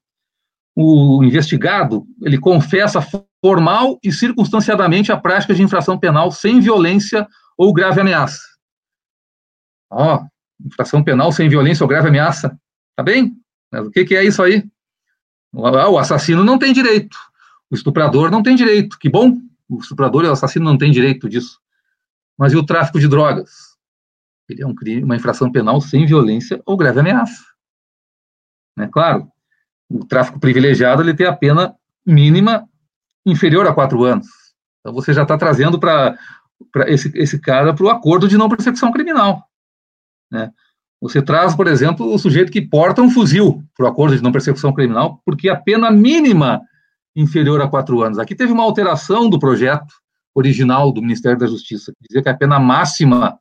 o 0.75 1.23
investigado, 1.23 2.05
ele 2.21 2.37
confessa 2.37 2.99
formal 3.41 3.97
e 4.03 4.11
circunstanciadamente 4.11 5.11
a 5.11 5.17
prática 5.17 5.53
de 5.53 5.63
infração 5.63 5.97
penal 5.97 6.31
sem 6.31 6.59
violência 6.59 7.25
ou 7.57 7.71
grave 7.71 8.01
ameaça. 8.01 8.41
Ó, 9.89 10.15
oh, 10.15 10.27
infração 10.63 11.03
penal 11.03 11.31
sem 11.31 11.49
violência 11.49 11.83
ou 11.83 11.87
grave 11.87 12.07
ameaça, 12.07 12.57
tá 12.95 13.03
bem? 13.03 13.35
Mas 13.71 13.87
o 13.87 13.91
que, 13.91 14.05
que 14.05 14.15
é 14.15 14.23
isso 14.23 14.41
aí? 14.41 14.63
O 15.53 15.97
assassino 15.97 16.43
não 16.43 16.59
tem 16.59 16.73
direito, 16.73 17.17
o 17.69 17.75
estuprador 17.75 18.29
não 18.29 18.43
tem 18.43 18.55
direito, 18.55 18.99
que 18.99 19.09
bom, 19.09 19.37
o 19.69 19.79
estuprador 19.79 20.25
e 20.25 20.27
o 20.27 20.31
assassino 20.31 20.65
não 20.65 20.77
têm 20.77 20.91
direito 20.91 21.29
disso. 21.29 21.59
Mas 22.37 22.53
e 22.53 22.57
o 22.57 22.65
tráfico 22.65 22.99
de 22.99 23.07
drogas? 23.07 23.75
Ele 24.49 24.61
é 24.61 24.67
um 24.67 24.75
crime, 24.75 25.03
uma 25.03 25.15
infração 25.15 25.51
penal 25.51 25.79
sem 25.81 26.05
violência 26.05 26.61
ou 26.65 26.77
grave 26.77 26.99
ameaça. 26.99 27.43
Né? 28.77 28.89
Claro, 28.91 29.31
o 29.89 30.05
tráfico 30.05 30.39
privilegiado 30.39 31.01
ele 31.01 31.13
tem 31.13 31.25
a 31.25 31.35
pena 31.35 31.75
mínima 32.05 32.67
inferior 33.25 33.65
a 33.67 33.73
quatro 33.73 34.03
anos. 34.03 34.27
Então 34.79 34.93
você 34.93 35.13
já 35.13 35.23
está 35.23 35.37
trazendo 35.37 35.79
para 35.79 36.17
esse, 36.87 37.11
esse 37.17 37.39
cara 37.39 37.73
para 37.73 37.85
o 37.85 37.89
acordo 37.89 38.27
de 38.27 38.37
não 38.37 38.49
persecução 38.49 38.91
criminal. 38.91 39.49
Né? 40.31 40.51
Você 41.01 41.21
traz, 41.21 41.55
por 41.55 41.67
exemplo, 41.67 42.11
o 42.11 42.17
sujeito 42.17 42.51
que 42.51 42.61
porta 42.61 43.01
um 43.01 43.09
fuzil 43.09 43.63
o 43.79 43.85
acordo 43.85 44.15
de 44.15 44.23
não 44.23 44.31
persecução 44.31 44.73
criminal, 44.73 45.21
porque 45.25 45.49
a 45.49 45.55
pena 45.55 45.91
mínima 45.91 46.61
inferior 47.15 47.61
a 47.61 47.67
quatro 47.67 48.01
anos. 48.01 48.19
Aqui 48.19 48.35
teve 48.35 48.51
uma 48.51 48.63
alteração 48.63 49.29
do 49.29 49.39
projeto 49.39 49.93
original 50.33 50.91
do 50.91 51.01
Ministério 51.01 51.37
da 51.37 51.47
Justiça, 51.47 51.93
que 51.93 52.07
dizia 52.09 52.21
que 52.21 52.29
a 52.29 52.35
pena 52.35 52.59
máxima 52.59 53.39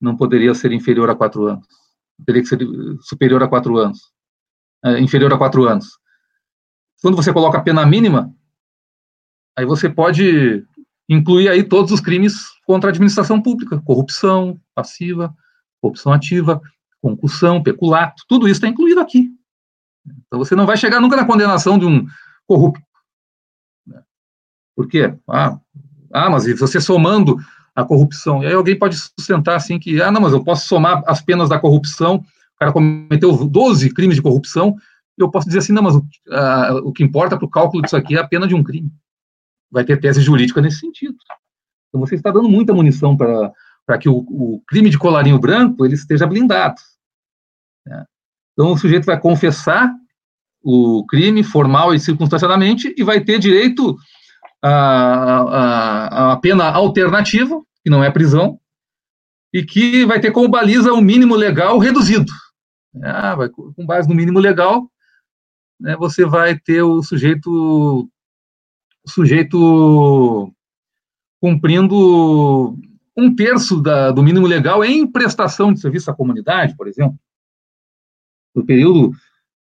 não 0.00 0.16
poderia 0.16 0.54
ser 0.54 0.72
inferior 0.72 1.10
a 1.10 1.14
quatro 1.14 1.46
anos, 1.46 1.66
teria 2.24 2.40
que 2.40 2.48
ser 2.48 2.58
superior 3.02 3.42
a 3.42 3.48
quatro 3.48 3.76
anos, 3.76 4.10
é, 4.84 4.98
inferior 5.00 5.32
a 5.32 5.38
quatro 5.38 5.66
anos. 5.66 5.98
Quando 7.02 7.16
você 7.16 7.32
coloca 7.32 7.58
a 7.58 7.62
pena 7.62 7.84
mínima, 7.84 8.32
aí 9.56 9.66
você 9.66 9.88
pode 9.88 10.64
incluir 11.08 11.48
aí 11.48 11.62
todos 11.62 11.92
os 11.92 12.00
crimes 12.00 12.34
contra 12.66 12.90
a 12.90 12.92
administração 12.92 13.40
pública, 13.40 13.82
corrupção 13.84 14.60
passiva, 14.74 15.34
corrupção 15.80 16.12
ativa, 16.12 16.60
concussão, 17.00 17.62
peculato, 17.62 18.22
tudo 18.28 18.46
isso 18.46 18.58
está 18.58 18.68
incluído 18.68 19.00
aqui. 19.00 19.30
Então 20.26 20.38
você 20.38 20.54
não 20.54 20.66
vai 20.66 20.76
chegar 20.76 21.00
nunca 21.00 21.16
na 21.16 21.24
condenação 21.24 21.78
de 21.78 21.86
um 21.86 22.06
corrupto. 22.46 22.82
Por 24.74 24.88
quê? 24.88 25.14
Ah, 25.28 25.58
ah 26.12 26.30
mas 26.30 26.46
você 26.58 26.80
somando 26.80 27.36
a 27.74 27.84
corrupção, 27.84 28.42
e 28.42 28.46
aí 28.46 28.54
alguém 28.54 28.76
pode 28.76 28.96
sustentar 28.96 29.54
assim 29.54 29.78
que, 29.78 30.02
ah, 30.02 30.10
não, 30.10 30.20
mas 30.20 30.32
eu 30.32 30.42
posso 30.42 30.66
somar 30.66 31.00
as 31.06 31.22
penas 31.22 31.48
da 31.48 31.60
corrupção, 31.60 32.16
o 32.16 32.58
cara 32.58 32.72
cometeu 32.72 33.46
12 33.46 33.94
crimes 33.94 34.16
de 34.16 34.22
corrupção, 34.22 34.76
eu 35.16 35.30
posso 35.30 35.46
dizer 35.46 35.60
assim, 35.60 35.72
não, 35.72 35.82
mas 35.82 35.94
o, 35.94 36.04
a, 36.30 36.74
o 36.84 36.92
que 36.92 37.04
importa 37.04 37.36
para 37.36 37.46
o 37.46 37.50
cálculo 37.50 37.82
disso 37.82 37.96
aqui 37.96 38.16
é 38.16 38.20
a 38.20 38.26
pena 38.26 38.48
de 38.48 38.54
um 38.54 38.64
crime. 38.64 38.90
Vai 39.70 39.84
ter 39.84 40.00
tese 40.00 40.20
jurídica 40.20 40.60
nesse 40.60 40.78
sentido. 40.78 41.16
Então 41.88 42.00
você 42.00 42.14
está 42.14 42.30
dando 42.30 42.48
muita 42.48 42.74
munição 42.74 43.16
para 43.16 43.52
para 43.88 43.96
que 43.96 44.06
o, 44.06 44.18
o, 44.18 44.62
crime 44.68 44.90
de 44.90 44.98
colarinho 44.98 45.38
branco 45.38 45.82
ele 45.82 45.94
esteja 45.94 46.26
blindado. 46.26 46.78
Né? 47.86 48.04
Então, 48.52 48.72
o 48.72 48.76
sujeito 48.76 49.06
vai 49.06 49.18
confessar 49.18 49.90
o 50.62 51.06
crime 51.06 51.42
formal 51.42 51.94
e 51.94 51.98
circunstanciadamente 51.98 52.94
e 52.98 53.02
vai 53.02 53.24
ter 53.24 53.38
direito 53.38 53.96
a, 54.62 55.40
a, 55.40 56.32
a 56.32 56.36
pena 56.36 56.70
alternativa, 56.70 57.62
que 57.82 57.88
não 57.88 58.04
é 58.04 58.10
prisão, 58.10 58.60
e 59.54 59.64
que 59.64 60.04
vai 60.04 60.20
ter 60.20 60.32
como 60.32 60.50
baliza 60.50 60.92
o 60.92 61.00
mínimo 61.00 61.34
legal 61.34 61.78
reduzido. 61.78 62.30
Ah, 63.02 63.34
vai, 63.36 63.48
com 63.48 63.86
base 63.86 64.06
no 64.06 64.14
mínimo 64.14 64.38
legal, 64.38 64.86
né, 65.80 65.96
você 65.96 66.26
vai 66.26 66.58
ter 66.58 66.82
o 66.82 67.02
sujeito, 67.02 67.50
o 69.02 69.10
sujeito 69.10 70.52
cumprindo 71.40 72.76
um 73.18 73.34
terço 73.34 73.82
da, 73.82 74.12
do 74.12 74.22
mínimo 74.22 74.46
legal 74.46 74.84
em 74.84 75.04
prestação 75.04 75.72
de 75.72 75.80
serviço 75.80 76.08
à 76.08 76.14
comunidade, 76.14 76.76
por 76.76 76.86
exemplo, 76.86 77.18
no 78.54 78.64
período 78.64 79.10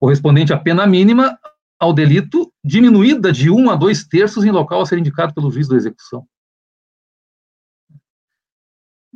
correspondente 0.00 0.52
à 0.52 0.58
pena 0.58 0.84
mínima 0.88 1.38
ao 1.78 1.92
delito, 1.92 2.52
diminuída 2.64 3.30
de 3.30 3.50
um 3.50 3.70
a 3.70 3.76
dois 3.76 4.04
terços 4.04 4.44
em 4.44 4.50
local 4.50 4.80
a 4.80 4.86
ser 4.86 4.98
indicado 4.98 5.32
pelo 5.32 5.52
juiz 5.52 5.68
da 5.68 5.76
execução. 5.76 6.26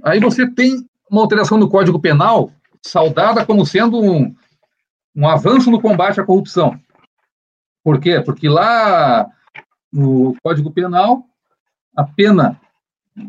Aí 0.05 0.21
você 0.21 0.49
tem 0.49 0.89
uma 1.11 1.21
alteração 1.21 1.59
no 1.59 1.69
Código 1.69 2.01
Penal, 2.01 2.53
saudada 2.81 3.45
como 3.45 3.67
sendo 3.67 4.01
um, 4.01 4.33
um 5.17 5.29
avanço 5.29 5.69
no 5.69 5.81
combate 5.81 6.21
à 6.21 6.25
corrupção. 6.25 6.81
Por 7.83 8.01
quê? 8.01 8.21
Porque 8.21 8.49
lá 8.49 9.29
no 9.93 10.37
Código 10.45 10.71
Penal, 10.73 11.25
a 11.97 12.05
pena 12.05 12.61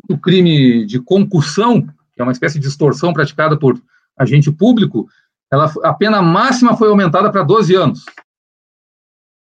o 0.09 0.17
crime 0.17 0.85
de 0.85 0.99
concussão, 0.99 1.81
que 1.81 2.21
é 2.21 2.23
uma 2.23 2.31
espécie 2.31 2.59
de 2.59 2.67
extorsão 2.67 3.13
praticada 3.13 3.57
por 3.57 3.81
agente 4.17 4.51
público, 4.51 5.07
ela, 5.51 5.71
a 5.83 5.93
pena 5.93 6.21
máxima 6.21 6.75
foi 6.75 6.89
aumentada 6.89 7.31
para 7.31 7.43
12 7.43 7.75
anos. 7.75 8.05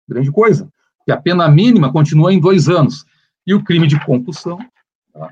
Grande 0.08 0.30
coisa. 0.30 0.68
E 1.06 1.12
a 1.12 1.16
pena 1.16 1.48
mínima 1.48 1.92
continua 1.92 2.32
em 2.32 2.40
dois 2.40 2.68
anos. 2.68 3.04
E 3.46 3.54
o 3.54 3.62
crime 3.62 3.86
de 3.86 4.02
concussão 4.04 4.58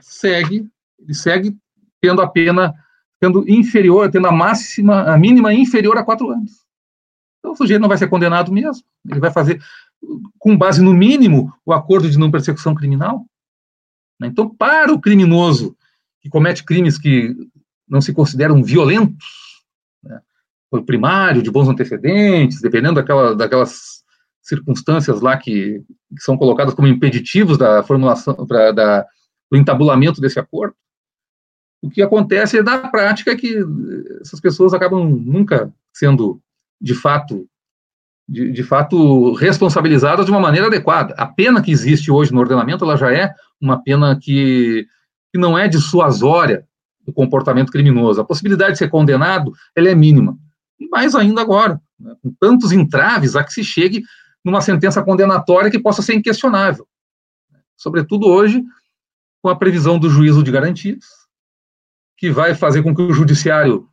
segue, 0.00 0.68
ele 0.98 1.14
segue 1.14 1.56
tendo 2.00 2.22
a 2.22 2.28
pena 2.28 2.74
tendo 3.22 3.48
inferior, 3.48 4.10
tendo 4.10 4.26
a 4.26 4.32
máxima, 4.32 5.02
a 5.02 5.16
mínima 5.16 5.54
inferior 5.54 5.96
a 5.96 6.02
quatro 6.02 6.28
anos. 6.30 6.66
Então 7.38 7.52
o 7.52 7.56
sujeito 7.56 7.80
não 7.80 7.88
vai 7.88 7.96
ser 7.96 8.08
condenado 8.08 8.52
mesmo. 8.52 8.84
Ele 9.08 9.20
vai 9.20 9.30
fazer, 9.30 9.62
com 10.40 10.58
base 10.58 10.82
no 10.82 10.92
mínimo, 10.92 11.52
o 11.64 11.72
acordo 11.72 12.10
de 12.10 12.18
não 12.18 12.32
persecução 12.32 12.74
criminal. 12.74 13.24
Né? 14.22 14.28
Então, 14.28 14.48
para 14.48 14.92
o 14.92 15.00
criminoso 15.00 15.76
que 16.20 16.28
comete 16.28 16.64
crimes 16.64 16.96
que 16.96 17.34
não 17.88 18.00
se 18.00 18.12
consideram 18.12 18.62
violentos, 18.62 19.26
né, 20.02 20.20
por 20.70 20.84
primário, 20.84 21.42
de 21.42 21.50
bons 21.50 21.68
antecedentes, 21.68 22.60
dependendo 22.60 22.94
daquela, 22.94 23.34
daquelas 23.34 24.02
circunstâncias 24.40 25.20
lá 25.20 25.36
que, 25.36 25.82
que 26.14 26.22
são 26.22 26.38
colocadas 26.38 26.72
como 26.72 26.88
impeditivos 26.88 27.58
da 27.58 27.82
formulação, 27.82 28.46
pra, 28.46 28.70
da, 28.70 29.04
do 29.50 29.58
entabulamento 29.58 30.20
desse 30.20 30.38
acordo, 30.38 30.74
o 31.82 31.90
que 31.90 32.00
acontece 32.00 32.58
é, 32.58 32.62
na 32.62 32.78
prática, 32.88 33.36
que 33.36 33.56
essas 34.20 34.40
pessoas 34.40 34.72
acabam 34.72 35.04
nunca 35.04 35.72
sendo, 35.92 36.40
de 36.80 36.94
fato, 36.94 37.46
de, 38.28 38.52
de, 38.52 38.62
fato, 38.62 39.32
responsabilizadas 39.34 40.24
de 40.24 40.30
uma 40.30 40.40
maneira 40.40 40.68
adequada. 40.68 41.12
A 41.18 41.26
pena 41.26 41.60
que 41.60 41.72
existe 41.72 42.10
hoje 42.10 42.32
no 42.32 42.38
ordenamento, 42.38 42.84
ela 42.84 42.96
já 42.96 43.12
é 43.12 43.34
uma 43.62 43.82
pena 43.82 44.18
que, 44.20 44.86
que 45.32 45.38
não 45.38 45.56
é 45.56 45.68
dissuasória 45.68 46.66
do 47.04 47.12
comportamento 47.12 47.72
criminoso. 47.72 48.20
A 48.20 48.24
possibilidade 48.24 48.72
de 48.72 48.78
ser 48.78 48.90
condenado, 48.90 49.52
ela 49.74 49.88
é 49.88 49.94
mínima. 49.94 50.36
E 50.78 50.88
mais 50.88 51.14
ainda 51.14 51.40
agora, 51.40 51.80
né, 51.98 52.14
com 52.22 52.32
tantos 52.38 52.72
entraves 52.72 53.36
a 53.36 53.44
que 53.44 53.52
se 53.52 53.64
chegue 53.64 54.02
numa 54.44 54.60
sentença 54.60 55.02
condenatória 55.02 55.70
que 55.70 55.78
possa 55.78 56.02
ser 56.02 56.14
inquestionável. 56.14 56.86
Sobretudo 57.76 58.26
hoje, 58.26 58.62
com 59.40 59.48
a 59.48 59.56
previsão 59.56 59.98
do 59.98 60.10
juízo 60.10 60.42
de 60.42 60.50
garantias, 60.50 61.04
que 62.16 62.30
vai 62.30 62.54
fazer 62.54 62.82
com 62.82 62.94
que 62.94 63.02
o 63.02 63.12
judiciário 63.12 63.88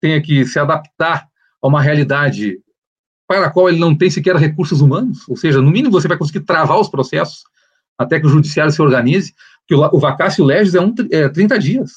tenha 0.00 0.20
que 0.20 0.44
se 0.46 0.58
adaptar 0.58 1.28
a 1.62 1.68
uma 1.68 1.82
realidade 1.82 2.58
para 3.28 3.46
a 3.46 3.50
qual 3.50 3.68
ele 3.68 3.78
não 3.78 3.96
tem 3.96 4.10
sequer 4.10 4.34
recursos 4.34 4.80
humanos, 4.80 5.28
ou 5.28 5.36
seja, 5.36 5.60
no 5.60 5.70
mínimo 5.70 5.92
você 5.92 6.08
vai 6.08 6.16
conseguir 6.16 6.40
travar 6.40 6.80
os 6.80 6.88
processos 6.88 7.44
até 8.00 8.18
que 8.18 8.26
o 8.26 8.30
judiciário 8.30 8.72
se 8.72 8.80
organize, 8.80 9.34
porque 9.60 9.74
o, 9.74 10.00
vacácio 10.00 10.42
legis 10.42 10.74
é, 10.74 10.80
um, 10.80 10.94
é 11.12 11.28
30 11.28 11.58
dias. 11.58 11.92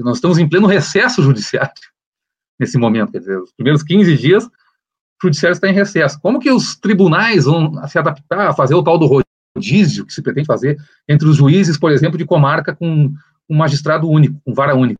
Nós 0.00 0.16
estamos 0.16 0.36
em 0.36 0.48
pleno 0.48 0.66
recesso 0.66 1.22
judiciário 1.22 1.72
nesse 2.58 2.76
momento, 2.76 3.12
quer 3.12 3.20
dizer, 3.20 3.38
os 3.38 3.52
primeiros 3.52 3.84
15 3.84 4.16
dias 4.16 4.44
o 4.44 5.26
judiciário 5.26 5.54
está 5.54 5.68
em 5.68 5.74
recesso. 5.74 6.18
Como 6.20 6.40
que 6.40 6.50
os 6.50 6.74
tribunais 6.74 7.44
vão 7.44 7.86
se 7.86 7.98
adaptar 7.98 8.48
a 8.48 8.52
fazer 8.52 8.74
o 8.74 8.82
tal 8.82 8.98
do 8.98 9.22
rodízio 9.54 10.06
que 10.06 10.12
se 10.12 10.22
pretende 10.22 10.46
fazer 10.46 10.76
entre 11.06 11.28
os 11.28 11.36
juízes, 11.36 11.78
por 11.78 11.92
exemplo, 11.92 12.18
de 12.18 12.24
comarca 12.24 12.74
com 12.74 13.12
um 13.48 13.56
magistrado 13.56 14.08
único, 14.08 14.40
com 14.44 14.54
vara 14.54 14.74
única? 14.74 14.98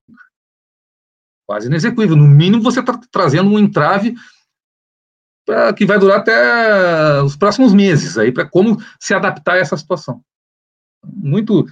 Quase 1.49 1.67
inexequível. 1.69 2.15
No 2.17 2.29
mínimo, 2.29 2.63
você 2.63 2.81
está 2.81 3.01
trazendo 3.11 3.51
um 3.51 3.59
entrave 3.59 4.15
que 5.77 5.87
vai 5.87 5.99
durar 5.99 6.19
até 6.19 7.23
os 7.23 7.37
próximos 7.37 7.73
meses 7.73 8.17
aí 8.19 8.33
para 8.33 8.49
como 8.49 8.79
se 8.99 9.15
adaptar 9.15 9.55
a 9.55 9.59
essa 9.59 9.77
situação. 9.77 10.21
Muito 11.05 11.67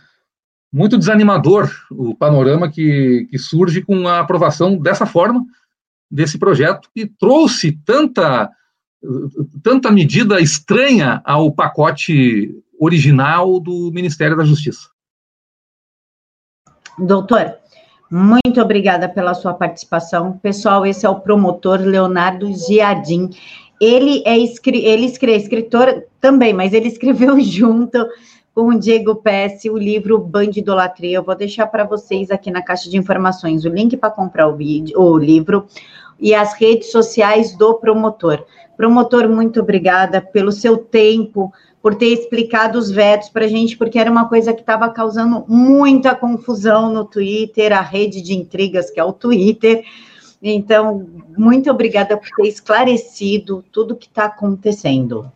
muito 0.70 0.99
desanimador 0.99 1.70
o 1.91 2.14
panorama 2.14 2.70
que, 2.70 3.26
que 3.31 3.39
surge 3.39 3.81
com 3.81 4.07
a 4.07 4.20
aprovação 4.20 4.76
dessa 4.76 5.07
forma 5.07 5.43
desse 6.11 6.39
projeto 6.39 6.91
que 6.95 7.07
trouxe 7.07 7.72
tanta 7.85 8.51
tanta 9.62 9.91
medida 9.91 10.41
estranha 10.41 11.22
ao 11.24 11.53
pacote 11.53 12.55
original 12.79 13.61
do 13.61 13.91
Ministério 13.93 14.37
da 14.37 14.45
Justiça. 14.45 14.89
Doutor, 16.99 17.55
muito 18.11 18.61
obrigada 18.61 19.09
pela 19.09 19.35
sua 19.35 19.55
participação. 19.55 20.39
Pessoal, 20.39 20.85
esse 20.87 21.05
é 21.05 21.09
o 21.09 21.20
promotor 21.20 21.81
Leonardo 21.81 22.53
Giardim. 22.53 23.31
Ele 23.81 24.22
é 24.26 24.37
ele 24.37 25.07
escreve, 25.07 25.37
escritor 25.37 26.05
também, 26.20 26.53
mas 26.53 26.72
ele 26.72 26.89
escreveu 26.89 27.41
junto 27.41 28.07
com 28.55 28.70
o 28.70 28.79
Diego 28.79 29.14
Pesce 29.14 29.70
o 29.70 29.79
livro 29.79 30.18
Bandidolatria. 30.18 31.18
Eu 31.18 31.22
vou 31.22 31.37
deixar 31.37 31.66
para 31.68 31.85
vocês 31.85 32.31
aqui 32.31 32.51
na 32.51 32.61
caixa 32.61 32.91
de 32.91 32.97
informações 32.97 33.64
o 33.64 33.68
link 33.68 33.97
para 33.97 34.11
comprar 34.11 34.49
o, 34.49 34.57
vídeo, 34.57 35.01
o 35.01 35.16
livro 35.16 35.66
e 36.18 36.35
as 36.35 36.55
redes 36.55 36.91
sociais 36.91 37.57
do 37.57 37.74
promotor. 37.74 38.45
Promotor, 38.76 39.29
muito 39.29 39.61
obrigada 39.61 40.20
pelo 40.20 40.51
seu 40.51 40.76
tempo, 40.76 41.53
por 41.81 41.95
ter 41.95 42.07
explicado 42.07 42.79
os 42.79 42.91
vetos 42.91 43.29
para 43.29 43.45
a 43.45 43.49
gente, 43.49 43.76
porque 43.76 43.99
era 43.99 44.11
uma 44.11 44.29
coisa 44.29 44.53
que 44.53 44.61
estava 44.61 44.89
causando 44.91 45.45
muita 45.47 46.14
confusão 46.14 46.93
no 46.93 47.05
Twitter, 47.05 47.72
a 47.72 47.81
rede 47.81 48.20
de 48.20 48.35
intrigas 48.35 48.91
que 48.91 48.99
é 48.99 49.05
o 49.05 49.12
Twitter. 49.12 49.85
Então, 50.43 51.07
muito 51.36 51.70
obrigada 51.70 52.16
por 52.16 52.28
ter 52.36 52.49
esclarecido 52.49 53.64
tudo 53.72 53.95
o 53.95 53.97
que 53.97 54.07
está 54.07 54.26
acontecendo. 54.26 55.30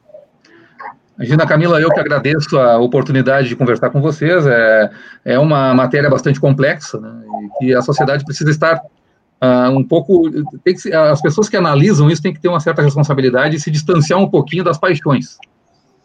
Imagina, 1.16 1.46
Camila, 1.46 1.80
eu 1.80 1.90
que 1.90 2.00
agradeço 2.00 2.59
a 2.59 2.78
oportunidade 2.78 3.48
de 3.48 3.57
conversar 3.57 3.90
com 3.90 4.00
vocês. 4.00 4.46
É, 4.46 4.90
é 5.24 5.38
uma 5.38 5.74
matéria 5.74 6.09
bastante 6.09 6.40
complexa, 6.40 6.98
né, 6.98 7.12
e 7.44 7.59
que 7.59 7.74
a 7.74 7.82
sociedade 7.82 8.24
precisa 8.24 8.50
estar 8.50 8.76
uh, 8.76 9.70
um 9.70 9.84
pouco. 9.84 10.30
Que, 10.64 10.94
as 10.94 11.20
pessoas 11.20 11.48
que 11.48 11.57
analisam 11.57 12.11
isso 12.11 12.22
têm 12.22 12.32
que 12.32 12.40
ter 12.40 12.48
uma 12.48 12.61
certa 12.61 12.82
responsabilidade 12.82 13.57
e 13.57 13.61
se 13.61 13.70
distanciar 13.70 14.18
um 14.18 14.28
pouquinho 14.28 14.64
das 14.64 14.78
paixões. 14.78 15.36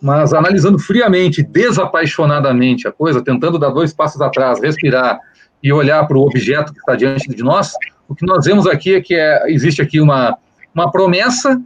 Mas 0.01 0.33
analisando 0.33 0.77
friamente, 0.77 1.41
desapaixonadamente 1.41 2.87
a 2.87 2.91
coisa, 2.91 3.23
tentando 3.23 3.57
dar 3.57 3.69
dois 3.69 3.93
passos 3.93 4.21
atrás, 4.21 4.61
respirar 4.61 5.19
e 5.63 5.73
olhar 5.73 6.05
para 6.07 6.17
o 6.17 6.21
objeto 6.21 6.71
que 6.71 6.79
está 6.79 6.95
diante 6.95 7.29
de 7.29 7.41
nós, 7.41 7.73
o 8.08 8.16
que 8.16 8.26
nós 8.26 8.45
vemos 8.45 8.68
aqui 8.68 8.95
é 8.95 9.01
que 9.01 9.16
é, 9.16 9.51
existe 9.51 9.82
aqui 9.82 9.99
uma, 9.99 10.38
uma 10.74 10.91
promessa 10.91 11.62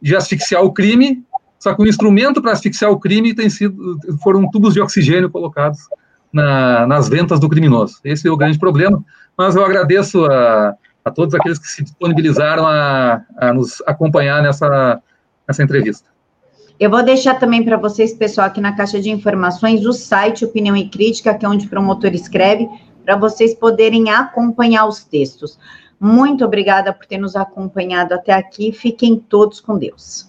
de 0.00 0.14
asfixiar 0.14 0.62
o 0.62 0.72
crime, 0.72 1.24
só 1.58 1.74
que 1.74 1.82
o 1.82 1.86
instrumento 1.86 2.40
para 2.40 2.52
asfixiar 2.52 2.90
o 2.90 2.98
crime 2.98 3.34
tem 3.34 3.50
sido, 3.50 3.98
foram 4.22 4.48
tubos 4.50 4.74
de 4.74 4.80
oxigênio 4.80 5.30
colocados 5.30 5.80
na, 6.32 6.86
nas 6.86 7.08
ventas 7.08 7.40
do 7.40 7.48
criminoso. 7.48 7.98
Esse 8.04 8.28
é 8.28 8.30
o 8.30 8.36
grande 8.36 8.58
problema, 8.58 9.02
mas 9.36 9.56
eu 9.56 9.64
agradeço 9.64 10.24
a, 10.26 10.74
a 11.04 11.10
todos 11.10 11.34
aqueles 11.34 11.58
que 11.58 11.68
se 11.68 11.82
disponibilizaram 11.82 12.66
a, 12.66 13.22
a 13.36 13.52
nos 13.52 13.82
acompanhar 13.86 14.42
nessa, 14.42 15.02
nessa 15.46 15.62
entrevista. 15.62 16.08
Eu 16.78 16.90
vou 16.90 17.02
deixar 17.02 17.34
também 17.34 17.64
para 17.64 17.76
vocês, 17.76 18.14
pessoal, 18.14 18.46
aqui 18.46 18.60
na 18.60 18.76
caixa 18.76 19.00
de 19.00 19.10
informações, 19.10 19.84
o 19.84 19.92
site 19.92 20.44
Opinião 20.44 20.76
e 20.76 20.88
Crítica, 20.88 21.34
que 21.34 21.44
é 21.44 21.48
onde 21.48 21.66
o 21.66 21.68
promotor 21.68 22.14
escreve, 22.14 22.68
para 23.08 23.16
vocês 23.16 23.54
poderem 23.54 24.10
acompanhar 24.10 24.86
os 24.86 25.02
textos. 25.02 25.58
Muito 25.98 26.44
obrigada 26.44 26.92
por 26.92 27.06
ter 27.06 27.16
nos 27.16 27.34
acompanhado 27.36 28.12
até 28.12 28.34
aqui. 28.34 28.70
Fiquem 28.70 29.18
todos 29.18 29.62
com 29.62 29.78
Deus. 29.78 30.28